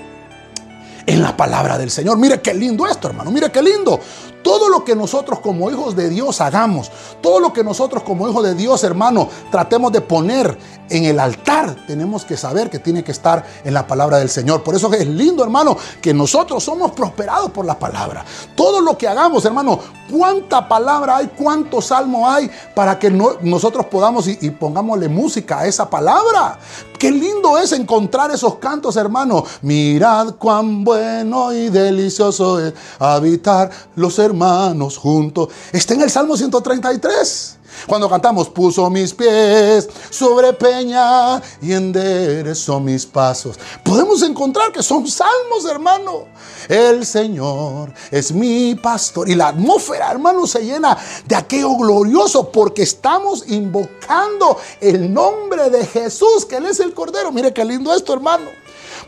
en 1.07 1.23
la 1.23 1.37
palabra 1.37 1.79
del 1.79 1.91
Señor. 1.91 2.19
Mire 2.19 2.41
qué 2.41 2.55
lindo 2.55 2.87
esto, 2.87 3.09
hermano. 3.09 3.31
Mire 3.31 3.51
qué 3.51 3.63
lindo. 3.63 4.01
Todo 4.43 4.69
lo 4.69 4.85
que 4.85 4.97
nosotros 4.97 5.41
como 5.41 5.71
hijos 5.71 5.95
de 5.97 6.09
Dios 6.09 6.41
hagamos, 6.41 6.91
todo 7.21 7.41
lo 7.41 7.53
que 7.53 7.63
nosotros 7.63 8.03
como 8.03 8.29
hijos 8.29 8.43
de 8.43 8.55
Dios, 8.55 8.83
hermano, 8.85 9.29
tratemos 9.51 9.93
de 9.93 10.01
poner 10.01 10.59
en 10.89 11.05
el 11.05 11.21
altar, 11.21 11.77
tenemos 11.87 12.25
que 12.25 12.37
saber 12.37 12.69
que 12.69 12.79
tiene 12.79 13.05
que 13.05 13.13
estar 13.13 13.45
en 13.65 13.73
la 13.73 13.87
palabra 13.87 14.19
del 14.19 14.29
Señor. 14.29 14.63
Por 14.63 14.75
eso 14.75 14.93
es 14.93 15.07
lindo, 15.07 15.45
hermano, 15.45 15.77
que 16.03 16.13
nosotros 16.13 16.65
somos 16.65 16.91
prosperados 16.93 17.51
por 17.51 17.65
la 17.65 17.79
palabra. 17.79 18.25
Todo 18.57 18.81
lo 18.81 18.99
que 18.99 19.07
hagamos, 19.07 19.45
hermano, 19.45 19.79
cuánta 20.11 20.69
palabra 20.69 21.19
hay, 21.19 21.29
cuánto 21.29 21.81
salmo 21.81 22.29
hay 22.29 22.51
para 22.75 22.99
que 22.99 23.11
nosotros 23.11 23.87
podamos 23.87 24.27
y, 24.27 24.39
y 24.41 24.51
pongámosle 24.51 25.09
música 25.09 25.61
a 25.61 25.67
esa 25.67 25.89
palabra. 25.89 26.59
Qué 26.99 27.11
lindo 27.11 27.57
es 27.57 27.73
encontrar 27.73 28.31
esos 28.31 28.57
cantos, 28.57 28.97
hermano. 28.97 29.45
Mirad 29.63 30.35
cuán 30.35 30.85
bueno 30.85 31.53
y 31.53 31.71
delicioso 31.71 32.61
es 32.61 32.75
habitar 32.99 33.71
los 33.97 34.19
hermanos 34.31 34.97
juntos. 34.97 35.49
Está 35.73 35.95
en 35.95 36.03
el 36.03 36.11
Salmo 36.11 36.37
133. 36.37 37.59
Cuando 37.87 38.09
cantamos, 38.09 38.49
puso 38.49 38.89
mis 38.91 39.15
pies 39.15 39.89
sobre 40.11 40.53
peña 40.53 41.41
y 41.63 41.73
enderezó 41.73 42.81
mis 42.81 43.07
pasos. 43.07 43.59
Podemos 43.85 44.23
encontrar 44.23 44.73
que 44.73 44.83
son 44.83 45.07
salmos, 45.07 45.65
hermano. 45.71 46.25
El 46.69 47.07
Señor 47.07 47.93
es 48.11 48.33
mi 48.33 48.75
pastor. 48.75 49.29
Y 49.29 49.35
la 49.35 49.49
atmósfera, 49.49 50.11
hermano, 50.11 50.47
se 50.47 50.65
llena 50.65 50.97
de 51.27 51.37
aquello 51.37 51.77
glorioso 51.77 52.51
porque 52.51 52.83
estamos 52.83 53.45
invocando 53.49 54.59
el 54.81 55.13
nombre 55.13 55.71
de 55.71 55.87
Jesús, 55.87 56.45
que 56.45 56.57
Él 56.57 56.67
es 56.67 56.81
el 56.81 56.93
Cordero. 56.93 57.33
Mire 57.33 57.53
qué 57.53 57.65
lindo 57.65 57.95
esto, 57.95 58.13
hermano. 58.13 58.60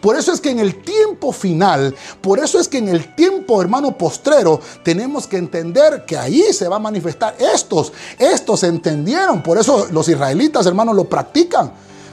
Por 0.02 0.16
eso 0.16 0.32
es 0.32 0.40
que 0.40 0.50
en 0.50 0.58
el 0.58 0.82
tiempo 0.82 1.32
final, 1.32 1.94
por 2.20 2.40
eso 2.40 2.58
es 2.58 2.66
que 2.66 2.78
en 2.78 2.88
el 2.88 3.14
tiempo, 3.14 3.62
hermano, 3.62 3.96
postrero, 3.96 4.60
tenemos 4.82 5.28
que 5.28 5.36
entender 5.36 6.04
que 6.04 6.16
ahí 6.16 6.42
se 6.52 6.66
va 6.66 6.76
a 6.76 6.80
manifestar. 6.80 7.36
Estos, 7.38 7.92
estos 8.18 8.64
entendieron, 8.64 9.44
por 9.44 9.58
eso 9.58 9.86
los 9.92 10.08
israelitas, 10.08 10.66
hermanos, 10.66 10.96
lo 10.96 11.04
practican. 11.04 11.72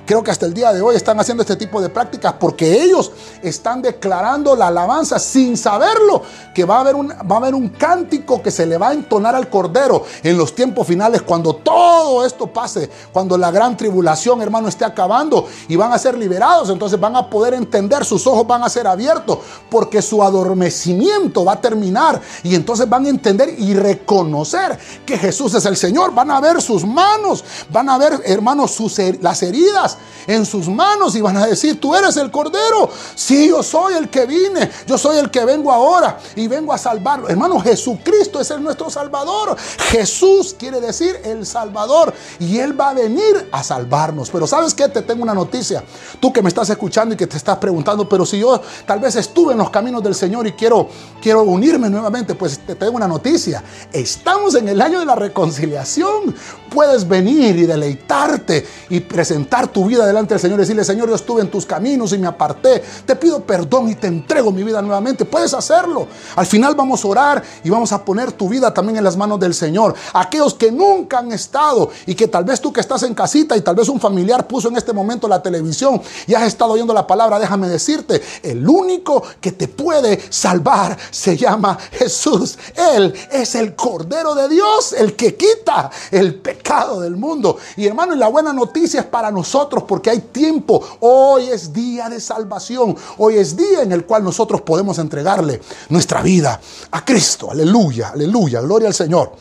Creo 0.10 0.24
que 0.24 0.32
hasta 0.32 0.48
el 0.48 0.56
día 0.56 0.74
de 0.74 0.82
hoy 0.82 0.96
están 0.96 1.20
haciendo 1.20 1.44
este 1.44 1.56
tipo 1.56 1.80
de 1.80 1.88
prácticas 1.88 2.34
porque 2.40 2.82
ellos 2.82 3.12
están 3.44 3.80
declarando 3.80 4.56
la 4.56 4.70
alabanza 4.70 5.20
sin 5.20 5.56
saberlo, 5.56 6.24
que 6.52 6.66
va 6.66 6.78
a 6.78 6.80
haber 6.80 6.96
un, 6.96 7.10
va 7.10 7.36
a 7.36 7.38
haber 7.38 7.54
un 7.54 7.70
cántico 7.70 8.42
que 8.42 8.50
se 8.50 8.66
le 8.66 8.80
va 8.80 8.88
a 8.88 8.94
entonar 8.94 9.36
al 9.36 9.52
Cordero 9.52 10.04
en 10.24 10.36
los 10.36 10.56
tiempos 10.56 10.88
finales, 10.88 11.22
cuando 11.22 11.58
todo 11.58 12.26
esto 12.26 12.48
pase, 12.48 12.90
cuando 13.14 13.38
la 13.38 13.52
gran 13.52 13.78
tribulación, 13.78 14.42
hermano, 14.42 14.68
esté 14.68 14.84
acabando 14.84 15.48
y 15.68 15.76
van 15.76 15.94
a 15.94 16.00
ser 16.00 16.18
liberados, 16.18 16.72
entonces 16.72 17.00
van 17.00 17.16
a 17.16 17.30
poder 17.30 17.54
entender, 17.54 18.04
sus 18.04 18.26
ojos 18.26 18.48
van 18.48 18.64
a 18.64 18.70
ser 18.70 18.88
abiertos, 18.88 19.38
porque 19.70 20.02
su 20.02 20.24
adormecimiento 20.24 21.46
va 21.46 21.54
a 21.54 21.62
terminar. 21.62 22.20
Y 22.42 22.56
entonces 22.56 22.90
van 22.90 23.06
a 23.06 23.10
entender 23.10 23.54
y 23.60 23.76
reconocer 23.76 24.76
que 25.06 25.20
Jesús 25.20 25.54
es 25.54 25.66
el 25.66 25.78
Señor, 25.78 26.16
van 26.16 26.32
a 26.32 26.42
ver 26.42 26.64
sus 26.64 26.84
manos, 26.84 27.44
van 27.72 27.90
a 27.90 28.00
ver, 28.00 28.24
hermanos, 28.26 28.72
sus, 28.72 28.98
las 29.22 29.44
heridas 29.44 29.99
en 30.28 30.46
sus 30.46 30.68
manos 30.68 31.16
y 31.16 31.22
van 31.22 31.38
a 31.38 31.48
decir, 31.48 31.80
tú 31.80 31.96
eres 31.96 32.18
el 32.18 32.30
Cordero. 32.32 32.90
Sí, 33.16 33.50
yo 33.50 33.64
soy 33.64 33.96
el 33.96 34.10
que 34.10 34.26
vine, 34.26 34.70
yo 34.86 34.98
soy 34.98 35.18
el 35.18 35.32
que 35.32 35.44
vengo 35.46 35.72
ahora 35.72 36.20
y 36.36 36.48
vengo 36.48 36.74
a 36.74 36.78
salvarlo. 36.78 37.30
Hermano, 37.30 37.60
Jesucristo 37.60 38.40
es 38.40 38.52
el 38.52 38.62
nuestro 38.64 38.90
Salvador. 38.90 39.56
Jesús 39.90 40.56
quiere 40.58 40.80
decir 40.80 41.20
el 41.24 41.46
Salvador 41.46 42.14
y 42.40 42.60
Él 42.60 42.80
va 42.80 42.90
a 42.90 42.94
venir 42.94 43.50
a 43.52 43.64
salvarnos. 43.64 44.30
Pero 44.30 44.46
¿sabes 44.48 44.74
qué? 44.74 44.88
Te 44.88 45.02
tengo 45.02 45.24
una 45.24 45.34
noticia. 45.34 45.84
Tú 46.20 46.32
que 46.32 46.42
me 46.42 46.50
estás 46.50 46.70
escuchando 46.70 47.16
y 47.16 47.18
que 47.18 47.28
te 47.28 47.38
estás 47.38 47.58
preguntando, 47.58 48.08
pero 48.08 48.26
si 48.26 48.40
yo 48.40 48.62
tal 48.86 49.00
vez 49.00 49.16
estuve 49.16 49.54
en 49.54 49.58
los 49.60 49.70
caminos 49.70 50.04
del 50.04 50.16
Señor 50.16 50.46
y 50.48 50.54
quiero, 50.54 50.88
quiero 51.22 51.44
unirme 51.44 51.90
nuevamente, 51.90 52.36
pues 52.36 52.60
te 52.60 52.76
tengo 52.76 52.96
una 52.96 53.08
noticia. 53.08 53.64
Estamos 53.92 54.56
en 54.56 54.68
el 54.68 54.82
año 54.82 55.00
de 55.00 55.06
la 55.06 55.16
reconciliación. 55.16 56.36
Puedes 56.70 57.08
venir 57.08 57.56
y 57.58 57.66
deleitarte 57.66 58.66
y 58.90 59.00
presentar 59.00 59.68
tu 59.68 59.86
vida 59.90 60.06
delante 60.06 60.36
del 60.36 60.40
Señor 60.40 60.60
y 60.60 60.62
decirle, 60.62 60.86
Señor, 60.86 61.10
yo 61.10 61.16
estuve 61.16 61.42
en 61.42 61.52
tus 61.52 61.66
caminos 61.66 62.14
y 62.14 62.18
me 62.18 62.28
aparté. 62.28 62.82
Te 63.06 63.18
pido 63.18 63.42
perdón 63.42 63.90
y 63.90 63.96
te 63.96 64.08
entrego 64.08 64.52
mi 64.52 64.64
vida 64.64 64.82
nuevamente. 64.82 65.26
Puedes 65.26 65.54
hacerlo. 65.54 66.08
Al 66.38 66.46
final 66.46 66.76
vamos 66.76 67.04
a 67.04 67.08
orar 67.10 67.44
y 67.64 67.70
vamos 67.70 67.92
a 67.92 68.06
poner 68.06 68.32
tu 68.32 68.48
vida 68.48 68.74
también 68.74 68.98
en 68.98 69.04
las 69.04 69.18
manos 69.18 69.40
del 69.40 69.54
Señor. 69.54 69.94
Aquellos 70.14 70.54
que 70.54 70.72
nunca 70.72 71.20
han 71.20 71.32
estado 71.34 71.90
y 72.06 72.16
que 72.16 72.28
tal 72.28 72.46
vez 72.46 72.62
tú 72.62 72.72
que 72.72 72.80
estás 72.80 73.04
en 73.04 73.14
casita 73.14 73.58
y 73.58 73.62
tal 73.62 73.76
vez 73.76 73.90
un 73.90 74.00
familiar 74.00 74.48
puso 74.48 74.70
en 74.70 74.78
este 74.78 74.94
momento 74.94 75.28
la 75.28 75.42
televisión 75.42 76.02
y 76.28 76.34
has 76.34 76.44
estado 76.44 76.74
oyendo 76.74 76.94
la 76.94 77.06
palabra, 77.06 77.40
déjame 77.40 77.68
decirte, 77.68 78.22
el 78.44 78.68
único 78.68 79.24
que 79.42 79.52
te 79.52 79.68
puede 79.68 80.20
salvar 80.30 80.98
se 81.10 81.36
llama 81.36 81.78
Jesús. 81.92 82.58
Él 82.94 83.14
es 83.32 83.56
el 83.56 83.76
Cordero 83.76 84.36
de 84.36 84.48
Dios, 84.50 84.94
el 84.94 85.16
que 85.16 85.36
quita 85.36 85.90
el 86.12 86.36
pecado 86.36 87.02
del 87.02 87.16
mundo. 87.16 87.58
Y 87.78 87.88
hermano, 87.88 88.14
y 88.14 88.18
la 88.18 88.28
buena 88.28 88.54
noticia 88.54 89.02
es 89.02 89.06
para 89.06 89.32
nosotros 89.32 89.69
porque 89.70 90.10
hay 90.10 90.20
tiempo. 90.20 90.84
Hoy 91.02 91.50
es 91.50 91.72
día 91.72 92.10
de 92.10 92.20
salvación. 92.20 92.96
Hoy 93.18 93.36
es 93.36 93.56
día 93.56 93.82
en 93.84 93.92
el 93.92 94.06
cual 94.06 94.24
nosotros 94.24 94.62
podemos 94.62 94.98
entregarle 95.00 95.62
nuestra 95.90 96.22
vida 96.22 96.60
a 96.92 97.06
Cristo. 97.06 97.52
Aleluya, 97.52 98.10
aleluya, 98.10 98.62
gloria 98.62 98.88
al 98.88 98.94
Señor. 98.94 99.34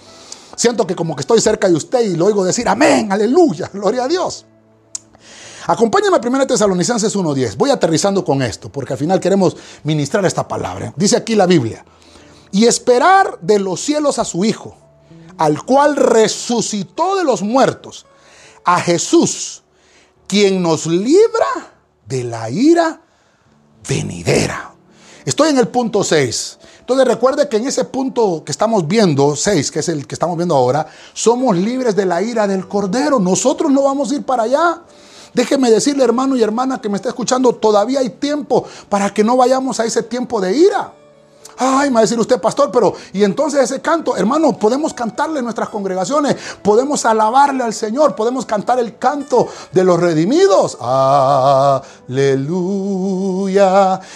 Siento 0.54 0.86
que 0.86 0.96
como 0.96 1.14
que 1.14 1.22
estoy 1.22 1.40
cerca 1.40 1.68
de 1.68 1.74
usted 1.74 2.00
y 2.00 2.16
lo 2.16 2.26
oigo 2.26 2.44
decir 2.44 2.68
amén, 2.68 3.12
aleluya, 3.12 3.70
gloria 3.72 4.04
a 4.04 4.08
Dios. 4.08 4.44
Acompáñame 5.66 6.16
a 6.16 6.20
1 6.26 6.46
Tesalonicenses 6.46 7.14
1.10. 7.14 7.56
Voy 7.56 7.70
aterrizando 7.70 8.24
con 8.24 8.40
esto, 8.40 8.72
porque 8.72 8.94
al 8.94 8.98
final 8.98 9.20
queremos 9.20 9.54
ministrar 9.84 10.24
esta 10.24 10.48
palabra. 10.48 10.94
Dice 10.96 11.16
aquí 11.16 11.34
la 11.34 11.46
Biblia, 11.46 11.84
y 12.50 12.64
esperar 12.64 13.38
de 13.42 13.58
los 13.58 13.80
cielos 13.80 14.18
a 14.18 14.24
su 14.24 14.44
Hijo, 14.46 14.74
al 15.36 15.62
cual 15.64 15.94
resucitó 15.94 17.16
de 17.16 17.24
los 17.24 17.42
muertos, 17.42 18.06
a 18.64 18.80
Jesús, 18.80 19.62
quien 20.28 20.62
nos 20.62 20.86
libra 20.86 21.72
de 22.06 22.22
la 22.22 22.48
ira 22.50 23.00
venidera. 23.88 24.72
Estoy 25.24 25.50
en 25.50 25.58
el 25.58 25.68
punto 25.68 26.04
6. 26.04 26.58
Entonces 26.80 27.06
recuerde 27.06 27.48
que 27.48 27.56
en 27.56 27.66
ese 27.66 27.84
punto 27.84 28.42
que 28.44 28.52
estamos 28.52 28.86
viendo, 28.86 29.34
6, 29.34 29.70
que 29.70 29.80
es 29.80 29.88
el 29.88 30.06
que 30.06 30.14
estamos 30.14 30.36
viendo 30.36 30.54
ahora, 30.54 30.86
somos 31.12 31.56
libres 31.56 31.96
de 31.96 32.06
la 32.06 32.22
ira 32.22 32.46
del 32.46 32.68
Cordero. 32.68 33.18
Nosotros 33.18 33.70
no 33.70 33.82
vamos 33.82 34.12
a 34.12 34.14
ir 34.14 34.22
para 34.22 34.44
allá. 34.44 34.82
Déjeme 35.34 35.70
decirle, 35.70 36.04
hermano 36.04 36.36
y 36.36 36.42
hermana 36.42 36.80
que 36.80 36.88
me 36.88 36.96
está 36.96 37.10
escuchando, 37.10 37.54
todavía 37.54 38.00
hay 38.00 38.10
tiempo 38.10 38.64
para 38.88 39.12
que 39.12 39.24
no 39.24 39.36
vayamos 39.36 39.80
a 39.80 39.84
ese 39.84 40.02
tiempo 40.02 40.40
de 40.40 40.56
ira. 40.56 40.92
Ay, 41.58 41.90
me 41.90 41.94
va 41.94 42.00
a 42.00 42.02
decir 42.02 42.18
usted, 42.18 42.40
pastor, 42.40 42.70
pero 42.70 42.94
y 43.12 43.24
entonces 43.24 43.60
ese 43.60 43.80
canto, 43.80 44.16
hermano, 44.16 44.56
podemos 44.56 44.94
cantarle 44.94 45.40
en 45.40 45.44
nuestras 45.44 45.68
congregaciones, 45.68 46.36
podemos 46.62 47.04
alabarle 47.04 47.64
al 47.64 47.74
Señor, 47.74 48.14
podemos 48.14 48.46
cantar 48.46 48.78
el 48.78 48.96
canto 48.96 49.48
de 49.72 49.82
los 49.84 49.98
redimidos. 49.98 50.78
Aleluya. 52.08 52.78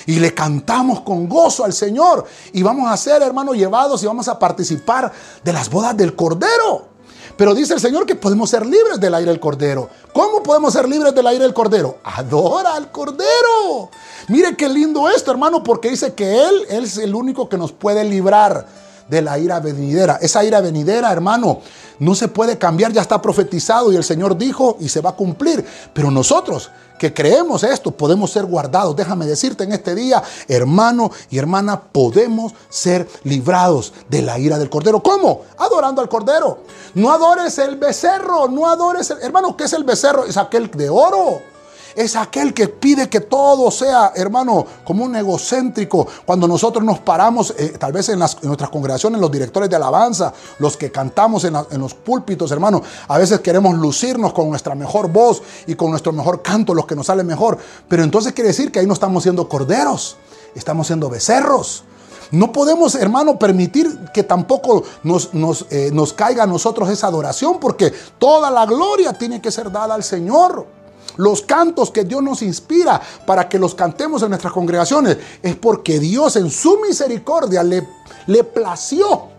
Y 0.06 0.20
le 0.20 0.32
cantamos 0.32 1.00
con 1.00 1.28
gozo 1.28 1.64
al 1.64 1.72
Señor. 1.72 2.24
Y 2.52 2.62
vamos 2.62 2.90
a 2.90 2.96
ser, 2.96 3.22
hermano, 3.22 3.54
llevados 3.54 4.02
y 4.02 4.06
vamos 4.06 4.28
a 4.28 4.38
participar 4.38 5.12
de 5.42 5.52
las 5.52 5.68
bodas 5.68 5.96
del 5.96 6.14
Cordero. 6.14 6.91
Pero 7.36 7.54
dice 7.54 7.74
el 7.74 7.80
Señor 7.80 8.06
que 8.06 8.14
podemos 8.14 8.50
ser 8.50 8.66
libres 8.66 9.00
del 9.00 9.14
aire 9.14 9.30
del 9.30 9.40
Cordero. 9.40 9.88
¿Cómo 10.12 10.42
podemos 10.42 10.72
ser 10.72 10.88
libres 10.88 11.14
del 11.14 11.26
aire 11.26 11.44
del 11.44 11.54
Cordero? 11.54 11.98
Adora 12.04 12.74
al 12.74 12.90
Cordero. 12.90 13.90
Mire 14.28 14.56
qué 14.56 14.68
lindo 14.68 15.08
esto, 15.08 15.30
hermano, 15.30 15.62
porque 15.62 15.90
dice 15.90 16.14
que 16.14 16.44
Él, 16.44 16.66
Él 16.68 16.84
es 16.84 16.98
el 16.98 17.14
único 17.14 17.48
que 17.48 17.56
nos 17.56 17.72
puede 17.72 18.04
librar 18.04 18.66
de 19.08 19.22
la 19.22 19.38
ira 19.38 19.60
venidera. 19.60 20.18
Esa 20.20 20.44
ira 20.44 20.60
venidera, 20.60 21.12
hermano, 21.12 21.60
no 21.98 22.14
se 22.14 22.28
puede 22.28 22.58
cambiar, 22.58 22.92
ya 22.92 23.02
está 23.02 23.20
profetizado 23.22 23.92
y 23.92 23.96
el 23.96 24.04
Señor 24.04 24.36
dijo 24.36 24.76
y 24.80 24.88
se 24.88 25.00
va 25.00 25.10
a 25.10 25.16
cumplir. 25.16 25.64
Pero 25.92 26.10
nosotros 26.10 26.70
que 26.98 27.12
creemos 27.12 27.64
esto 27.64 27.90
podemos 27.90 28.30
ser 28.30 28.44
guardados. 28.44 28.94
Déjame 28.94 29.26
decirte 29.26 29.64
en 29.64 29.72
este 29.72 29.94
día, 29.94 30.22
hermano 30.46 31.10
y 31.30 31.38
hermana, 31.38 31.80
podemos 31.80 32.54
ser 32.68 33.08
librados 33.24 33.92
de 34.08 34.22
la 34.22 34.38
ira 34.38 34.58
del 34.58 34.70
Cordero. 34.70 35.02
¿Cómo? 35.02 35.42
Adorando 35.58 36.00
al 36.00 36.08
Cordero. 36.08 36.60
No 36.94 37.12
adores 37.12 37.58
el 37.58 37.76
becerro, 37.76 38.48
no 38.48 38.68
adores 38.68 39.10
el... 39.10 39.18
Hermano, 39.20 39.56
¿qué 39.56 39.64
es 39.64 39.72
el 39.72 39.84
becerro? 39.84 40.24
Es 40.24 40.36
aquel 40.36 40.70
de 40.70 40.88
oro 40.88 41.51
es 41.94 42.16
aquel 42.16 42.54
que 42.54 42.68
pide 42.68 43.08
que 43.08 43.20
todo 43.20 43.70
sea, 43.70 44.12
hermano, 44.14 44.64
como 44.84 45.04
un 45.04 45.16
egocéntrico. 45.16 46.06
Cuando 46.24 46.48
nosotros 46.48 46.84
nos 46.84 47.00
paramos, 47.00 47.54
eh, 47.58 47.74
tal 47.78 47.92
vez 47.92 48.08
en, 48.08 48.18
nuestras 48.18 48.70
congregaciones, 48.70 49.20
los 49.20 49.30
directores 49.30 49.68
de 49.68 49.76
alabanza, 49.76 50.32
los 50.58 50.76
que 50.76 50.90
cantamos 50.90 51.44
en, 51.44 51.54
los 51.78 51.94
púlpitos, 51.94 52.50
hermano, 52.50 52.82
a 53.08 53.18
veces 53.18 53.40
queremos 53.40 53.74
lucirnos 53.76 54.32
con 54.32 54.48
nuestra 54.48 54.74
mejor 54.74 55.08
voz 55.08 55.42
y 55.66 55.74
con 55.74 55.90
nuestro 55.90 56.12
mejor 56.12 56.42
canto, 56.42 56.74
los 56.74 56.86
que 56.86 56.96
nos 56.96 57.06
sale 57.06 57.24
mejor. 57.24 57.58
Pero 57.88 58.04
entonces 58.04 58.32
quiere 58.32 58.48
decir 58.48 58.72
que 58.72 58.80
ahí 58.80 58.86
no 58.86 58.94
estamos 58.94 59.22
siendo 59.22 59.48
corderos, 59.48 60.16
estamos 60.54 60.86
siendo 60.86 61.08
becerros. 61.08 61.84
No 62.30 62.50
podemos, 62.50 62.94
hermano, 62.94 63.38
permitir 63.38 64.10
que 64.14 64.22
tampoco 64.22 64.84
nos, 65.02 65.34
nos, 65.34 65.66
eh, 65.68 65.90
nos 65.92 66.14
caiga 66.14 66.44
a 66.44 66.46
nosotros 66.46 66.88
esa 66.88 67.08
adoración, 67.08 67.60
porque 67.60 67.92
toda 68.18 68.50
la 68.50 68.64
gloria 68.64 69.12
tiene 69.12 69.42
que 69.42 69.50
ser 69.50 69.70
dada 69.70 69.94
al 69.94 70.02
Señor. 70.02 70.66
Los 71.16 71.42
cantos 71.42 71.90
que 71.90 72.04
Dios 72.04 72.22
nos 72.22 72.42
inspira 72.42 73.00
para 73.26 73.48
que 73.48 73.58
los 73.58 73.74
cantemos 73.74 74.22
en 74.22 74.30
nuestras 74.30 74.52
congregaciones 74.52 75.18
es 75.42 75.56
porque 75.56 75.98
Dios 75.98 76.36
en 76.36 76.50
su 76.50 76.78
misericordia 76.78 77.62
le, 77.62 77.86
le 78.26 78.44
plació 78.44 79.32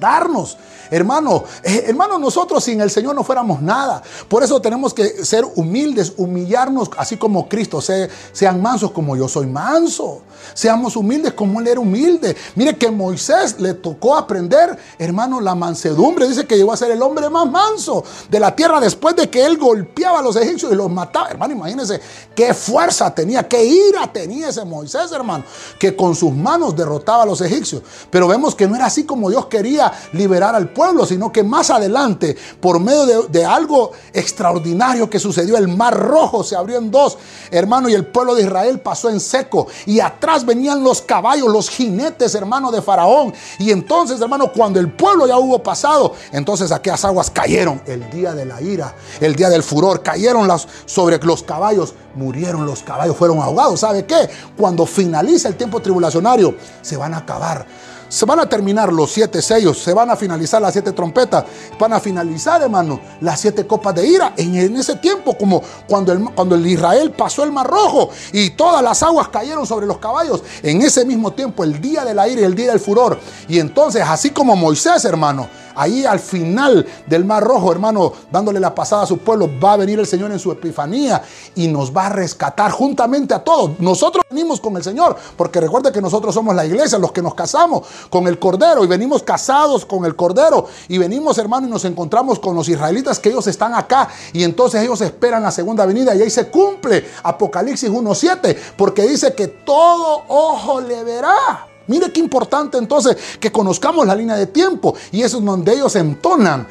darnos 0.00 0.56
Hermano, 0.90 1.44
eh, 1.62 1.84
hermano, 1.86 2.18
nosotros 2.18 2.64
sin 2.64 2.80
el 2.80 2.90
Señor 2.90 3.14
no 3.14 3.22
fuéramos 3.22 3.60
nada. 3.60 4.02
Por 4.28 4.42
eso 4.42 4.60
tenemos 4.60 4.94
que 4.94 5.24
ser 5.24 5.44
humildes, 5.56 6.14
humillarnos 6.16 6.90
así 6.96 7.16
como 7.16 7.48
Cristo. 7.48 7.80
sean 7.80 8.62
mansos 8.62 8.90
como 8.92 9.16
yo 9.16 9.28
soy 9.28 9.46
manso. 9.46 10.22
Seamos 10.54 10.96
humildes 10.96 11.34
como 11.34 11.60
Él 11.60 11.68
era 11.68 11.80
humilde. 11.80 12.36
Mire 12.54 12.76
que 12.76 12.90
Moisés 12.90 13.60
le 13.60 13.74
tocó 13.74 14.16
aprender, 14.16 14.78
hermano, 14.98 15.40
la 15.40 15.54
mansedumbre. 15.54 16.28
Dice 16.28 16.46
que 16.46 16.56
llegó 16.56 16.72
a 16.72 16.76
ser 16.76 16.90
el 16.90 17.02
hombre 17.02 17.28
más 17.28 17.50
manso 17.50 18.04
de 18.30 18.40
la 18.40 18.54
tierra 18.54 18.80
después 18.80 19.14
de 19.16 19.28
que 19.28 19.44
él 19.44 19.58
golpeaba 19.58 20.20
a 20.20 20.22
los 20.22 20.36
egipcios 20.36 20.72
y 20.72 20.74
los 20.74 20.90
mataba. 20.90 21.28
Hermano, 21.28 21.54
imagínense 21.54 22.00
qué 22.34 22.54
fuerza 22.54 23.14
tenía, 23.14 23.46
qué 23.46 23.64
ira 23.64 24.10
tenía 24.12 24.48
ese 24.48 24.64
Moisés, 24.64 25.12
hermano, 25.12 25.44
que 25.78 25.94
con 25.94 26.14
sus 26.14 26.32
manos 26.32 26.74
derrotaba 26.74 27.24
a 27.24 27.26
los 27.26 27.40
egipcios. 27.40 27.82
Pero 28.10 28.28
vemos 28.28 28.54
que 28.54 28.66
no 28.66 28.76
era 28.76 28.86
así 28.86 29.04
como 29.04 29.28
Dios 29.28 29.46
quería 29.46 29.87
liberar 30.12 30.54
al 30.54 30.70
pueblo, 30.70 31.06
sino 31.06 31.32
que 31.32 31.42
más 31.42 31.70
adelante, 31.70 32.36
por 32.60 32.80
medio 32.80 33.06
de, 33.06 33.28
de 33.28 33.44
algo 33.44 33.92
extraordinario 34.12 35.08
que 35.08 35.18
sucedió, 35.18 35.56
el 35.56 35.68
mar 35.68 35.96
rojo 35.96 36.42
se 36.42 36.56
abrió 36.56 36.78
en 36.78 36.90
dos, 36.90 37.18
hermano, 37.50 37.88
y 37.88 37.94
el 37.94 38.06
pueblo 38.06 38.34
de 38.34 38.42
Israel 38.42 38.80
pasó 38.80 39.10
en 39.10 39.20
seco. 39.20 39.66
Y 39.86 40.00
atrás 40.00 40.44
venían 40.44 40.82
los 40.82 41.02
caballos, 41.02 41.48
los 41.48 41.68
jinetes, 41.68 42.34
hermano, 42.34 42.70
de 42.70 42.82
Faraón. 42.82 43.32
Y 43.58 43.70
entonces, 43.70 44.20
hermano, 44.20 44.52
cuando 44.52 44.80
el 44.80 44.92
pueblo 44.92 45.26
ya 45.26 45.38
hubo 45.38 45.62
pasado, 45.62 46.14
entonces 46.32 46.72
aquellas 46.72 47.04
aguas 47.04 47.30
cayeron 47.30 47.80
el 47.86 48.08
día 48.10 48.34
de 48.34 48.44
la 48.44 48.60
ira, 48.60 48.94
el 49.20 49.34
día 49.34 49.48
del 49.48 49.62
furor, 49.62 50.02
cayeron 50.02 50.48
las, 50.48 50.66
sobre 50.86 51.18
los 51.18 51.42
caballos, 51.42 51.94
murieron 52.14 52.66
los 52.66 52.82
caballos, 52.82 53.16
fueron 53.16 53.38
ahogados. 53.38 53.80
¿Sabe 53.80 54.04
qué? 54.04 54.28
Cuando 54.56 54.86
finaliza 54.86 55.48
el 55.48 55.56
tiempo 55.56 55.80
tribulacionario, 55.80 56.54
se 56.82 56.96
van 56.96 57.14
a 57.14 57.18
acabar 57.18 57.66
se 58.08 58.24
van 58.24 58.40
a 58.40 58.48
terminar 58.48 58.92
los 58.92 59.12
siete 59.12 59.42
sellos, 59.42 59.78
se 59.78 59.92
van 59.92 60.10
a 60.10 60.16
finalizar 60.16 60.60
las 60.60 60.72
siete 60.72 60.92
trompetas, 60.92 61.44
van 61.78 61.92
a 61.92 62.00
finalizar, 62.00 62.62
hermano, 62.62 63.00
las 63.20 63.40
siete 63.40 63.66
copas 63.66 63.94
de 63.94 64.06
ira. 64.06 64.32
En, 64.36 64.76
ese 64.76 64.96
tiempo, 64.96 65.36
como 65.36 65.62
cuando 65.86 66.12
el, 66.12 66.24
cuando 66.34 66.54
el 66.54 66.66
Israel 66.66 67.12
pasó 67.12 67.44
el 67.44 67.52
Mar 67.52 67.66
Rojo 67.66 68.10
y 68.32 68.50
todas 68.50 68.82
las 68.82 69.02
aguas 69.02 69.28
cayeron 69.28 69.66
sobre 69.66 69.86
los 69.86 69.98
caballos, 69.98 70.42
en 70.62 70.82
ese 70.82 71.04
mismo 71.04 71.32
tiempo, 71.32 71.64
el 71.64 71.80
día 71.80 72.04
de 72.04 72.14
la 72.14 72.28
ira 72.28 72.42
y 72.42 72.44
el 72.44 72.54
día 72.54 72.70
del 72.70 72.80
furor. 72.80 73.18
Y 73.48 73.58
entonces, 73.58 74.02
así 74.06 74.30
como 74.30 74.56
Moisés, 74.56 75.04
hermano, 75.04 75.48
Ahí 75.78 76.04
al 76.04 76.18
final 76.18 76.84
del 77.06 77.24
Mar 77.24 77.44
Rojo, 77.44 77.70
hermano, 77.70 78.12
dándole 78.32 78.58
la 78.58 78.74
pasada 78.74 79.04
a 79.04 79.06
su 79.06 79.18
pueblo, 79.18 79.48
va 79.62 79.74
a 79.74 79.76
venir 79.76 80.00
el 80.00 80.08
Señor 80.08 80.32
en 80.32 80.40
su 80.40 80.50
epifanía 80.50 81.22
y 81.54 81.68
nos 81.68 81.96
va 81.96 82.06
a 82.06 82.08
rescatar 82.08 82.72
juntamente 82.72 83.32
a 83.32 83.44
todos. 83.44 83.78
Nosotros 83.78 84.24
venimos 84.28 84.60
con 84.60 84.76
el 84.76 84.82
Señor, 84.82 85.16
porque 85.36 85.60
recuerda 85.60 85.92
que 85.92 86.02
nosotros 86.02 86.34
somos 86.34 86.56
la 86.56 86.66
iglesia, 86.66 86.98
los 86.98 87.12
que 87.12 87.22
nos 87.22 87.32
casamos 87.32 87.86
con 88.10 88.26
el 88.26 88.38
Cordero 88.38 88.84
y 88.84 88.86
venimos 88.86 89.22
casados 89.22 89.84
con 89.84 90.04
el 90.04 90.16
Cordero 90.16 90.66
y 90.88 90.98
venimos, 90.98 91.38
hermano, 91.38 91.66
y 91.66 91.70
nos 91.70 91.84
encontramos 91.84 92.38
con 92.38 92.54
los 92.54 92.68
israelitas 92.68 93.18
que 93.18 93.30
ellos 93.30 93.46
están 93.46 93.74
acá 93.74 94.08
y 94.32 94.42
entonces 94.42 94.82
ellos 94.82 95.00
esperan 95.00 95.42
la 95.42 95.50
segunda 95.50 95.86
venida 95.86 96.14
y 96.14 96.22
ahí 96.22 96.30
se 96.30 96.48
cumple 96.48 97.04
Apocalipsis 97.22 97.90
1.7, 97.90 98.56
porque 98.76 99.02
dice 99.02 99.34
que 99.34 99.48
todo 99.48 100.24
ojo 100.28 100.80
le 100.80 101.04
verá. 101.04 101.66
Mire 101.88 102.12
qué 102.12 102.20
importante 102.20 102.76
entonces 102.76 103.16
que 103.40 103.50
conozcamos 103.50 104.06
la 104.06 104.14
línea 104.14 104.36
de 104.36 104.46
tiempo 104.46 104.94
y 105.10 105.22
eso 105.22 105.38
es 105.38 105.44
donde 105.44 105.72
ellos 105.72 105.96
entonan 105.96 106.68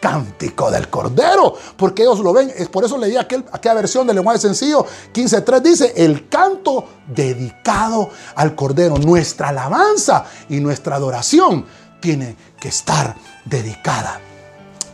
cántico 0.00 0.70
del 0.70 0.88
Cordero, 0.88 1.54
porque 1.76 2.02
ellos 2.02 2.20
lo 2.20 2.32
ven. 2.32 2.52
Es 2.56 2.68
por 2.68 2.84
eso 2.84 2.96
leí 2.98 3.16
aquel, 3.16 3.44
aquella 3.52 3.74
versión 3.74 4.06
del 4.06 4.16
lenguaje 4.16 4.38
sencillo 4.38 4.86
15.3 5.12 5.60
dice 5.60 5.92
el 5.96 6.28
canto 6.28 6.84
dedicado 7.06 8.10
al 8.34 8.54
Cordero. 8.54 8.96
Nuestra 8.98 9.48
alabanza 9.48 10.24
y 10.48 10.60
nuestra 10.60 10.96
adoración 10.96 11.66
tiene 12.00 12.36
que 12.60 12.68
estar 12.68 13.16
dedicada 13.44 14.20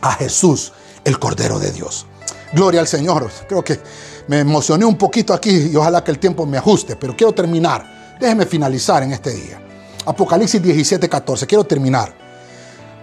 a 0.01 0.11
Jesús, 0.13 0.73
el 1.03 1.19
Cordero 1.19 1.59
de 1.59 1.71
Dios. 1.71 2.05
Gloria 2.53 2.79
al 2.79 2.87
Señor. 2.87 3.29
Creo 3.47 3.63
que 3.63 3.79
me 4.27 4.39
emocioné 4.39 4.85
un 4.85 4.97
poquito 4.97 5.33
aquí 5.33 5.69
y 5.71 5.75
ojalá 5.75 6.03
que 6.03 6.11
el 6.11 6.19
tiempo 6.19 6.45
me 6.45 6.57
ajuste, 6.57 6.95
pero 6.95 7.15
quiero 7.15 7.33
terminar 7.33 7.95
Déjeme 8.19 8.45
finalizar 8.45 9.03
en 9.03 9.11
este 9.11 9.31
día. 9.31 9.61
Apocalipsis 10.05 10.61
17, 10.61 11.09
14. 11.09 11.47
Quiero 11.47 11.63
terminar 11.63 12.24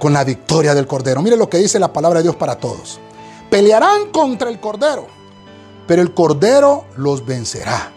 con 0.03 0.13
la 0.13 0.25
victoria 0.25 0.75
del 0.75 0.89
Cordero. 0.89 1.23
Mire 1.23 1.37
lo 1.37 1.49
que 1.49 1.59
dice 1.59 1.79
la 1.79 1.93
palabra 1.93 2.19
de 2.19 2.25
Dios 2.25 2.35
para 2.35 2.57
todos. 2.57 2.99
Pelearán 3.49 4.11
contra 4.11 4.51
el 4.51 4.59
Cordero, 4.59 5.07
pero 5.87 6.03
el 6.03 6.13
Cordero 6.13 6.87
los 6.97 7.25
vencerá, 7.25 7.93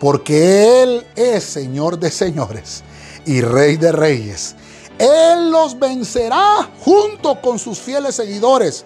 porque 0.00 0.82
Él 0.82 1.06
es 1.14 1.44
Señor 1.44 2.00
de 2.00 2.10
señores 2.10 2.82
y 3.26 3.42
Rey 3.42 3.76
de 3.76 3.92
reyes. 3.92 4.56
Él 4.98 5.52
los 5.52 5.78
vencerá 5.78 6.68
junto 6.80 7.40
con 7.40 7.60
sus 7.60 7.78
fieles 7.78 8.16
seguidores, 8.16 8.84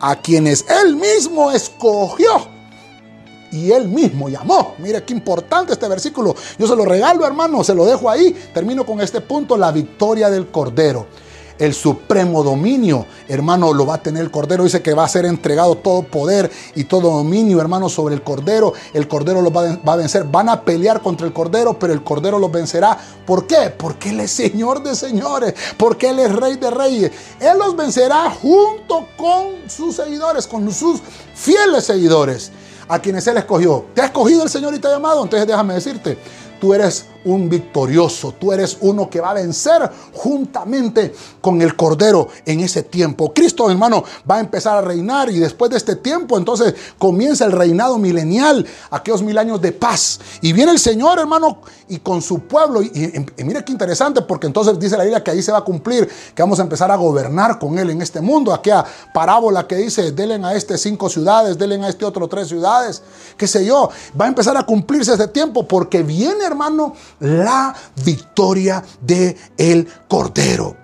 a 0.00 0.16
quienes 0.16 0.64
Él 0.66 0.96
mismo 0.96 1.50
escogió 1.52 2.48
y 3.52 3.72
él 3.72 3.88
mismo 3.88 4.30
llamó. 4.30 4.74
Mire 4.78 5.04
qué 5.04 5.12
importante 5.12 5.74
este 5.74 5.86
versículo. 5.86 6.34
Yo 6.58 6.66
se 6.66 6.74
lo 6.74 6.86
regalo, 6.86 7.26
hermano, 7.26 7.62
se 7.62 7.74
lo 7.74 7.84
dejo 7.84 8.08
ahí. 8.08 8.32
Termino 8.54 8.86
con 8.86 9.02
este 9.02 9.20
punto, 9.20 9.56
la 9.56 9.70
victoria 9.70 10.30
del 10.30 10.50
Cordero 10.50 11.06
el 11.58 11.74
supremo 11.74 12.42
dominio, 12.42 13.06
hermano, 13.28 13.72
lo 13.72 13.86
va 13.86 13.94
a 13.94 14.02
tener 14.02 14.22
el 14.22 14.30
Cordero. 14.30 14.64
Dice 14.64 14.82
que 14.82 14.94
va 14.94 15.04
a 15.04 15.08
ser 15.08 15.24
entregado 15.24 15.76
todo 15.76 16.02
poder 16.02 16.50
y 16.74 16.84
todo 16.84 17.10
dominio, 17.10 17.60
hermano, 17.60 17.88
sobre 17.88 18.14
el 18.14 18.22
Cordero. 18.22 18.72
El 18.92 19.08
Cordero 19.08 19.40
lo 19.42 19.52
va, 19.52 19.78
a 19.84 19.96
vencer. 19.96 20.24
Van 20.24 20.48
a 20.48 20.62
pelear 20.62 21.00
contra 21.00 21.26
el 21.26 21.32
Cordero, 21.32 21.78
pero 21.78 21.92
el 21.92 22.02
Cordero 22.02 22.38
los 22.38 22.50
vencerá. 22.50 22.98
¿Por 23.26 23.46
qué? 23.46 23.72
Porque 23.76 24.10
Él 24.10 24.20
es 24.20 24.30
Señor 24.30 24.82
de 24.82 24.94
señores, 24.94 25.54
porque 25.76 26.10
Él 26.10 26.18
es 26.18 26.34
Rey 26.34 26.56
de 26.56 26.70
reyes. 26.70 27.12
Él 27.40 27.58
los 27.58 27.76
vencerá 27.76 28.30
junto 28.30 29.08
con 29.16 29.68
sus 29.68 29.96
seguidores, 29.96 30.46
con 30.46 30.70
sus 30.72 31.00
fieles 31.34 31.84
seguidores 31.84 32.50
a 32.88 32.98
quienes 32.98 33.26
Él 33.26 33.36
escogió. 33.36 33.86
¿Te 33.94 34.02
ha 34.02 34.06
escogido 34.06 34.42
el 34.42 34.50
Señor 34.50 34.74
y 34.74 34.78
te 34.78 34.88
ha 34.88 34.92
llamado? 34.92 35.22
Entonces 35.22 35.46
déjame 35.46 35.74
decirte, 35.74 36.18
tú 36.60 36.74
eres 36.74 37.06
un 37.24 37.48
victorioso, 37.48 38.32
tú 38.32 38.52
eres 38.52 38.78
uno 38.80 39.08
que 39.08 39.20
va 39.20 39.30
a 39.30 39.34
vencer 39.34 39.90
juntamente 40.12 41.14
con 41.40 41.60
el 41.62 41.76
Cordero 41.76 42.28
en 42.44 42.60
ese 42.60 42.82
tiempo. 42.82 43.32
Cristo, 43.32 43.70
hermano, 43.70 44.04
va 44.28 44.36
a 44.36 44.40
empezar 44.40 44.76
a 44.76 44.80
reinar 44.80 45.30
y 45.30 45.38
después 45.38 45.70
de 45.70 45.76
este 45.76 45.96
tiempo, 45.96 46.38
entonces 46.38 46.74
comienza 46.98 47.44
el 47.44 47.52
reinado 47.52 47.98
milenial, 47.98 48.66
aquellos 48.90 49.22
mil 49.22 49.38
años 49.38 49.60
de 49.60 49.72
paz. 49.72 50.20
Y 50.40 50.52
viene 50.52 50.72
el 50.72 50.78
Señor, 50.78 51.18
hermano, 51.18 51.58
y 51.88 51.98
con 51.98 52.22
su 52.22 52.40
pueblo. 52.40 52.82
Y, 52.82 53.12
mire 53.44 53.64
qué 53.64 53.72
interesante, 53.72 54.22
porque 54.22 54.46
entonces 54.46 54.78
dice 54.78 54.96
la 54.96 55.04
Biblia 55.04 55.22
que 55.22 55.30
ahí 55.30 55.42
se 55.42 55.52
va 55.52 55.58
a 55.58 55.64
cumplir, 55.64 56.08
que 56.34 56.42
vamos 56.42 56.58
a 56.58 56.62
empezar 56.62 56.90
a 56.90 56.96
gobernar 56.96 57.58
con 57.58 57.78
Él 57.78 57.90
en 57.90 58.02
este 58.02 58.20
mundo. 58.20 58.52
Aquella 58.52 58.84
parábola 59.12 59.66
que 59.66 59.76
dice, 59.76 60.12
delen 60.12 60.44
a 60.44 60.54
este 60.54 60.78
cinco 60.78 61.08
ciudades, 61.08 61.58
delen 61.58 61.84
a 61.84 61.88
este 61.88 62.04
otro 62.04 62.28
tres 62.28 62.48
ciudades, 62.48 63.02
qué 63.36 63.46
sé 63.46 63.64
yo. 63.64 63.90
Va 64.18 64.26
a 64.26 64.28
empezar 64.28 64.56
a 64.56 64.64
cumplirse 64.64 65.14
ese 65.14 65.28
tiempo 65.28 65.66
porque 65.66 66.02
viene, 66.02 66.44
hermano, 66.44 66.94
la 67.20 67.74
victoria 68.04 68.82
de 69.00 69.36
el 69.56 69.88
Cordero. 70.08 70.76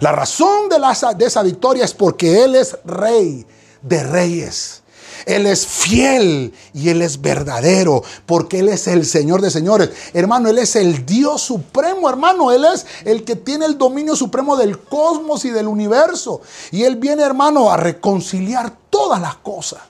La 0.00 0.12
razón 0.12 0.68
de, 0.68 0.76
de 1.16 1.26
esa 1.26 1.42
victoria 1.42 1.84
es 1.84 1.94
porque 1.94 2.42
Él 2.44 2.54
es 2.54 2.76
rey 2.84 3.46
de 3.82 4.02
reyes. 4.02 4.82
Él 5.26 5.46
es 5.46 5.66
fiel 5.66 6.52
y 6.72 6.88
Él 6.90 7.00
es 7.00 7.20
verdadero, 7.20 8.02
porque 8.26 8.58
Él 8.58 8.68
es 8.68 8.86
el 8.88 9.06
Señor 9.06 9.40
de 9.40 9.50
señores. 9.50 9.90
Hermano, 10.12 10.50
Él 10.50 10.58
es 10.58 10.76
el 10.76 11.06
Dios 11.06 11.42
supremo, 11.42 12.08
hermano. 12.08 12.52
Él 12.52 12.64
es 12.64 12.86
el 13.04 13.24
que 13.24 13.36
tiene 13.36 13.66
el 13.66 13.78
dominio 13.78 14.16
supremo 14.16 14.56
del 14.56 14.78
cosmos 14.80 15.44
y 15.44 15.50
del 15.50 15.68
universo. 15.68 16.42
Y 16.70 16.84
Él 16.84 16.96
viene, 16.96 17.22
hermano, 17.22 17.70
a 17.70 17.76
reconciliar 17.76 18.72
todas 18.90 19.20
las 19.20 19.36
cosas. 19.36 19.80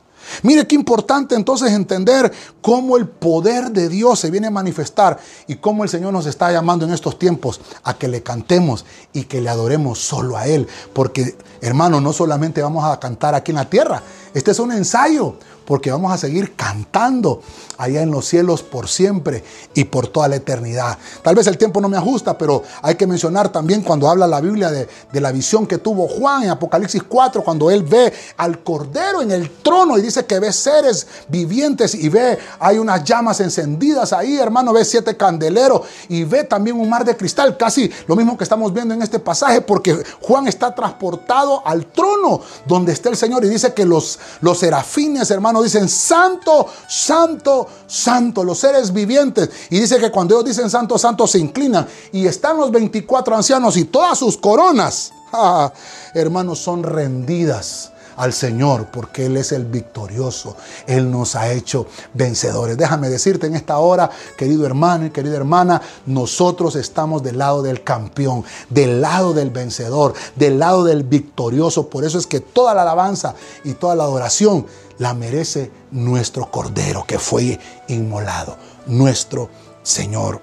Mire 0.43 0.66
qué 0.66 0.75
importante 0.75 1.35
entonces 1.35 1.72
entender 1.72 2.33
cómo 2.61 2.97
el 2.97 3.07
poder 3.07 3.70
de 3.70 3.89
Dios 3.89 4.20
se 4.20 4.31
viene 4.31 4.49
a 4.49 4.51
manifestar 4.51 5.18
y 5.47 5.57
cómo 5.57 5.85
el 5.85 5.91
Señor 5.91 6.12
nos 6.12 6.27
está 6.27 6.53
llamando 6.53 6.85
en 6.85 6.93
estos 6.93 7.18
tiempos 7.18 7.61
a 7.83 7.95
que 7.95 8.09
le 8.09 8.22
cantemos 8.22 8.85
y 9.12 9.25
que 9.25 9.41
le 9.41 9.49
adoremos 9.49 9.99
solo 9.99 10.37
a 10.37 10.47
Él. 10.47 10.66
Porque, 10.93 11.37
hermano, 11.61 12.01
no 12.01 12.12
solamente 12.12 12.62
vamos 12.62 12.85
a 12.85 12.99
cantar 12.99 13.35
aquí 13.35 13.53
en 13.53 13.57
la 13.57 13.68
tierra, 13.68 14.03
este 14.33 14.51
es 14.51 14.59
un 14.59 14.72
ensayo 14.72 15.37
porque 15.65 15.91
vamos 15.91 16.12
a 16.12 16.19
seguir 16.19 16.55
cantando 16.55 17.43
allá 17.79 18.03
en 18.03 18.11
los 18.11 18.27
cielos 18.27 18.62
por 18.62 18.89
siempre 18.89 19.43
y 19.75 19.85
por 19.85 20.09
toda 20.09 20.29
la 20.29 20.37
eternidad. 20.37 20.99
Tal 21.23 21.35
vez 21.35 21.47
el 21.47 21.59
tiempo 21.59 21.81
no 21.81 21.89
me 21.89 21.97
ajusta, 21.97 22.37
pero 22.39 22.62
hay 22.83 22.95
que 22.95 23.07
mencionar 23.07 23.51
también 23.51 23.83
cuando 23.83 24.09
habla 24.09 24.27
la 24.27 24.41
Biblia 24.41 24.71
de, 24.71 24.89
la 25.12 25.33
visión 25.33 25.67
que 25.67 25.79
tuvo 25.79 26.07
Juan 26.07 26.45
en 26.45 26.51
Apocalipsis 26.51 27.03
4, 27.03 27.43
cuando 27.43 27.71
él 27.71 27.83
ve 27.83 28.12
al 28.37 28.62
Cordero 28.62 29.23
en 29.23 29.31
el 29.31 29.51
trono 29.62 29.97
y 29.99 30.03
dice 30.03 30.27
que 30.27 30.39
ve 30.39 30.53
seres 30.53 31.07
vivientes 31.29 31.95
y 31.95 32.09
ve, 32.09 32.39
hay 32.59 32.79
unas 32.79 33.05
llamas 33.05 33.41
encendidas 33.41 34.12
ahí, 34.12 34.37
hermano, 34.37 34.73
ve 34.73 34.85
siete 34.85 35.17
candeleros 35.17 35.83
y 36.09 36.25
ve 36.25 36.45
también 36.45 36.79
un 36.79 36.89
mar 36.89 37.05
de 37.05 37.17
cristal, 37.17 37.57
casi 37.57 37.91
lo 38.07 38.17
mismo 38.17 38.37
que 38.37 38.45
estamos 38.45 38.73
viendo 38.73 38.95
en 38.95 39.03
este 39.03 39.19
pasaje, 39.19 39.61
porque 39.61 40.03
Juan 40.21 40.47
está 40.47 40.75
transportado 40.75 41.67
al 41.67 41.87
trono 41.87 42.41
donde 42.67 42.93
está 42.93 43.09
el 43.09 43.17
Señor 43.17 43.45
y 43.45 43.49
dice 43.49 43.73
que 43.73 43.85
los, 43.85 44.19
los 44.41 44.59
serafines, 44.59 45.31
hermano, 45.31 45.54
dicen 45.63 45.89
santo, 45.89 46.67
santo, 46.89 47.67
santo, 47.87 48.45
los 48.45 48.59
seres 48.59 48.93
vivientes. 48.93 49.51
Y 49.71 49.81
dice 49.81 49.99
que 49.99 50.11
cuando 50.11 50.35
ellos 50.35 50.47
dicen 50.47 50.71
santo, 50.71 50.99
santo, 50.99 51.27
se 51.27 51.39
inclinan. 51.39 51.87
Y 52.13 52.27
están 52.27 52.57
los 52.57 52.71
24 52.71 53.37
ancianos 53.37 53.77
y 53.77 53.85
todas 53.85 54.19
sus 54.19 54.37
coronas, 54.37 55.13
hermanos, 56.15 56.59
son 56.59 56.83
rendidas 56.83 57.91
al 58.17 58.33
Señor, 58.33 58.87
porque 58.93 59.27
Él 59.27 59.37
es 59.37 59.53
el 59.53 59.65
victorioso. 59.65 60.57
Él 60.87 61.11
nos 61.11 61.37
ha 61.37 61.53
hecho 61.53 61.87
vencedores. 62.13 62.77
Déjame 62.77 63.09
decirte 63.09 63.47
en 63.47 63.57
esta 63.57 63.79
hora, 63.79 64.11
querido 64.37 64.67
hermano 64.67 65.07
y 65.07 65.11
querida 65.11 65.37
hermana, 65.37 65.81
nosotros 66.07 66.77
estamos 66.77 67.23
del 67.23 67.39
lado 67.39 67.63
del 67.63 67.83
campeón, 67.83 68.45
del 68.71 69.01
lado 69.01 69.35
del 69.35 69.51
vencedor, 69.51 70.15
del 70.37 70.59
lado 70.59 70.85
del 70.85 71.03
victorioso. 71.03 71.89
Por 71.89 72.05
eso 72.05 72.19
es 72.19 72.27
que 72.27 72.41
toda 72.41 72.75
la 72.75 72.83
alabanza 72.83 73.35
y 73.65 73.75
toda 73.75 73.95
la 73.95 74.05
adoración 74.05 74.67
la 74.99 75.14
merece 75.14 75.70
nuestro 75.90 76.51
Cordero 76.51 77.05
que 77.07 77.18
fue 77.18 77.59
inmolado, 77.88 78.57
nuestro 78.86 79.51
Señor 79.82 80.40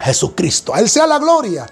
Jesucristo. 0.00 0.74
A 0.74 0.80
Él 0.80 0.88
sea 0.88 1.06
la 1.06 1.18
gloria 1.18 1.66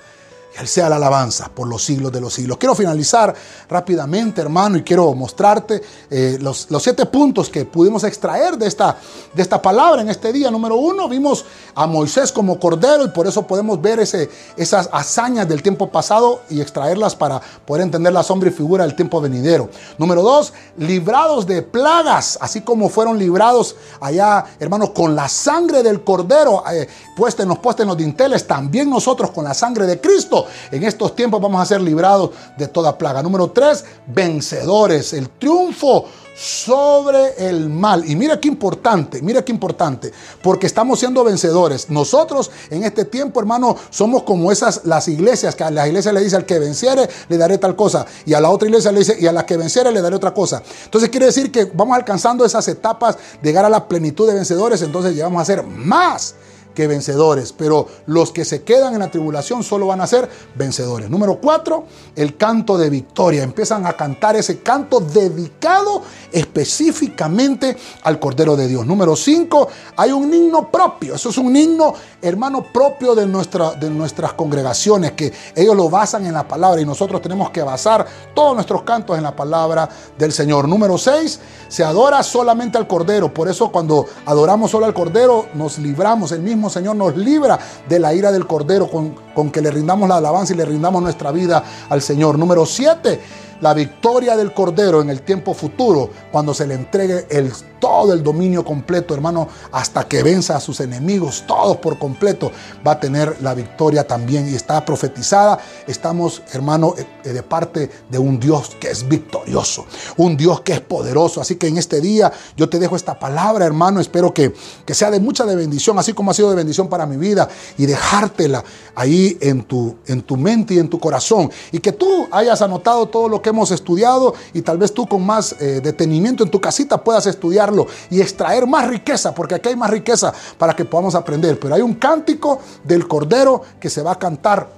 Él 0.59 0.69
sea 0.69 0.89
la 0.89 0.97
alabanza 0.97 1.51
por 1.55 1.69
los 1.69 1.85
siglos 1.85 2.11
de 2.11 2.21
los 2.21 2.33
siglos. 2.33 2.57
Quiero 2.57 2.75
finalizar 2.75 3.35
rápidamente, 3.69 4.41
hermano, 4.41 4.79
y 4.79 4.83
quiero 4.83 5.13
mostrarte 5.15 5.83
eh, 6.11 6.39
los, 6.41 6.67
siete 6.81 7.05
puntos 7.07 7.51
que 7.51 7.67
pudimos 7.67 8.05
extraer 8.05 8.57
de 8.57 8.67
esta, 8.67 8.97
de 9.35 9.43
esta 9.43 9.61
palabra 9.61 10.01
en 10.01 10.09
este 10.09 10.33
día. 10.33 10.51
Número 10.51 10.77
uno, 10.77 11.09
vimos 11.09 11.45
a 11.75 11.87
Moisés 11.87 12.33
como 12.33 12.59
cordero 12.59 13.05
y 13.05 13.09
por 13.09 13.27
eso 13.27 13.47
podemos 13.47 13.81
ver 13.83 14.01
ese, 14.01 14.31
esas 14.57 14.89
hazañas 14.93 15.47
del 15.47 15.63
tiempo 15.63 15.91
pasado 15.91 16.41
y 16.49 16.61
extraerlas 16.61 17.15
para 17.15 17.41
poder 17.67 17.83
entender 17.83 18.13
la 18.13 18.23
sombra 18.23 18.49
y 18.49 18.53
figura 18.53 18.85
del 18.85 18.97
tiempo 18.97 19.21
venidero. 19.21 19.69
Número 19.99 20.23
dos, 20.23 20.55
librados 20.79 21.47
de 21.47 21.61
plagas, 21.61 22.39
así 22.41 22.63
como 22.63 22.89
fueron 22.89 23.19
librados 23.19 23.77
allá, 24.01 24.47
hermanos, 24.59 24.91
con 24.91 25.15
la 25.15 25.29
sangre 25.29 25.83
del 25.83 26.03
cordero 26.03 26.65
eh, 26.73 26.89
puesta 27.15 27.43
en 27.43 27.51
los 27.51 27.59
postes 27.59 27.85
en 27.85 27.89
los 27.89 27.97
dinteles, 27.97 28.47
también 28.47 28.89
nosotros 28.89 29.31
con 29.33 29.45
la 29.45 29.53
sangre 29.53 29.87
de 29.87 30.01
Cristo 30.01 30.46
en 30.71 30.85
estos 30.85 31.15
tiempos 31.15 31.41
vamos 31.41 31.61
a 31.61 31.67
ser 31.67 31.81
librados 31.81 32.31
de 32.57 32.69
toda 32.69 32.97
plaga. 32.97 33.23
Número 33.23 33.51
tres, 33.51 33.85
vencedores. 34.07 35.13
El 35.13 35.29
triunfo 35.31 36.07
sobre 36.37 37.49
el 37.49 37.71
mal. 37.71 38.09
Y 38.09 38.15
mira 38.15 38.39
qué 38.39 38.49
importante, 38.49 39.23
mira 39.23 39.43
qué 39.43 39.53
importante, 39.53 40.13
porque 40.43 40.67
estamos 40.67 40.99
siendo 40.99 41.25
vencedores. 41.25 41.89
Nosotros 41.89 42.51
en 42.69 42.85
este 42.85 43.07
tiempo, 43.07 43.41
hermano, 43.41 43.75
somos 43.89 44.23
como 44.23 44.53
esas 44.53 44.83
las 44.85 45.09
iglesias, 45.09 45.55
que 45.55 45.65
a 45.65 45.71
las 45.71 45.87
iglesias 45.87 46.13
le 46.13 46.21
dice 46.21 46.37
al 46.37 46.45
que 46.45 46.59
venciere 46.59 47.09
le 47.29 47.39
daré 47.39 47.57
tal 47.57 47.75
cosa, 47.75 48.05
y 48.27 48.35
a 48.35 48.41
la 48.41 48.51
otra 48.51 48.69
iglesia 48.69 48.93
le 48.93 48.99
dice 48.99 49.17
y 49.19 49.27
a 49.27 49.33
la 49.33 49.47
que 49.47 49.57
venciere 49.57 49.91
le 49.91 50.03
daré 50.03 50.15
otra 50.15 50.35
cosa. 50.35 50.63
Entonces 50.85 51.09
quiere 51.09 51.27
decir 51.27 51.51
que 51.51 51.65
vamos 51.73 51.97
alcanzando 51.97 52.45
esas 52.45 52.69
etapas 52.69 53.17
de 53.41 53.49
llegar 53.49 53.65
a 53.65 53.71
la 53.71 53.89
plenitud 53.89 54.29
de 54.29 54.35
vencedores, 54.35 54.83
entonces 54.83 55.15
llegamos 55.15 55.41
a 55.41 55.45
ser 55.47 55.63
más 55.63 56.35
que 56.77 56.87
vencedores, 56.87 57.53
pero 57.53 57.89
los 58.07 58.31
que 58.31 58.45
se 58.45 58.63
quedan 58.63 58.93
en 58.93 59.01
la 59.01 59.11
tribulación 59.11 59.65
solo 59.65 59.89
van 59.89 60.01
a 60.01 60.07
ser 60.07 60.29
vencedores. 60.55 61.11
Número 61.11 61.41
cuatro, 61.41 61.87
el 62.15 62.37
canto 62.37 62.79
de 62.79 62.91
victoria. 62.91 63.43
Empiezan 63.43 63.87
a 63.87 63.95
cantar 63.95 64.37
ese 64.37 64.61
canto 64.61 65.01
dedicado 65.01 66.03
específicamente 66.31 67.77
al 68.05 68.21
Cordero 68.21 68.55
de 68.55 68.69
Dios. 68.69 68.87
Número 68.87 69.17
cinco, 69.17 69.69
hay 69.97 70.13
un 70.13 70.33
himno 70.33 70.71
propio. 70.71 71.15
Eso 71.15 71.31
es 71.31 71.39
un 71.39 71.57
himno, 71.57 71.95
hermano, 72.21 72.67
propio 72.73 73.15
de, 73.15 73.27
nuestra, 73.27 73.73
de 73.73 73.89
nuestras 73.89 74.35
congregaciones, 74.35 75.13
que 75.13 75.33
ellos 75.55 75.75
lo 75.75 75.89
basan 75.89 76.27
en 76.27 76.35
la 76.35 76.47
palabra 76.47 76.81
y 76.81 76.85
nosotros 76.85 77.23
tenemos 77.23 77.51
que 77.51 77.63
basar 77.63 78.07
todos 78.35 78.55
nuestros 78.55 78.83
cantos 78.83 79.17
en 79.17 79.23
la 79.23 79.35
palabra 79.35 79.89
del 80.19 80.31
Señor. 80.31 80.69
Número 80.69 80.99
seis, 80.99 81.41
se 81.69 81.83
adora 81.83 82.23
solamente 82.23 82.77
al 82.77 82.87
Cordero. 82.87 83.33
Por 83.33 83.49
eso 83.49 83.73
cuando 83.73 84.05
adoramos 84.27 84.71
solo 84.71 84.85
al 84.85 84.93
Cordero, 84.93 85.47
nos 85.55 85.79
libramos 85.79 86.33
el 86.33 86.43
mismo 86.43 86.66
Señor 86.71 86.97
nos 86.97 87.17
libra 87.17 87.59
de 87.89 87.99
la 87.99 88.15
ira 88.15 88.33
del 88.33 88.47
Cordero 88.47 88.91
con, 88.91 89.15
con 89.35 89.51
que 89.51 89.61
le 89.61 89.71
rindamos 89.71 90.09
la 90.09 90.17
alabanza 90.17 90.53
y 90.53 90.57
le 90.57 90.65
rindamos 90.65 91.03
nuestra 91.03 91.31
vida 91.31 91.63
al 91.89 92.03
Señor. 92.03 92.39
Número 92.39 92.67
7 92.67 93.46
la 93.61 93.75
victoria 93.75 94.37
del 94.37 94.53
Cordero 94.53 95.01
en 95.01 95.11
el 95.11 95.23
tiempo 95.23 95.55
futuro, 95.55 96.11
cuando 96.31 96.55
se 96.55 96.67
le 96.67 96.75
entregue 96.75 97.27
el, 97.31 97.53
todo 97.81 98.13
el 98.13 98.23
dominio 98.23 98.65
completo, 98.65 99.15
hermano, 99.15 99.49
hasta 99.73 100.05
que 100.05 100.23
venza 100.23 100.57
a 100.57 100.61
sus 100.61 100.81
enemigos, 100.81 101.45
todos 101.47 101.77
por 101.79 101.99
completo, 101.99 102.51
va 102.87 102.93
a 102.93 103.01
tener 103.01 103.37
la 103.43 103.55
victoria 103.55 104.07
también. 104.07 104.49
Y 104.49 104.55
está 104.55 104.85
profetizada, 104.85 105.59
estamos, 105.87 106.43
hermano, 106.53 106.95
eh, 106.97 107.07
eh, 107.25 107.33
de 107.33 107.43
parte 107.43 107.91
de 108.11 108.19
un 108.19 108.39
Dios 108.39 108.77
que 108.81 108.91
es 108.91 109.07
victorioso, 109.09 109.87
un 110.17 110.37
Dios 110.37 110.61
que 110.61 110.75
es 110.75 110.81
poderoso. 110.81 111.41
Así 111.41 111.57
que 111.57 111.69
en 111.69 111.79
este 111.79 112.01
día 112.01 112.33
yo 112.57 112.69
te 112.69 112.79
dejo 112.79 112.97
esta 112.97 113.19
palabra, 113.19 113.65
hermano, 113.67 114.01
espero 114.01 114.33
que, 114.33 114.55
que 114.85 114.95
sea 114.95 115.11
de 115.11 115.21
mucha 115.21 115.45
de 115.45 115.57
bendición, 115.57 115.99
así 115.99 116.13
como 116.13 116.31
ha 116.31 116.35
sido 116.35 116.51
de 116.51 116.57
bendición 116.57 116.89
para 116.89 117.07
mi 117.07 117.17
vida, 117.17 117.49
y 117.79 117.87
dejártela 117.87 118.65
ahí 118.95 119.37
en 119.41 119.63
tu, 119.63 119.97
en 120.07 120.23
tu 120.23 120.37
mente 120.37 120.75
y 120.75 120.79
en 120.79 120.89
tu 120.89 120.99
corazón. 120.99 121.51
Y 121.73 121.79
que 121.79 121.93
tú 121.93 122.27
hayas 122.31 122.63
anotado 122.63 123.07
todo 123.07 123.29
lo 123.29 123.43
que 123.43 123.46
hemos 123.51 123.71
estudiado 123.71 124.35
y 124.53 124.63
tal 124.63 124.79
vez 124.79 124.93
tú 124.93 125.07
con 125.07 125.25
más 125.25 125.57
eh, 125.61 125.81
detenimiento 125.83 126.45
en 126.45 126.51
tu 126.51 126.61
casita 126.61 127.03
puedas 127.03 127.27
estudiarlo 127.27 127.87
y 128.11 128.21
extraer 128.21 128.67
más 128.67 128.89
riqueza, 128.89 129.35
porque 129.35 129.55
aquí 129.55 129.69
hay 129.69 129.77
más 129.77 129.91
riqueza 129.91 130.33
para 130.59 130.75
que 130.75 130.85
podamos 130.85 131.15
aprender. 131.15 131.59
Pero 131.59 131.75
hay 131.75 131.83
un 131.83 131.95
cántico 131.95 132.61
del 132.85 133.07
Cordero 133.07 133.63
que 133.81 133.91
se 133.91 134.03
va 134.03 134.13
a 134.13 134.19
cantar 134.19 134.69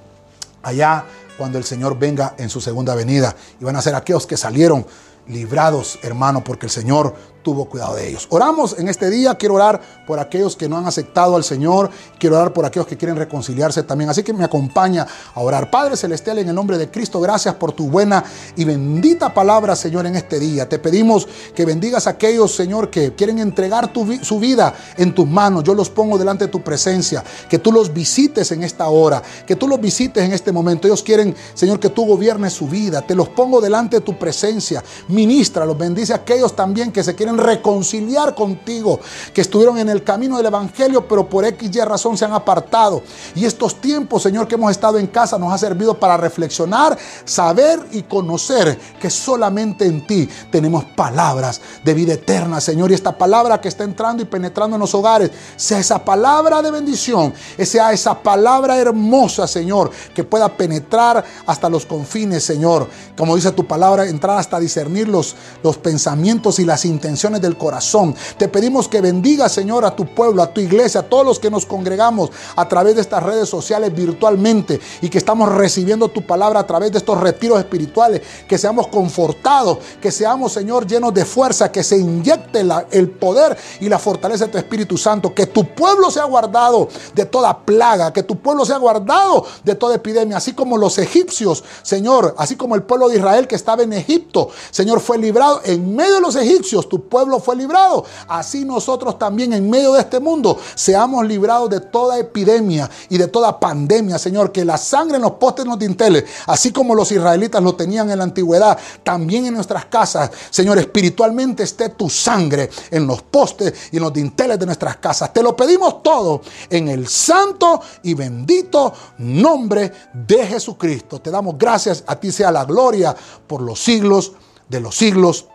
allá 0.62 1.04
cuando 1.36 1.58
el 1.58 1.64
Señor 1.64 1.98
venga 1.98 2.34
en 2.36 2.50
su 2.50 2.60
segunda 2.60 2.94
venida. 2.94 3.34
Y 3.60 3.64
van 3.64 3.76
a 3.76 3.82
ser 3.82 3.94
aquellos 3.94 4.26
que 4.26 4.36
salieron 4.36 4.84
librados, 5.28 5.98
hermano, 6.02 6.42
porque 6.42 6.66
el 6.66 6.72
Señor 6.72 7.14
tuvo 7.42 7.66
cuidado 7.66 7.94
de 7.96 8.08
ellos. 8.08 8.26
Oramos 8.30 8.78
en 8.78 8.88
este 8.88 9.10
día, 9.10 9.34
quiero 9.36 9.54
orar 9.54 9.80
por 10.06 10.18
aquellos 10.18 10.56
que 10.56 10.68
no 10.68 10.76
han 10.76 10.86
aceptado 10.86 11.36
al 11.36 11.44
Señor, 11.44 11.90
quiero 12.18 12.36
orar 12.36 12.52
por 12.52 12.64
aquellos 12.64 12.86
que 12.86 12.96
quieren 12.96 13.16
reconciliarse 13.16 13.82
también. 13.82 14.10
Así 14.10 14.22
que 14.22 14.32
me 14.32 14.44
acompaña 14.44 15.06
a 15.34 15.40
orar. 15.40 15.70
Padre 15.70 15.96
Celestial, 15.96 16.38
en 16.38 16.48
el 16.48 16.54
nombre 16.54 16.78
de 16.78 16.90
Cristo, 16.90 17.20
gracias 17.20 17.54
por 17.54 17.72
tu 17.72 17.88
buena 17.88 18.24
y 18.56 18.64
bendita 18.64 19.32
palabra, 19.32 19.76
Señor, 19.76 20.06
en 20.06 20.16
este 20.16 20.38
día. 20.38 20.68
Te 20.68 20.78
pedimos 20.78 21.28
que 21.54 21.64
bendigas 21.64 22.06
a 22.06 22.10
aquellos, 22.10 22.54
Señor, 22.54 22.90
que 22.90 23.14
quieren 23.14 23.38
entregar 23.38 23.92
su 24.22 24.38
vida 24.38 24.74
en 24.96 25.14
tus 25.14 25.26
manos. 25.26 25.64
Yo 25.64 25.74
los 25.74 25.90
pongo 25.90 26.18
delante 26.18 26.46
de 26.46 26.50
tu 26.50 26.62
presencia, 26.62 27.22
que 27.48 27.58
tú 27.58 27.72
los 27.72 27.92
visites 27.92 28.50
en 28.52 28.62
esta 28.62 28.88
hora, 28.88 29.22
que 29.46 29.56
tú 29.56 29.68
los 29.68 29.80
visites 29.80 30.24
en 30.24 30.32
este 30.32 30.52
momento. 30.52 30.86
Ellos 30.86 31.02
quieren, 31.02 31.34
Señor, 31.54 31.80
que 31.80 31.90
tú 31.90 32.06
gobiernes 32.06 32.52
su 32.52 32.68
vida. 32.68 33.02
Te 33.02 33.14
los 33.14 33.28
pongo 33.28 33.60
delante 33.60 33.96
de 33.96 34.00
tu 34.00 34.18
presencia. 34.18 34.82
Ministra, 35.08 35.64
los 35.64 35.76
bendice 35.76 36.12
a 36.12 36.16
aquellos 36.16 36.54
también 36.54 36.92
que 36.92 37.02
se 37.02 37.14
quieren 37.14 37.27
reconciliar 37.36 38.34
contigo, 38.34 39.00
que 39.34 39.42
estuvieron 39.42 39.78
en 39.78 39.88
el 39.88 40.04
camino 40.04 40.36
del 40.36 40.46
Evangelio, 40.46 41.06
pero 41.06 41.28
por 41.28 41.44
X 41.44 41.70
y 41.74 41.80
razón 41.80 42.16
se 42.16 42.24
han 42.24 42.32
apartado. 42.32 43.02
Y 43.34 43.44
estos 43.44 43.80
tiempos, 43.80 44.22
Señor, 44.22 44.48
que 44.48 44.54
hemos 44.54 44.70
estado 44.70 44.98
en 44.98 45.08
casa, 45.08 45.38
nos 45.38 45.52
ha 45.52 45.58
servido 45.58 45.98
para 45.98 46.16
reflexionar, 46.16 46.96
saber 47.24 47.80
y 47.92 48.02
conocer 48.02 48.78
que 49.00 49.10
solamente 49.10 49.84
en 49.84 50.06
ti 50.06 50.28
tenemos 50.50 50.84
palabras 50.84 51.60
de 51.84 51.94
vida 51.94 52.14
eterna, 52.14 52.60
Señor. 52.60 52.90
Y 52.90 52.94
esta 52.94 53.16
palabra 53.16 53.60
que 53.60 53.68
está 53.68 53.84
entrando 53.84 54.22
y 54.22 54.26
penetrando 54.26 54.76
en 54.76 54.80
los 54.80 54.94
hogares, 54.94 55.30
sea 55.56 55.78
esa 55.78 56.04
palabra 56.04 56.62
de 56.62 56.70
bendición, 56.70 57.34
sea 57.62 57.92
esa 57.92 58.22
palabra 58.22 58.78
hermosa, 58.78 59.46
Señor, 59.46 59.90
que 60.14 60.24
pueda 60.24 60.48
penetrar 60.48 61.24
hasta 61.46 61.68
los 61.68 61.84
confines, 61.84 62.44
Señor. 62.44 62.88
Como 63.16 63.34
dice 63.34 63.52
tu 63.52 63.66
palabra, 63.66 64.06
entrar 64.06 64.38
hasta 64.38 64.60
discernir 64.60 65.08
los, 65.08 65.34
los 65.62 65.78
pensamientos 65.78 66.58
y 66.58 66.64
las 66.64 66.84
intenciones 66.84 67.17
del 67.18 67.58
corazón. 67.58 68.14
Te 68.36 68.46
pedimos 68.46 68.86
que 68.86 69.00
bendiga, 69.00 69.48
Señor, 69.48 69.84
a 69.84 69.96
tu 69.96 70.06
pueblo, 70.14 70.40
a 70.40 70.54
tu 70.54 70.60
iglesia, 70.60 71.00
a 71.00 71.02
todos 71.02 71.26
los 71.26 71.40
que 71.40 71.50
nos 71.50 71.66
congregamos 71.66 72.30
a 72.54 72.68
través 72.68 72.94
de 72.94 73.00
estas 73.00 73.24
redes 73.24 73.48
sociales 73.48 73.92
virtualmente 73.92 74.80
y 75.02 75.08
que 75.08 75.18
estamos 75.18 75.50
recibiendo 75.52 76.08
tu 76.08 76.24
palabra 76.24 76.60
a 76.60 76.66
través 76.66 76.92
de 76.92 76.98
estos 76.98 77.20
retiros 77.20 77.58
espirituales, 77.58 78.22
que 78.48 78.56
seamos 78.56 78.86
confortados, 78.86 79.78
que 80.00 80.12
seamos, 80.12 80.52
Señor, 80.52 80.86
llenos 80.86 81.12
de 81.12 81.24
fuerza, 81.24 81.72
que 81.72 81.82
se 81.82 81.98
inyecte 81.98 82.64
el 82.92 83.10
poder 83.10 83.58
y 83.80 83.88
la 83.88 83.98
fortaleza 83.98 84.46
de 84.46 84.52
tu 84.52 84.58
Espíritu 84.58 84.96
Santo, 84.96 85.34
que 85.34 85.46
tu 85.46 85.74
pueblo 85.74 86.12
sea 86.12 86.24
guardado 86.24 86.88
de 87.14 87.26
toda 87.26 87.58
plaga, 87.58 88.12
que 88.12 88.22
tu 88.22 88.38
pueblo 88.38 88.64
sea 88.64 88.78
guardado 88.78 89.44
de 89.64 89.74
toda 89.74 89.96
epidemia, 89.96 90.36
así 90.36 90.52
como 90.52 90.78
los 90.78 90.98
egipcios, 90.98 91.64
Señor, 91.82 92.36
así 92.38 92.54
como 92.54 92.76
el 92.76 92.84
pueblo 92.84 93.08
de 93.08 93.16
Israel 93.16 93.48
que 93.48 93.56
estaba 93.56 93.82
en 93.82 93.92
Egipto, 93.92 94.50
Señor, 94.70 95.00
fue 95.00 95.18
librado 95.18 95.60
en 95.64 95.96
medio 95.96 96.14
de 96.14 96.20
los 96.20 96.36
egipcios, 96.36 96.88
pueblo 97.08 97.40
fue 97.40 97.56
librado. 97.56 98.04
Así 98.28 98.64
nosotros 98.64 99.18
también 99.18 99.52
en 99.52 99.68
medio 99.68 99.92
de 99.92 100.00
este 100.00 100.20
mundo 100.20 100.58
seamos 100.74 101.26
librados 101.26 101.70
de 101.70 101.80
toda 101.80 102.18
epidemia 102.18 102.88
y 103.08 103.18
de 103.18 103.28
toda 103.28 103.58
pandemia, 103.58 104.18
Señor. 104.18 104.52
Que 104.52 104.64
la 104.64 104.78
sangre 104.78 105.16
en 105.16 105.22
los 105.22 105.32
postes 105.32 105.66
no 105.66 105.76
dinteles, 105.76 106.24
así 106.46 106.70
como 106.70 106.94
los 106.94 107.10
israelitas 107.10 107.62
lo 107.62 107.74
tenían 107.74 108.10
en 108.10 108.18
la 108.18 108.24
antigüedad, 108.24 108.78
también 109.02 109.46
en 109.46 109.54
nuestras 109.54 109.86
casas, 109.86 110.30
Señor, 110.50 110.78
espiritualmente 110.78 111.62
esté 111.62 111.90
tu 111.90 112.08
sangre 112.08 112.70
en 112.90 113.06
los 113.06 113.22
postes 113.22 113.74
y 113.92 113.96
en 113.96 114.02
los 114.02 114.12
dinteles 114.12 114.58
de 114.58 114.66
nuestras 114.66 114.96
casas. 114.96 115.32
Te 115.32 115.42
lo 115.42 115.56
pedimos 115.56 116.02
todo 116.02 116.42
en 116.70 116.88
el 116.88 117.08
santo 117.08 117.80
y 118.02 118.14
bendito 118.14 118.92
nombre 119.18 119.92
de 120.12 120.46
Jesucristo. 120.46 121.20
Te 121.20 121.30
damos 121.30 121.56
gracias, 121.58 122.04
a 122.06 122.16
ti 122.16 122.32
sea 122.32 122.50
la 122.50 122.64
gloria 122.64 123.14
por 123.46 123.60
los 123.60 123.78
siglos 123.82 124.32
de 124.68 124.80
los 124.80 124.96
siglos. 124.96 125.46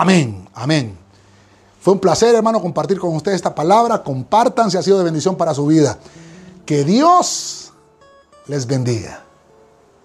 Amén, 0.00 0.46
amén. 0.52 0.98
Fue 1.80 1.94
un 1.94 2.00
placer, 2.00 2.34
hermano, 2.34 2.60
compartir 2.60 2.98
con 2.98 3.14
ustedes 3.14 3.36
esta 3.36 3.54
palabra. 3.54 4.02
Compartan 4.02 4.70
si 4.70 4.76
ha 4.76 4.82
sido 4.82 4.98
de 4.98 5.04
bendición 5.04 5.36
para 5.36 5.54
su 5.54 5.66
vida. 5.66 5.98
Que 6.66 6.84
Dios 6.84 7.72
les 8.46 8.66
bendiga. 8.66 9.25